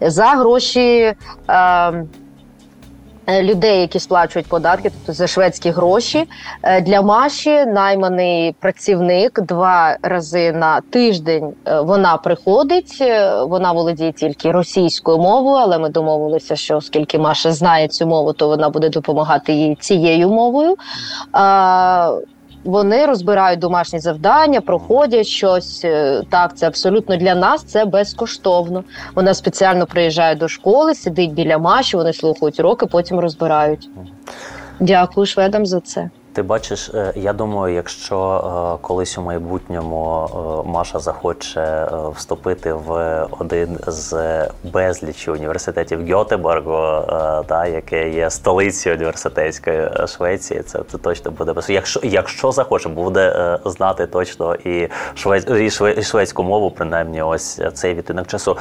за 0.00 0.26
гроші. 0.26 1.14
Е, 1.50 2.04
Людей, 3.28 3.80
які 3.80 4.00
сплачують 4.00 4.46
податки, 4.48 4.90
тобто 4.90 5.12
за 5.12 5.26
шведські 5.26 5.70
гроші, 5.70 6.24
Е, 6.62 6.80
для 6.80 7.02
Маші 7.02 7.64
найманий 7.66 8.52
працівник 8.60 9.40
два 9.42 9.96
рази 10.02 10.52
на 10.52 10.80
тиждень. 10.80 11.52
е, 11.68 11.80
Вона 11.80 12.16
приходить, 12.16 12.98
е, 13.00 13.42
вона 13.44 13.72
володіє 13.72 14.12
тільки 14.12 14.52
російською 14.52 15.18
мовою, 15.18 15.56
але 15.56 15.78
ми 15.78 15.88
домовилися, 15.88 16.56
що 16.56 16.76
оскільки 16.76 17.18
Маша 17.18 17.52
знає 17.52 17.88
цю 17.88 18.06
мову, 18.06 18.32
то 18.32 18.48
вона 18.48 18.68
буде 18.70 18.88
допомагати 18.88 19.52
їй 19.52 19.76
цією 19.80 20.28
мовою. 20.30 20.76
Вони 22.66 23.06
розбирають 23.06 23.60
домашні 23.60 23.98
завдання, 23.98 24.60
проходять 24.60 25.26
щось. 25.26 25.84
Е, 25.84 26.22
Так, 26.30 26.56
це 26.56 26.66
абсолютно 26.66 27.16
для 27.16 27.34
нас 27.34 27.64
це 27.64 27.84
безкоштовно. 27.84 28.84
Вона 29.14 29.34
спеціально 29.34 29.86
приїжджає 29.86 30.34
до 30.34 30.48
школи, 30.48 30.94
сидить 30.94 31.32
біля 31.32 31.58
Маші, 31.58 31.96
вони 31.96 32.12
слухають 32.12 32.60
уроки, 32.60 32.86
потім 32.86 33.20
розбирають. 33.20 33.88
Дякую 34.80 35.26
шведам 35.26 35.66
за 35.66 35.80
це. 35.80 36.10
Ти 36.36 36.42
бачиш, 36.42 36.90
е, 36.94 37.12
я 37.16 37.32
думаю, 37.32 37.74
якщо 37.74 38.18
е, 38.76 38.78
колись 38.82 39.18
у 39.18 39.22
майбутньому 39.22 40.28
е, 40.66 40.68
Маша 40.70 40.98
захоче 40.98 41.88
вступити 42.14 42.72
в 42.72 43.22
один 43.38 43.78
з 43.86 44.14
безлічі 44.64 45.30
університетів 45.30 46.12
Гьотеборгу, 46.12 47.04
та, 47.46 47.66
яке 47.66 48.10
є 48.10 48.30
столицею 48.30 48.96
університетської 48.96 49.90
Швеції, 50.06 50.62
це, 50.62 50.80
це 50.92 50.98
точно 50.98 51.30
буде 51.30 51.52
без. 51.52 51.70
Якщо, 51.70 52.00
якщо 52.02 52.52
захоче, 52.52 52.88
буде 52.88 53.58
знати 53.64 54.06
точно 54.06 54.54
і, 54.54 54.88
швець, 55.14 55.46
і, 55.50 55.70
шве, 55.70 55.94
і 55.98 56.02
шведську 56.02 56.42
мову, 56.42 56.70
принаймні, 56.70 57.22
ось 57.22 57.60
цей 57.74 57.94
відтинок 57.94 58.26
часу. 58.26 58.56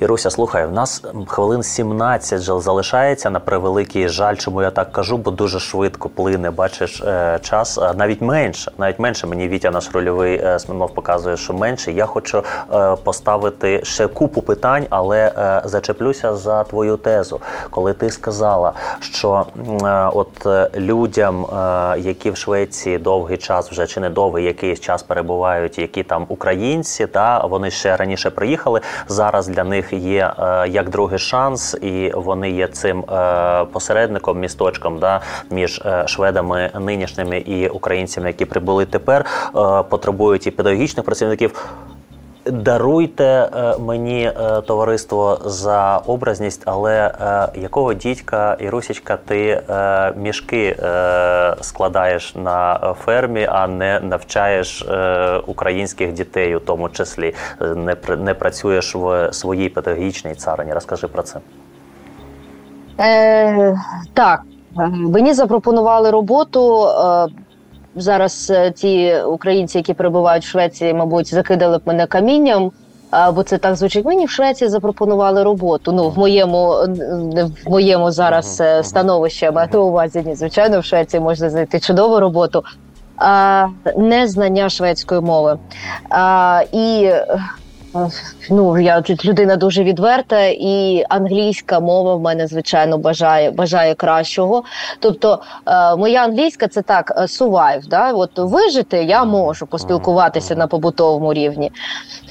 Іруся, 0.00 0.30
слухай, 0.30 0.66
в 0.66 0.72
нас 0.72 1.04
хвилин 1.26 1.62
17 1.62 2.40
же 2.40 2.60
залишається 2.60 3.30
на 3.30 3.40
превеликий 3.40 4.08
жаль, 4.08 4.36
чому 4.36 4.62
я 4.62 4.70
так 4.70 4.92
кажу, 4.92 5.18
бо 5.18 5.30
дуже 5.30 5.60
швидко 5.60 6.08
плине. 6.08 6.50
Бачиш, 6.50 7.02
час, 7.42 7.78
е, 7.78 7.92
навіть 7.96 8.20
менше. 8.20 8.72
Навіть 8.78 8.98
менше 8.98 9.26
мені 9.26 9.48
Вітя 9.48 9.70
наш 9.70 9.90
рольовий 9.92 10.40
е, 10.44 10.58
Смирнов 10.58 10.94
показує, 10.94 11.36
що 11.36 11.52
менше. 11.52 11.92
Я 11.92 12.06
хочу 12.06 12.44
е, 12.74 12.96
поставити 13.04 13.80
ще 13.84 14.06
купу 14.06 14.42
питань, 14.42 14.86
але 14.90 15.32
е, 15.38 15.62
зачеплюся 15.64 16.36
за 16.36 16.64
твою 16.64 16.96
тезу, 16.96 17.40
коли 17.70 17.92
ти 17.92 18.10
сказала, 18.10 18.72
що 19.00 19.46
е, 19.58 20.10
от 20.14 20.46
е, 20.46 20.70
людям, 20.76 21.44
е, 21.44 21.98
які 21.98 22.30
в 22.30 22.36
Швеції 22.36 22.98
довгий 22.98 23.36
час, 23.36 23.70
вже 23.70 23.86
чи 23.86 24.00
не 24.00 24.10
довгий 24.10 24.44
якийсь 24.44 24.80
час 24.80 25.02
перебувають, 25.02 25.78
які 25.78 26.02
там 26.02 26.26
українці, 26.28 27.06
та 27.06 27.46
вони 27.46 27.70
ще 27.70 27.96
раніше 27.96 28.30
приїхали. 28.30 28.80
Зараз 29.08 29.48
для 29.48 29.64
них 29.64 29.92
є 29.92 30.32
е, 30.38 30.68
як 30.68 30.88
другий 30.90 31.18
шанс, 31.18 31.74
і 31.82 32.12
вони 32.14 32.50
є 32.50 32.66
цим 32.68 33.00
е, 33.00 33.64
посередником, 33.64 34.38
місточком 34.38 34.98
да, 34.98 35.20
між 35.50 35.82
е, 35.86 36.04
шведами 36.06 36.70
нинішніми 37.00 37.38
і 37.38 37.68
українцями, 37.68 38.26
які 38.26 38.44
прибули 38.44 38.86
тепер, 38.86 39.24
е, 39.46 39.82
потребують 39.82 40.46
і 40.46 40.50
педагогічних 40.50 41.06
працівників. 41.06 41.68
Даруйте 42.46 43.24
е, 43.24 43.78
мені 43.78 44.22
е, 44.22 44.60
товариство 44.60 45.38
за 45.44 45.98
образність, 45.98 46.62
але 46.64 47.14
якого 47.54 47.94
дідька 47.94 48.56
і 48.60 48.68
Русічка 48.68 49.18
ти 49.26 49.62
мішки 50.16 50.76
складаєш 51.60 52.34
на 52.34 52.94
фермі, 53.04 53.46
а 53.50 53.66
не 53.66 54.00
навчаєш 54.00 54.86
українських 55.46 56.12
дітей, 56.12 56.56
у 56.56 56.60
тому 56.60 56.88
числі 56.88 57.34
не, 57.60 57.96
не 58.18 58.34
працюєш 58.34 58.94
в 58.94 59.32
своїй 59.32 59.68
педагогічній 59.68 60.34
царині. 60.34 60.72
Розкажи 60.72 61.08
про 61.08 61.22
це. 61.22 61.40
Е, 63.00 63.78
так, 64.14 64.42
мені 64.94 65.34
запропонували 65.34 66.10
роботу. 66.10 66.86
Е, 66.86 67.26
зараз 67.96 68.50
е, 68.50 68.70
ті 68.70 69.14
українці, 69.22 69.78
які 69.78 69.94
перебувають 69.94 70.44
в 70.44 70.46
Швеції, 70.48 70.94
мабуть, 70.94 71.34
закидали 71.34 71.78
б 71.78 71.80
мене 71.84 72.06
камінням. 72.06 72.70
е, 73.14 73.30
Бо 73.30 73.42
це 73.42 73.58
так 73.58 73.76
звучить. 73.76 74.04
Мені 74.04 74.26
в 74.26 74.30
Швеції 74.30 74.70
запропонували 74.70 75.42
роботу. 75.42 75.92
Ну 75.92 76.08
в 76.08 76.18
моєму 76.18 76.72
е, 76.72 77.44
в 77.66 77.70
моєму 77.70 78.10
зараз 78.10 78.60
е, 78.60 78.84
становищі 78.84 79.44
я 79.44 79.52
маю 79.52 79.68
на 79.72 79.78
увазі. 79.80 80.22
Ні, 80.26 80.34
звичайно, 80.34 80.80
в 80.80 80.84
Швеції 80.84 81.20
можна 81.20 81.50
знайти 81.50 81.80
чудову 81.80 82.20
роботу. 82.20 82.62
А, 83.16 83.66
незнання 83.96 84.68
шведської 84.68 85.20
мови. 85.20 85.58
А, 86.10 86.62
і 86.72 87.02
е, 87.04 87.26
ну 88.50 88.78
я 88.78 89.00
тут 89.00 89.24
людина 89.24 89.56
дуже 89.56 89.84
відверта, 89.84 90.46
і 90.46 91.04
англійська 91.08 91.80
мова 91.80 92.14
в 92.14 92.20
мене 92.20 92.46
звичайно 92.46 92.98
бажає 92.98 93.50
бажає 93.50 93.94
кращого. 93.94 94.64
Тобто, 95.00 95.42
е, 95.66 95.96
моя 95.96 96.24
англійська 96.24 96.68
це 96.68 96.82
так 96.82 97.12
е, 97.16 97.20
survive, 97.22 97.88
да? 97.88 98.12
От 98.12 98.30
вижити 98.36 99.04
я 99.04 99.24
можу 99.24 99.66
поспілкуватися 99.66 100.54
на 100.54 100.66
побутовому 100.66 101.34
рівні. 101.34 101.72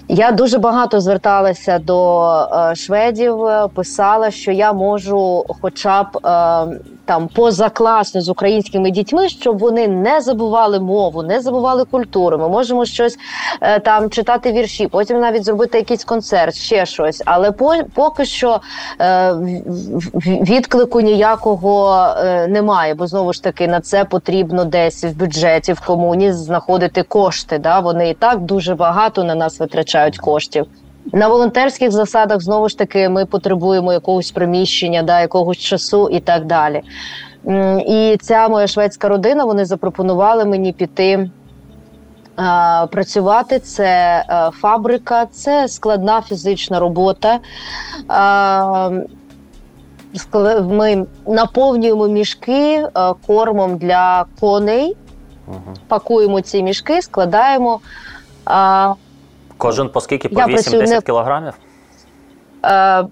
Я 0.07 0.31
дуже 0.31 0.57
багато 0.57 1.01
зверталася 1.01 1.79
до 1.79 2.25
е, 2.31 2.75
шведів, 2.75 3.45
е, 3.45 3.67
писала, 3.67 4.31
що 4.31 4.51
я 4.51 4.73
можу, 4.73 5.45
хоча 5.61 6.03
б 6.03 6.17
е, 6.25 6.79
там 7.09 7.27
позакласно 7.27 8.21
з 8.21 8.29
українськими 8.29 8.91
дітьми, 8.91 9.29
щоб 9.29 9.57
вони 9.57 9.87
не 9.87 10.21
забували 10.21 10.79
мову, 10.79 11.23
не 11.23 11.41
забували 11.41 11.85
культуру. 11.85 12.37
Ми 12.37 12.49
можемо 12.49 12.85
щось 12.85 13.17
е, 13.61 13.79
там 13.79 14.09
читати 14.09 14.51
вірші, 14.51 14.87
потім 14.87 15.19
навіть 15.19 15.45
зробити 15.45 15.77
якийсь 15.77 16.03
концерт, 16.03 16.55
ще 16.55 16.85
щось. 16.85 17.23
Але 17.25 17.51
по, 17.51 17.73
поки 17.93 18.25
що 18.25 18.61
е, 19.01 19.33
відклику 20.25 21.01
ніякого 21.01 22.05
е, 22.17 22.47
немає, 22.47 22.93
бо 22.93 23.07
знову 23.07 23.33
ж 23.33 23.43
таки 23.43 23.67
на 23.67 23.81
це 23.81 24.05
потрібно 24.05 24.65
десь 24.65 25.03
в 25.03 25.17
бюджеті, 25.17 25.73
в 25.73 25.79
комуні 25.79 26.33
знаходити 26.33 27.03
кошти. 27.03 27.57
Да? 27.57 27.79
Вони 27.79 28.09
і 28.09 28.13
так 28.13 28.39
дуже 28.39 28.75
багато 28.75 29.23
на 29.23 29.35
нас 29.35 29.59
витрачають 29.59 30.17
коштів. 30.17 30.65
На 31.13 31.27
волонтерських 31.27 31.91
засадах 31.91 32.41
знову 32.41 32.69
ж 32.69 32.77
таки 32.77 33.09
ми 33.09 33.25
потребуємо 33.25 33.93
якогось 33.93 34.31
приміщення, 34.31 35.03
да, 35.03 35.21
якогось 35.21 35.57
часу 35.57 36.09
і 36.09 36.19
так 36.19 36.45
далі. 36.45 36.81
І 37.87 38.17
ця 38.21 38.47
моя 38.47 38.67
шведська 38.67 39.09
родина 39.09 39.45
вони 39.45 39.65
запропонували 39.65 40.45
мені 40.45 40.73
піти. 40.73 41.29
Працювати 42.91 43.59
це 43.59 43.85
е, 44.29 44.49
фабрика, 44.53 45.25
це 45.25 45.67
складна 45.67 46.21
фізична 46.21 46.79
робота. 46.79 47.39
Ми 50.63 51.05
наповнюємо 51.27 52.07
мішки 52.07 52.75
е, 52.75 52.89
кормом 53.27 53.77
для 53.77 54.25
коней, 54.39 54.97
пакуємо 55.87 56.41
ці 56.41 56.63
мішки, 56.63 57.01
складаємо. 57.01 57.79
Кожен 59.59 59.89
по 59.89 60.01
скільки? 60.01 60.29
По 60.29 60.39
Я 60.39 60.45
8-10 60.47 60.87
не- 60.87 61.01
кілограмів? 61.01 61.53
Е, 62.65 63.03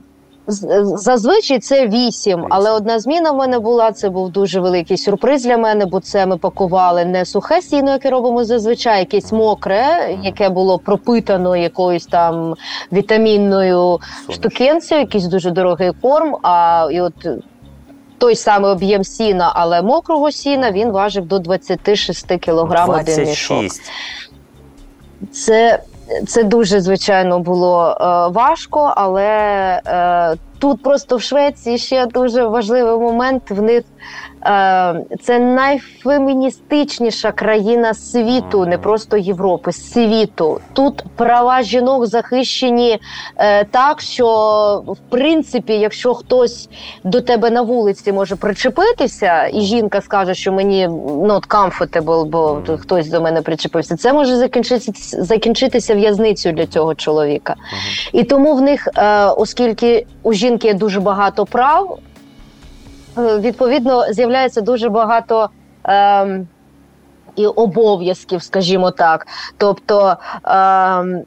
Зазвичай 0.49 1.59
це 1.59 1.87
вісім, 1.87 1.97
Вісім. 2.07 2.45
але 2.49 2.71
одна 2.71 2.99
зміна 2.99 3.31
в 3.31 3.35
мене 3.35 3.59
була. 3.59 3.91
Це 3.91 4.09
був 4.09 4.29
дуже 4.29 4.59
великий 4.59 4.97
сюрприз 4.97 5.43
для 5.43 5.57
мене, 5.57 5.85
бо 5.85 5.99
це 5.99 6.25
ми 6.25 6.37
пакували 6.37 7.05
не 7.05 7.25
сухе 7.25 7.61
сіно, 7.61 7.91
яке 7.91 8.09
робимо 8.09 8.45
зазвичай, 8.45 8.99
якесь 8.99 9.31
мокре, 9.31 10.17
яке 10.23 10.49
було 10.49 10.79
пропитано 10.79 11.55
якоюсь 11.55 12.05
там 12.05 12.55
вітамінною 12.93 13.99
штукенцею, 14.29 15.01
якийсь 15.01 15.25
дуже 15.25 15.51
дорогий 15.51 15.91
корм. 16.01 16.35
А 16.43 16.87
і 16.91 17.01
от 17.01 17.27
той 18.17 18.35
самий 18.35 18.71
об'єм 18.71 19.03
сіна, 19.03 19.51
але 19.55 19.81
мокрого 19.81 20.31
сіна, 20.31 20.71
він 20.71 20.91
важив 20.91 21.25
до 21.25 21.39
26 21.39 22.37
кілограм 22.37 22.89
один 22.89 23.25
мішок. 23.25 23.63
Це, 25.31 25.83
це 26.27 26.43
дуже 26.43 26.81
звичайно 26.81 27.39
було 27.39 27.89
е, 27.89 28.03
важко, 28.33 28.93
але 28.95 29.25
е, 29.85 30.35
тут 30.59 30.83
просто 30.83 31.17
в 31.17 31.21
Швеції 31.21 31.77
ще 31.77 32.05
дуже 32.05 32.47
важливий 32.47 32.99
момент. 32.99 33.51
В 33.51 33.61
них 33.61 33.83
це 35.21 35.39
найфеміністичніша 35.39 37.31
країна 37.31 37.93
світу, 37.93 38.65
не 38.65 38.77
просто 38.77 39.17
Європи, 39.17 39.71
світу. 39.71 40.59
Тут 40.73 41.03
права 41.15 41.61
жінок 41.61 42.05
захищені 42.05 42.99
е, 43.37 43.63
так, 43.63 44.01
що 44.01 44.27
в 44.87 44.97
принципі, 45.09 45.73
якщо 45.73 46.13
хтось 46.13 46.69
до 47.03 47.21
тебе 47.21 47.49
на 47.49 47.61
вулиці 47.61 48.11
може 48.11 48.35
причепитися, 48.35 49.49
і 49.53 49.61
жінка 49.61 50.01
скаже, 50.01 50.35
що 50.35 50.51
мені 50.51 50.87
not 50.87 51.47
comfortable, 51.47 52.25
бо 52.25 52.61
хтось 52.77 53.09
до 53.09 53.21
мене 53.21 53.41
причепився, 53.41 53.97
це 53.97 54.13
може 54.13 54.35
закінчитися, 54.35 55.23
закінчитися 55.23 55.95
в'язницею 55.95 56.55
для 56.55 56.65
цього 56.65 56.95
чоловіка. 56.95 57.55
І 58.13 58.23
тому 58.23 58.55
в 58.55 58.61
них, 58.61 58.87
е, 58.97 59.25
оскільки 59.25 60.05
у 60.23 60.33
жінки 60.33 60.67
є 60.67 60.73
дуже 60.73 60.99
багато 60.99 61.45
прав, 61.45 61.99
е, 61.99 62.06
відповідно 63.17 64.13
з'являється 64.13 64.61
дуже 64.61 64.89
багато. 64.89 65.49
ем, 65.83 66.47
і 67.37 67.45
обов'язків, 67.47 68.43
скажімо 68.43 68.91
так. 68.91 69.27
Тобто 69.57 70.17
ем, 70.43 71.23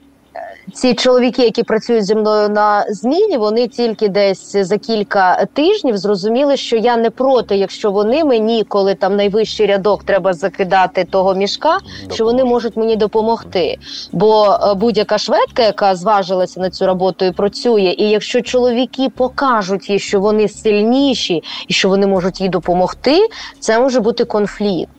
ці 0.73 0.95
чоловіки, 0.95 1.43
які 1.43 1.63
працюють 1.63 2.05
зі 2.05 2.15
мною 2.15 2.49
на 2.49 2.85
зміні, 2.89 3.37
вони 3.37 3.69
тільки 3.69 4.09
десь 4.09 4.57
за 4.57 4.79
кілька 4.79 5.47
тижнів 5.53 5.97
зрозуміли, 5.97 6.57
що 6.57 6.77
я 6.77 6.97
не 6.97 7.11
проти, 7.11 7.57
якщо 7.57 7.91
вони 7.91 8.25
мені, 8.25 8.65
коли 8.65 8.95
там 8.95 9.17
найвищий 9.17 9.67
рядок 9.67 10.05
треба 10.05 10.33
закидати 10.33 11.05
того 11.05 11.35
мішка, 11.35 11.79
що 12.13 12.25
вони 12.25 12.45
можуть 12.45 12.77
мені 12.77 12.97
допомогти. 12.97 13.79
Бо 14.13 14.59
е, 14.63 14.75
будь-яка 14.75 15.19
шведка, 15.19 15.63
яка 15.63 15.95
зважилася 15.95 16.61
на 16.61 16.71
цю 16.71 16.87
роботу 16.87 17.25
і 17.25 17.33
працює, 17.33 17.95
і 17.99 18.09
якщо 18.11 18.41
чоловіки 18.41 19.09
покажуть 19.17 19.91
їй, 19.91 19.99
що 19.99 20.21
вони 20.21 20.49
сильніші 20.49 21.43
і 21.69 21.73
що 21.73 21.89
вони 21.89 22.07
можуть 22.07 22.41
їй 22.41 22.49
допомогти, 22.49 23.29
це 23.61 23.81
може 23.81 24.01
бути 24.01 24.25
конфлікт. 24.25 24.93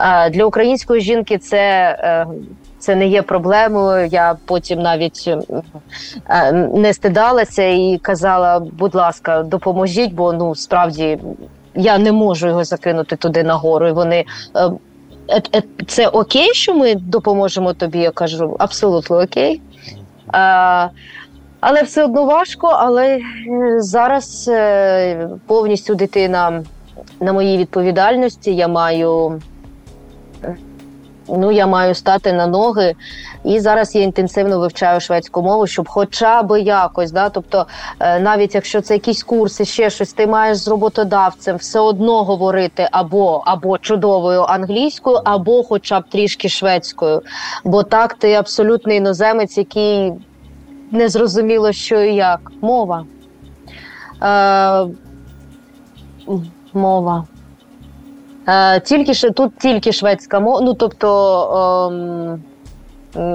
Е, 0.00 0.30
Для 0.30 0.44
української 0.44 1.00
жінки 1.00 1.38
це. 1.38 2.26
Це 2.78 2.94
не 2.94 3.06
є 3.06 3.22
проблемою. 3.22 4.06
Я 4.06 4.36
потім 4.44 4.82
навіть 4.82 5.30
е, 6.30 6.52
не 6.52 6.94
стидалася 6.94 7.62
і 7.62 7.98
казала: 8.02 8.60
будь 8.60 8.94
ласка, 8.94 9.42
допоможіть, 9.42 10.14
бо 10.14 10.32
ну 10.32 10.54
справді 10.54 11.18
я 11.74 11.98
не 11.98 12.12
можу 12.12 12.46
його 12.46 12.64
закинути 12.64 13.16
туди 13.16 13.42
нагору. 13.42 13.88
І 13.88 13.92
вони 13.92 14.24
е, 14.56 14.70
е, 15.28 15.42
е, 15.54 15.62
це 15.86 16.08
окей, 16.08 16.54
що 16.54 16.74
ми 16.74 16.94
допоможемо 16.94 17.72
тобі? 17.72 17.98
Я 17.98 18.10
кажу, 18.10 18.56
абсолютно 18.58 19.22
окей. 19.22 19.62
Е, 20.34 20.90
але 21.60 21.82
все 21.82 22.04
одно 22.04 22.24
важко. 22.24 22.66
Але 22.66 23.20
зараз 23.78 24.50
повністю 25.46 25.94
дитина 25.94 26.64
на 27.20 27.32
моїй 27.32 27.58
відповідальності. 27.58 28.54
Я 28.54 28.68
маю 28.68 29.40
ну 31.28 31.52
я 31.52 31.66
маю 31.66 31.94
стати 31.94 32.32
на 32.32 32.46
ноги. 32.46 32.94
І 33.44 33.60
зараз 33.60 33.94
я 33.94 34.02
інтенсивно 34.02 34.58
вивчаю 34.58 35.00
шведську 35.00 35.42
мову, 35.42 35.66
щоб 35.66 35.88
хоча 35.88 36.42
б 36.42 36.62
якось, 36.62 37.12
да, 37.12 37.28
тобто, 37.28 37.66
е, 38.00 38.20
навіть 38.20 38.54
якщо 38.54 38.80
це 38.80 38.94
якісь 38.94 39.22
курси, 39.22 39.64
ще 39.64 39.90
щось, 39.90 40.12
ти 40.12 40.26
маєш 40.26 40.58
з 40.58 40.68
роботодавцем 40.68 41.56
все 41.56 41.80
одно 41.80 42.24
говорити 42.24 42.88
або 42.92 43.42
або 43.46 43.78
чудовою 43.78 44.42
англійською, 44.42 45.20
або 45.24 45.62
хоча 45.62 46.00
б 46.00 46.04
трішки 46.08 46.48
шведською. 46.48 47.22
Бо 47.64 47.82
так 47.82 48.14
ти 48.14 48.34
абсолютний 48.34 48.98
іноземець, 48.98 49.58
який 49.58 50.12
не 50.90 51.08
зрозуміло, 51.08 51.72
що 51.72 52.00
і 52.00 52.14
як. 52.14 52.52
Мова. 52.60 53.04
Е, 54.22 54.86
Мова. 56.72 57.24
Е, 58.48 58.80
Тільки 58.80 59.30
тут 59.30 59.58
тільки 59.58 59.92
шведська 59.92 60.40
мова. 60.40 60.60
Ну 60.60 60.74
тобто, 60.74 61.90
ем, 61.92 62.42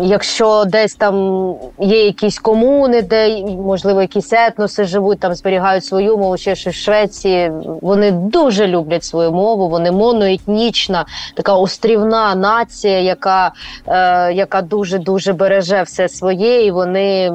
якщо 0.01 0.66
десь 0.66 0.95
там 0.95 1.55
є 1.80 2.05
якісь 2.05 2.39
комуни, 2.39 3.01
де 3.01 3.45
можливо 3.45 4.01
якісь 4.01 4.34
етноси 4.34 4.84
живуть, 4.84 5.20
там 5.20 5.36
зберігають 5.36 5.86
свою 5.86 6.18
мову, 6.18 6.38
ще 6.38 6.55
щось 6.55 6.76
в 6.76 6.78
Швеції. 6.78 7.51
Вони 7.82 8.11
дуже 8.11 8.68
люблять 8.68 9.03
свою 9.03 9.32
мову. 9.32 9.70
Вони 9.70 9.91
моноетнічна, 9.91 11.05
така 11.36 11.53
острівна 11.53 12.36
нація, 12.36 12.99
яка 12.99 13.51
е, 13.88 14.34
яка 14.34 14.61
дуже 14.61 14.99
дуже 14.99 15.34
береже 15.34 15.82
все 15.82 16.09
своє, 16.09 16.66
і 16.66 16.72
вони 16.72 17.34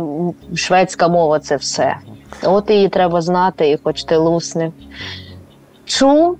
шведська 0.54 1.08
мова 1.08 1.38
це 1.38 1.56
все. 1.56 1.96
От 2.42 2.70
її 2.70 2.88
треба 2.88 3.20
знати, 3.20 3.70
і 3.70 3.78
хоч 3.84 4.04
ти 4.04 4.16
лусне. 4.16 4.72
Чу, 5.84 6.36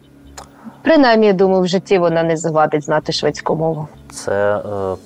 принаймні, 0.83 1.33
думаю, 1.33 1.62
в 1.62 1.66
житті 1.66 1.99
вона 1.99 2.22
не 2.22 2.37
завадить 2.37 2.85
знати 2.85 3.12
шведську 3.12 3.57
мову. 3.57 3.89
Це 4.11 4.57
е, 4.57 4.61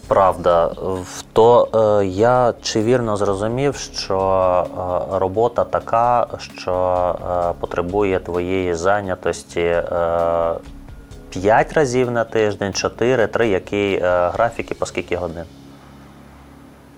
правда. 0.08 0.70
То 1.32 1.68
е, 2.00 2.06
я 2.06 2.54
чи 2.62 2.82
вірно 2.82 3.16
зрозумів, 3.16 3.76
що 3.76 4.18
е, 5.12 5.18
робота 5.18 5.64
така, 5.64 6.26
що 6.38 6.74
е, 7.30 7.54
потребує 7.60 8.18
твоєї 8.18 8.74
зайнятості 8.74 9.60
е, 9.60 9.82
5 11.30 11.72
разів 11.72 12.10
на 12.10 12.24
тиждень, 12.24 12.72
4, 12.72 13.26
3, 13.26 13.48
який 13.48 13.94
е, 13.94 14.28
графік 14.34 14.70
і 14.70 14.74
по 14.74 14.86
скільки 14.86 15.16
годин? 15.16 15.44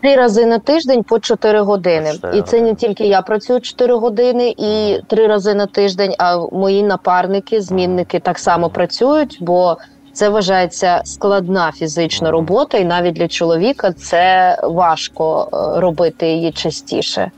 Три 0.04 0.16
рази 0.16 0.44
на 0.44 0.58
тиждень 0.58 1.02
по 1.02 1.18
4 1.18 1.60
години. 1.60 2.12
4 2.12 2.38
і 2.38 2.42
це 2.42 2.60
не 2.60 2.74
тільки 2.74 3.06
я 3.06 3.22
працюю 3.22 3.60
4 3.60 3.94
години 3.94 4.54
і 4.58 5.00
три 5.06 5.26
рази 5.26 5.54
на 5.54 5.66
тиждень, 5.66 6.14
а 6.18 6.38
мої 6.52 6.82
напарники, 6.82 7.60
змінники 7.62 8.18
так 8.18 8.38
само 8.38 8.70
працюють, 8.70 9.38
бо 9.40 9.78
це 10.12 10.28
вважається 10.28 11.02
складна 11.04 11.72
фізична 11.72 12.30
робота, 12.30 12.78
і 12.78 12.84
навіть 12.84 13.14
для 13.14 13.28
чоловіка 13.28 13.92
це 13.92 14.58
важко 14.62 15.48
е, 15.52 15.80
робити 15.80 16.26
її 16.26 16.52
частіше. 16.52 17.30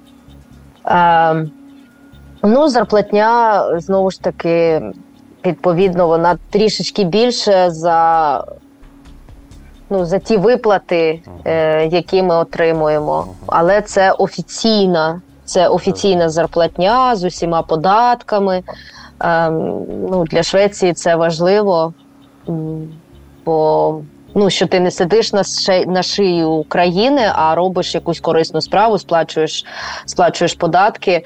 Е, 0.86 1.46
ну, 2.42 2.68
зарплатня 2.68 3.64
знову 3.80 4.10
ж 4.10 4.22
таки, 4.22 4.82
відповідно, 5.46 6.06
вона 6.06 6.38
трішечки 6.50 7.04
більше 7.04 7.70
за 7.70 8.44
ну, 9.90 10.04
за 10.04 10.18
ті 10.18 10.36
виплати, 10.36 11.20
е, 11.44 11.86
які 11.86 12.22
ми 12.22 12.34
отримуємо. 12.34 13.26
Але 13.46 13.80
це 13.80 14.12
офіційна, 14.12 15.20
це 15.44 15.68
офіційна 15.68 16.28
зарплатня 16.28 17.16
з 17.16 17.24
усіма 17.24 17.62
податками. 17.62 18.62
Е, 19.22 19.50
ну, 20.10 20.24
Для 20.30 20.42
Швеції 20.42 20.92
це 20.92 21.16
важливо, 21.16 21.94
бо 23.44 24.00
ну, 24.36 24.50
що 24.50 24.66
ти 24.66 24.80
не 24.80 24.90
сидиш 24.90 25.32
на 25.32 25.44
ши, 25.44 25.86
на 25.86 26.02
шиї 26.02 26.44
України, 26.44 27.30
а 27.34 27.54
робиш 27.54 27.94
якусь 27.94 28.20
корисну 28.20 28.60
справу, 28.60 28.98
сплачуєш 28.98 29.64
сплачуєш 30.06 30.54
податки, 30.54 31.24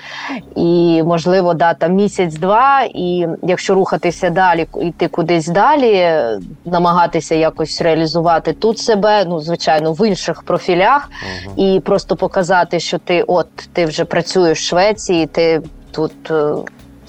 і, 0.56 1.02
можливо, 1.02 1.54
да, 1.54 1.74
там 1.74 1.92
місяць-два, 1.92 2.82
і 2.94 3.26
якщо 3.42 3.74
рухатися 3.74 4.30
далі, 4.30 4.66
йти 4.82 5.08
кудись 5.08 5.46
далі, 5.46 6.20
намагатися 6.64 7.34
якось 7.34 7.82
реалізувати 7.82 8.52
тут 8.52 8.78
себе, 8.78 9.24
ну, 9.24 9.40
звичайно, 9.40 9.92
в 9.92 10.08
інших 10.08 10.42
профілях, 10.42 11.10
угу. 11.46 11.68
і 11.68 11.80
просто 11.80 12.16
показати, 12.16 12.80
що 12.80 12.98
ти 12.98 13.22
от 13.22 13.48
ти 13.72 13.86
вже 13.86 14.04
працюєш 14.04 14.58
в 14.58 14.62
Швеції, 14.62 15.26
ти 15.26 15.62
тут. 15.90 16.30
Е, 16.30 16.54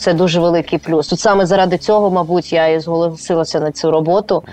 це 0.02 0.14
дуже 0.14 0.40
великий 0.40 0.80
плюс. 0.80 1.14
От 1.14 1.20
саме 1.20 1.46
заради 1.46 1.78
цього, 1.78 2.12
мабуть, 2.12 2.54
я 2.54 2.68
і 2.68 2.80
зголосилася 2.80 3.60
на 3.60 3.72
цю 3.72 3.92
роботу 3.92 4.44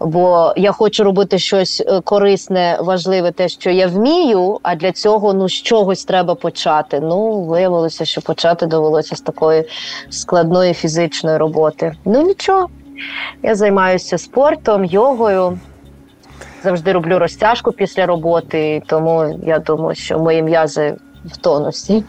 бо 0.00 0.52
я 0.56 0.72
хочу 0.72 1.04
робити 1.04 1.38
щось 1.38 1.82
е, 1.86 2.00
корисне, 2.00 2.78
важливе, 2.80 3.32
те, 3.32 3.48
що 3.48 3.70
я 3.70 3.86
вмію. 3.86 4.58
А 4.62 4.74
для 4.74 4.92
цього 4.92 5.34
ну 5.34 5.48
з 5.48 5.52
чогось 5.52 6.04
треба 6.04 6.34
почати. 6.34 7.00
Ну 7.00 7.40
виявилося, 7.40 8.04
що 8.04 8.20
почати 8.20 8.66
довелося 8.66 9.16
з 9.16 9.20
такої 9.20 9.64
складної 10.10 10.74
фізичної 10.74 11.36
роботи. 11.36 11.92
Ну 12.04 12.22
нічого, 12.22 12.68
я 13.42 13.54
займаюся 13.54 14.18
спортом, 14.18 14.84
йогою. 14.84 15.58
Завжди 16.64 16.92
роблю 16.92 17.18
розтяжку 17.18 17.72
після 17.72 18.06
роботи, 18.06 18.82
тому 18.86 19.40
я 19.46 19.58
думаю, 19.58 19.94
що 19.94 20.18
мої 20.18 20.42
м'язи 20.42 20.96
в 21.24 21.36
тонусі. 21.36 22.04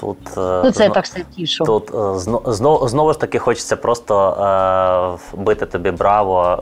Тут 0.00 0.18
е, 0.36 0.60
ну, 0.64 0.70
це 0.70 0.84
зно, 0.84 0.94
так 0.94 1.04
все 1.04 1.24
тішу. 1.36 1.64
Тут 1.64 1.90
е, 1.94 2.18
знову, 2.52 2.88
знову 2.88 3.12
ж 3.12 3.20
таки 3.20 3.38
хочеться 3.38 3.76
просто 3.76 4.30
е, 4.30 5.36
бити 5.36 5.66
тобі 5.66 5.90
браво, 5.90 6.58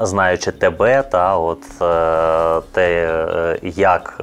е, 0.00 0.06
знаючи 0.06 0.52
тебе, 0.52 1.02
та 1.02 1.36
от 1.36 1.62
е, 1.82 2.60
те, 2.72 3.04
е, 3.04 3.58
як 3.62 4.14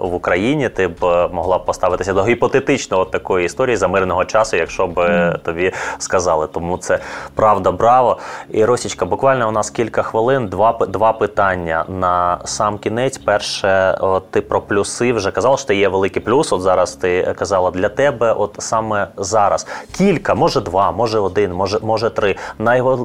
в 0.00 0.14
Україні 0.14 0.68
ти 0.68 0.88
б 0.88 1.28
могла 1.32 1.58
поставитися 1.58 2.12
до 2.12 2.24
гіпотетичного 2.24 3.04
такої 3.04 3.46
історії 3.46 3.76
за 3.76 3.88
мирного 3.88 4.24
часу, 4.24 4.56
якщо 4.56 4.86
б 4.86 4.98
mm. 4.98 5.38
тобі 5.38 5.72
сказали. 5.98 6.46
Тому 6.46 6.78
це 6.78 6.98
правда, 7.34 7.72
браво. 7.72 8.18
І 8.50 8.64
Росічка, 8.64 9.04
буквально 9.04 9.48
у 9.48 9.52
нас 9.52 9.70
кілька 9.70 10.02
хвилин, 10.02 10.48
два 10.48 10.78
два 10.88 11.12
питання 11.12 11.84
на 11.88 12.38
сам 12.44 12.78
кінець. 12.78 13.18
Перше, 13.18 13.98
от, 14.00 14.30
ти 14.30 14.40
про 14.40 14.60
плюси 14.60 15.12
вже 15.12 15.30
казала, 15.30 15.56
що 15.56 15.72
є 15.72 15.88
великий 15.88 16.22
плюс. 16.22 16.52
От 16.52 16.62
зараз 16.62 16.94
ти 16.94 17.34
казала 17.38 17.70
для 17.70 17.88
тебе, 17.96 18.32
от 18.32 18.56
саме 18.58 19.08
зараз? 19.16 19.66
Кілька, 19.96 20.34
може 20.34 20.60
два, 20.60 20.92
може 20.92 21.18
один, 21.18 21.52
може 21.52 21.78
може 21.82 22.10
три 22.10 22.36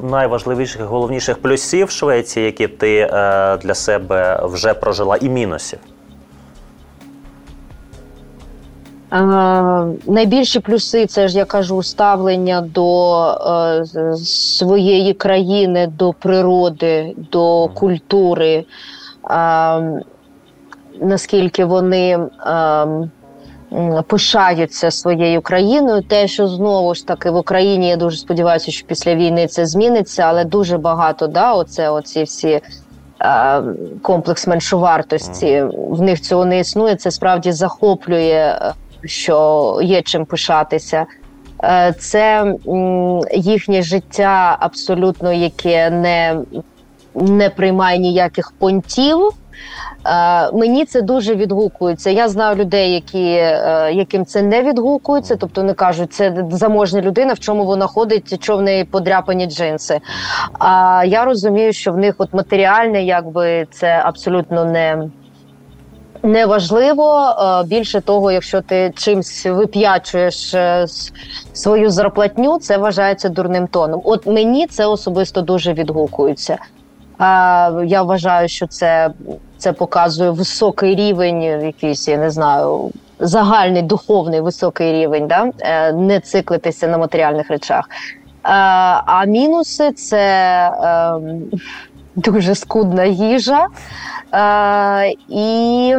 найважливіших 0.02 0.82
головніших 0.82 1.42
плюсів 1.42 1.90
Швеції, 1.90 2.46
які 2.46 2.68
ти 2.68 2.96
е, 2.96 3.56
для 3.56 3.74
себе 3.74 4.40
вже 4.44 4.74
прожила, 4.74 5.16
і 5.16 5.28
мінусів. 5.28 5.78
Е, 9.12 9.22
найбільші 10.06 10.60
плюси 10.60 11.06
це 11.06 11.28
ж 11.28 11.38
я 11.38 11.44
кажу 11.44 11.82
ставлення 11.82 12.60
до 12.60 13.24
е, 13.96 14.16
своєї 14.24 15.14
країни, 15.14 15.86
до 15.86 16.12
природи, 16.12 17.14
до 17.32 17.68
культури, 17.74 18.64
е, 19.30 20.02
наскільки 21.00 21.64
вони. 21.64 22.18
Е, 22.46 22.86
пишаються 24.06 24.90
своєю 24.90 25.40
країною. 25.40 26.02
Те, 26.02 26.28
що 26.28 26.48
знову 26.48 26.94
ж 26.94 27.06
таки 27.06 27.30
в 27.30 27.36
Україні 27.36 27.88
я 27.88 27.96
дуже 27.96 28.16
сподіваюся, 28.16 28.70
що 28.70 28.86
після 28.86 29.14
війни 29.14 29.46
це 29.46 29.66
зміниться, 29.66 30.22
але 30.22 30.44
дуже 30.44 30.78
багато 30.78 31.26
да, 31.26 31.52
оце 31.52 31.90
оці 31.90 32.22
всі. 32.22 32.60
Комплекс 34.02 34.46
меншовартості 34.46 35.64
в 35.74 36.02
них 36.02 36.20
цього 36.20 36.44
не 36.44 36.58
існує. 36.58 36.96
Це 36.96 37.10
справді 37.10 37.52
захоплює, 37.52 38.58
е, 38.60 38.72
що 39.04 39.78
є 39.82 40.02
чим 40.02 40.24
пишатися. 40.24 41.06
Е, 41.64 41.94
це 41.98 42.54
їхнє 43.34 43.82
життя 43.82 44.56
абсолютно 44.60 45.32
яке 45.32 45.90
не 45.90 46.36
не 47.14 47.50
приймає 47.50 47.98
ніяких 47.98 48.52
понтів. 48.58 49.18
Е, 50.06 50.52
мені 50.52 50.84
це 50.84 51.02
дуже 51.02 51.34
відгукується. 51.34 52.10
Я 52.10 52.28
знаю 52.28 52.56
людей, 52.56 52.94
які, 52.94 53.24
е, 53.24 53.90
яким 53.92 54.26
це 54.26 54.42
не 54.42 54.62
відгукується, 54.62 55.36
тобто 55.36 55.62
не 55.62 55.74
кажуть, 55.74 56.12
це 56.12 56.44
заможна 56.50 57.00
людина, 57.00 57.32
в 57.32 57.38
чому 57.38 57.64
вона 57.64 57.86
ходить, 57.86 58.42
що 58.42 58.56
в 58.56 58.62
неї 58.62 58.84
подряпані 58.84 59.46
джинси. 59.46 60.00
А 60.58 61.04
я 61.06 61.24
розумію, 61.24 61.72
що 61.72 61.92
в 61.92 61.96
них 61.96 62.14
от 62.18 62.34
матеріальне, 62.34 63.04
якби 63.04 63.66
це 63.70 64.02
абсолютно 64.04 64.64
не. 64.64 65.08
Неважливо 66.24 67.04
е, 67.04 67.66
більше 67.66 68.00
того, 68.00 68.32
якщо 68.32 68.60
ти 68.60 68.92
чимсь 68.96 69.46
вип'ячуєш 69.46 70.54
свою 71.52 71.90
зарплатню, 71.90 72.58
це 72.58 72.76
вважається 72.76 73.28
дурним 73.28 73.66
тоном. 73.66 74.00
От 74.04 74.26
мені 74.26 74.66
це 74.66 74.86
особисто 74.86 75.42
дуже 75.42 75.72
відгукується. 75.72 76.58
Я 77.86 78.02
вважаю, 78.02 78.48
що 78.48 78.66
це 78.66 79.10
це 79.58 79.72
показує 79.72 80.30
високий 80.30 80.94
рівень, 80.94 81.42
якийсь, 81.42 82.08
я 82.08 82.16
не 82.16 82.30
знаю, 82.30 82.90
загальний 83.20 83.82
духовний 83.82 84.40
високий 84.40 84.92
рівень, 84.92 85.26
да? 85.26 85.50
Е, 85.60 85.92
не 85.92 86.20
циклитися 86.20 86.88
на 86.88 86.98
матеріальних 86.98 87.50
речах. 87.50 87.88
Е, 87.88 88.48
а 89.06 89.24
мінуси 89.24 89.92
це 89.92 90.66
ем, 90.82 91.42
дуже 92.16 92.54
скудна 92.54 93.04
їжа. 93.04 93.66
Е, 94.34 95.14
і 95.28 95.94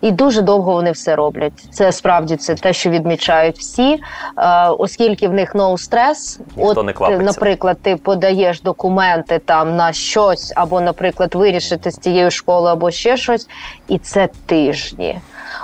і 0.00 0.10
дуже 0.10 0.42
довго 0.42 0.72
вони 0.72 0.92
все 0.92 1.16
роблять. 1.16 1.52
Це 1.70 1.92
справді 1.92 2.36
це 2.36 2.54
те, 2.54 2.72
що 2.72 2.90
відмічають 2.90 3.58
всі, 3.58 3.92
е, 3.92 4.68
оскільки 4.68 5.28
в 5.28 5.32
них 5.32 5.54
no 5.54 5.78
стрес. 5.78 6.40
От 6.56 6.84
не 6.84 6.92
квапиться. 6.92 7.24
наприклад, 7.24 7.78
ти 7.82 7.96
подаєш 7.96 8.60
документи 8.60 9.38
там 9.38 9.76
на 9.76 9.92
щось, 9.92 10.52
або, 10.56 10.80
наприклад, 10.80 11.34
вирішити 11.34 11.90
з 11.90 11.98
цією 11.98 12.30
школою, 12.30 12.72
або 12.72 12.90
ще 12.90 13.16
щось, 13.16 13.48
і 13.88 13.98
це 13.98 14.28
тижні. 14.46 15.20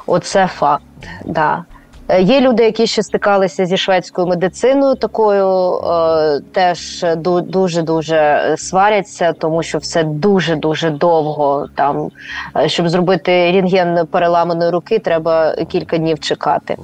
Оце 0.06 0.46
факт. 0.46 0.82
Да. 1.24 1.64
Е, 2.08 2.22
Є 2.22 2.40
люди, 2.40 2.64
які 2.64 2.86
ще 2.86 3.02
стикалися 3.02 3.66
зі 3.66 3.76
шведською 3.76 4.26
медициною, 4.26 4.94
такою 4.94 5.74
е, 5.74 6.40
теж 6.52 7.06
дуже 7.46 7.82
дуже 7.82 8.54
сваряться, 8.58 9.32
тому 9.32 9.62
що 9.62 9.78
все 9.78 10.04
дуже 10.04 10.56
дуже 10.56 10.90
довго. 10.90 11.66
Там 11.74 12.10
е, 12.56 12.68
щоб 12.68 12.88
зробити 12.88 13.52
рентген 13.52 14.06
переламаної 14.06 14.70
руки, 14.70 14.98
треба 14.98 15.54
кілька 15.68 15.98
днів 15.98 16.20
чекати. 16.20 16.76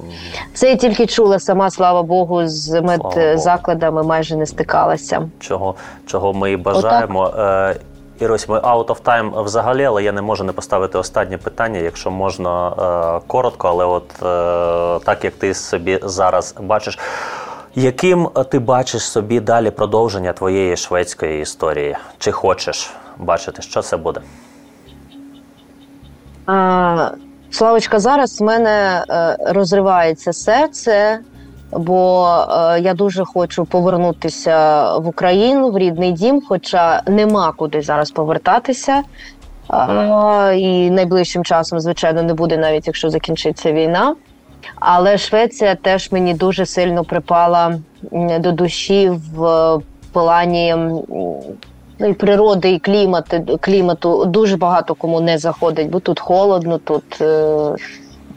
Це 0.53 0.69
я 0.69 0.75
тільки 0.75 1.05
чула 1.05 1.39
сама, 1.39 1.69
слава 1.69 2.03
Богу, 2.03 2.47
з 2.47 2.81
медзакладами 2.81 4.03
майже 4.03 4.35
не 4.35 4.45
стикалася. 4.45 5.29
Чого, 5.39 5.75
чого 6.05 6.33
ми 6.33 6.51
і 6.51 6.57
бажаємо. 6.57 7.27
Е, 7.37 7.75
Ірусь, 8.19 8.49
ми 8.49 8.59
out 8.59 8.85
of 8.85 9.01
time 9.01 9.43
взагалі, 9.43 9.85
але 9.85 10.03
я 10.03 10.11
не 10.11 10.21
можу 10.21 10.43
не 10.43 10.51
поставити 10.53 10.97
останнє 10.97 11.37
питання, 11.37 11.79
якщо 11.79 12.11
можна 12.11 12.67
е, 12.67 13.21
коротко, 13.27 13.67
але 13.67 13.85
от 13.85 14.11
е, 14.11 15.05
так 15.05 15.23
як 15.23 15.33
ти 15.33 15.53
собі 15.53 15.99
зараз 16.03 16.55
бачиш, 16.59 16.99
яким 17.75 18.29
ти 18.49 18.59
бачиш 18.59 19.03
собі 19.03 19.39
далі 19.39 19.71
продовження 19.71 20.33
твоєї 20.33 20.77
шведської 20.77 21.41
історії? 21.41 21.95
Чи 22.17 22.31
хочеш 22.31 22.93
бачити, 23.17 23.61
що 23.61 23.81
це 23.81 23.97
буде? 23.97 24.21
А, 26.45 27.09
Славочка, 27.51 27.99
зараз 27.99 28.41
в 28.41 28.43
мене 28.43 29.03
е, 29.09 29.37
розривається 29.53 30.33
серце, 30.33 31.19
бо 31.77 32.27
е, 32.49 32.79
я 32.79 32.93
дуже 32.93 33.25
хочу 33.25 33.65
повернутися 33.65 34.87
в 34.97 35.07
Україну, 35.07 35.71
в 35.71 35.77
рідний 35.77 36.11
дім, 36.11 36.41
хоча 36.47 37.01
нема 37.07 37.53
куди 37.57 37.81
зараз 37.81 38.11
повертатися. 38.11 39.03
А, 39.67 40.53
і 40.57 40.89
найближчим 40.89 41.43
часом, 41.43 41.79
звичайно, 41.79 42.23
не 42.23 42.33
буде, 42.33 42.57
навіть 42.57 42.87
якщо 42.87 43.09
закінчиться 43.09 43.71
війна. 43.71 44.15
Але 44.79 45.17
Швеція 45.17 45.75
теж 45.75 46.11
мені 46.11 46.33
дуже 46.33 46.65
сильно 46.65 47.03
припала 47.03 47.79
до 48.39 48.51
душі 48.51 49.09
в 49.35 49.79
плані 50.11 50.75
ну, 51.99 52.07
і 52.09 52.13
природи, 52.13 52.71
і 52.71 52.79
клімату, 52.79 53.57
клімату. 53.61 54.25
Дуже 54.25 54.57
багато 54.57 54.95
кому 54.95 55.21
не 55.21 55.37
заходить, 55.37 55.89
бо 55.89 55.99
тут 55.99 56.19
холодно, 56.19 56.77
тут 56.77 57.21
е, 57.21 57.75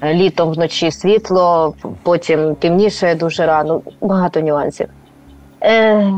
літом 0.02 0.50
вночі 0.50 0.90
світло, 0.90 1.74
потім 2.02 2.54
темніше 2.54 3.14
дуже 3.14 3.46
рано. 3.46 3.80
Багато 4.00 4.40
нюансів. 4.40 4.88
Е, 5.62 6.12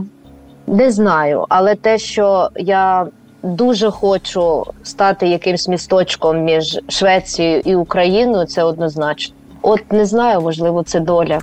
не 0.66 0.90
знаю, 0.90 1.46
але 1.48 1.74
те, 1.74 1.98
що 1.98 2.48
я 2.56 3.06
дуже 3.42 3.90
хочу 3.90 4.64
стати 4.82 5.28
якимсь 5.28 5.68
місточком 5.68 6.44
між 6.44 6.80
Швецією 6.88 7.62
і 7.64 7.74
Україною, 7.74 8.46
це 8.46 8.62
однозначно. 8.62 9.34
От 9.68 9.92
не 9.92 10.06
знаю, 10.06 10.40
можливо, 10.40 10.82
це 10.82 11.00
доля. 11.00 11.40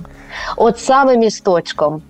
От 0.56 0.78
саме 0.78 1.16
місточком 1.16 2.02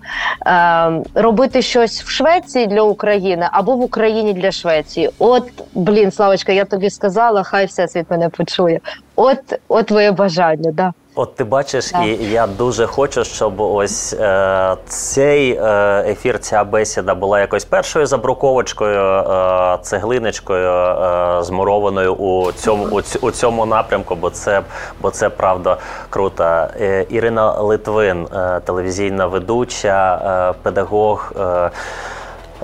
е, 0.47 0.91
робити 1.13 1.61
щось 1.61 2.03
в 2.03 2.09
Швеції 2.09 2.67
для 2.67 2.81
України 2.81 3.49
або 3.51 3.75
в 3.75 3.81
Україні 3.81 4.33
для 4.33 4.51
Швеції. 4.51 5.09
От, 5.19 5.43
блін, 5.73 6.11
Славочка, 6.11 6.51
я 6.51 6.65
тобі 6.65 6.89
сказала, 6.89 7.43
хай 7.43 7.65
все 7.65 7.87
світ 7.87 8.05
мене 8.09 8.29
почує. 8.29 8.79
От, 9.15 9.59
от 9.67 9.85
твоє 9.85 10.11
бажання, 10.11 10.71
да. 10.71 10.93
От 11.19 11.35
ти 11.35 11.43
бачиш, 11.43 11.91
Так. 11.91 12.05
і 12.05 12.31
я 12.31 12.47
дуже 12.47 12.85
хочу, 12.87 13.23
щоб 13.23 13.61
ось 13.61 14.13
е, 14.13 14.75
цей 14.87 15.51
е, 15.51 16.03
ефір, 16.07 16.39
ця 16.39 16.63
бесіда 16.63 17.15
була 17.15 17.39
якось 17.39 17.65
першою 17.65 18.05
забруковочкою, 18.05 19.01
е, 19.01 19.77
цеглиночкою, 19.81 20.71
е, 20.71 21.43
змурованою 21.43 22.13
у 22.13 22.51
цьому 22.51 22.85
у, 22.85 23.01
у 23.21 23.31
цьому 23.31 23.65
напрямку, 23.65 24.15
бо 24.15 24.29
це, 24.29 24.61
бо 25.01 25.09
це 25.11 25.29
правда 25.29 25.77
круто. 26.09 26.43
Е, 26.43 27.05
Ірина 27.09 27.51
Литвин, 27.51 28.27
е, 28.35 28.59
телевізійна 28.65 29.25
ведуча, 29.25 30.53
педагог, 30.63 31.31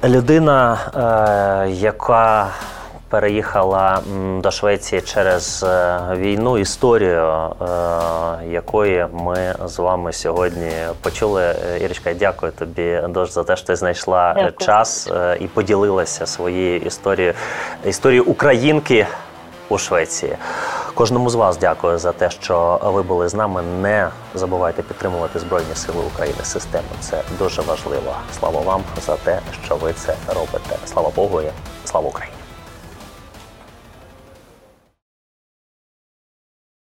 людина, 0.03 0.77
яка 1.69 2.47
переїхала 3.13 4.01
до 4.39 4.51
Швеції 4.51 5.01
через 5.01 5.63
е, 5.63 5.99
війну, 6.15 6.57
історію 6.57 7.21
е, 7.21 7.65
якої 8.49 9.07
ми 9.13 9.55
з 9.65 9.79
вами 9.79 10.13
сьогодні 10.13 10.71
почули. 11.01 11.43
Е, 11.43 11.79
Ірочка, 11.83 12.13
дякую 12.13 12.51
тобі 12.51 12.99
дуже 13.09 13.31
за 13.31 13.43
те, 13.43 13.55
що 13.55 13.67
ти 13.67 13.75
знайшла 13.75 14.33
Дякую. 14.33 14.51
час 14.51 15.11
і 15.39 15.47
поділилася 15.47 16.25
своєю 16.25 16.77
історією, 16.77 17.33
історією 17.85 18.23
українки 18.25 19.07
у 19.69 19.77
Швеції. 19.77 20.35
Кожному 20.93 21.29
з 21.29 21.35
вас 21.35 21.57
дякую 21.57 21.97
за 21.97 22.11
те, 22.11 22.29
що 22.29 22.79
ви 22.83 23.01
були 23.01 23.29
з 23.29 23.33
нами. 23.33 23.61
Не 23.81 24.09
забувайте 24.35 24.81
підтримувати 24.81 25.39
Збройні 25.39 25.75
Сили 25.75 26.03
України. 26.13 26.39
Систему 26.43 26.89
це 26.99 27.21
дуже 27.39 27.61
важливо. 27.61 28.15
Слава 28.39 28.61
вам 28.61 28.83
за 29.05 29.15
те, 29.15 29.39
що 29.65 29.75
ви 29.75 29.93
це 29.93 30.15
робите. 30.27 30.75
Слава 30.85 31.11
Богу 31.15 31.41
і 31.41 31.47
слава 31.85 32.07
Україні! 32.07 32.32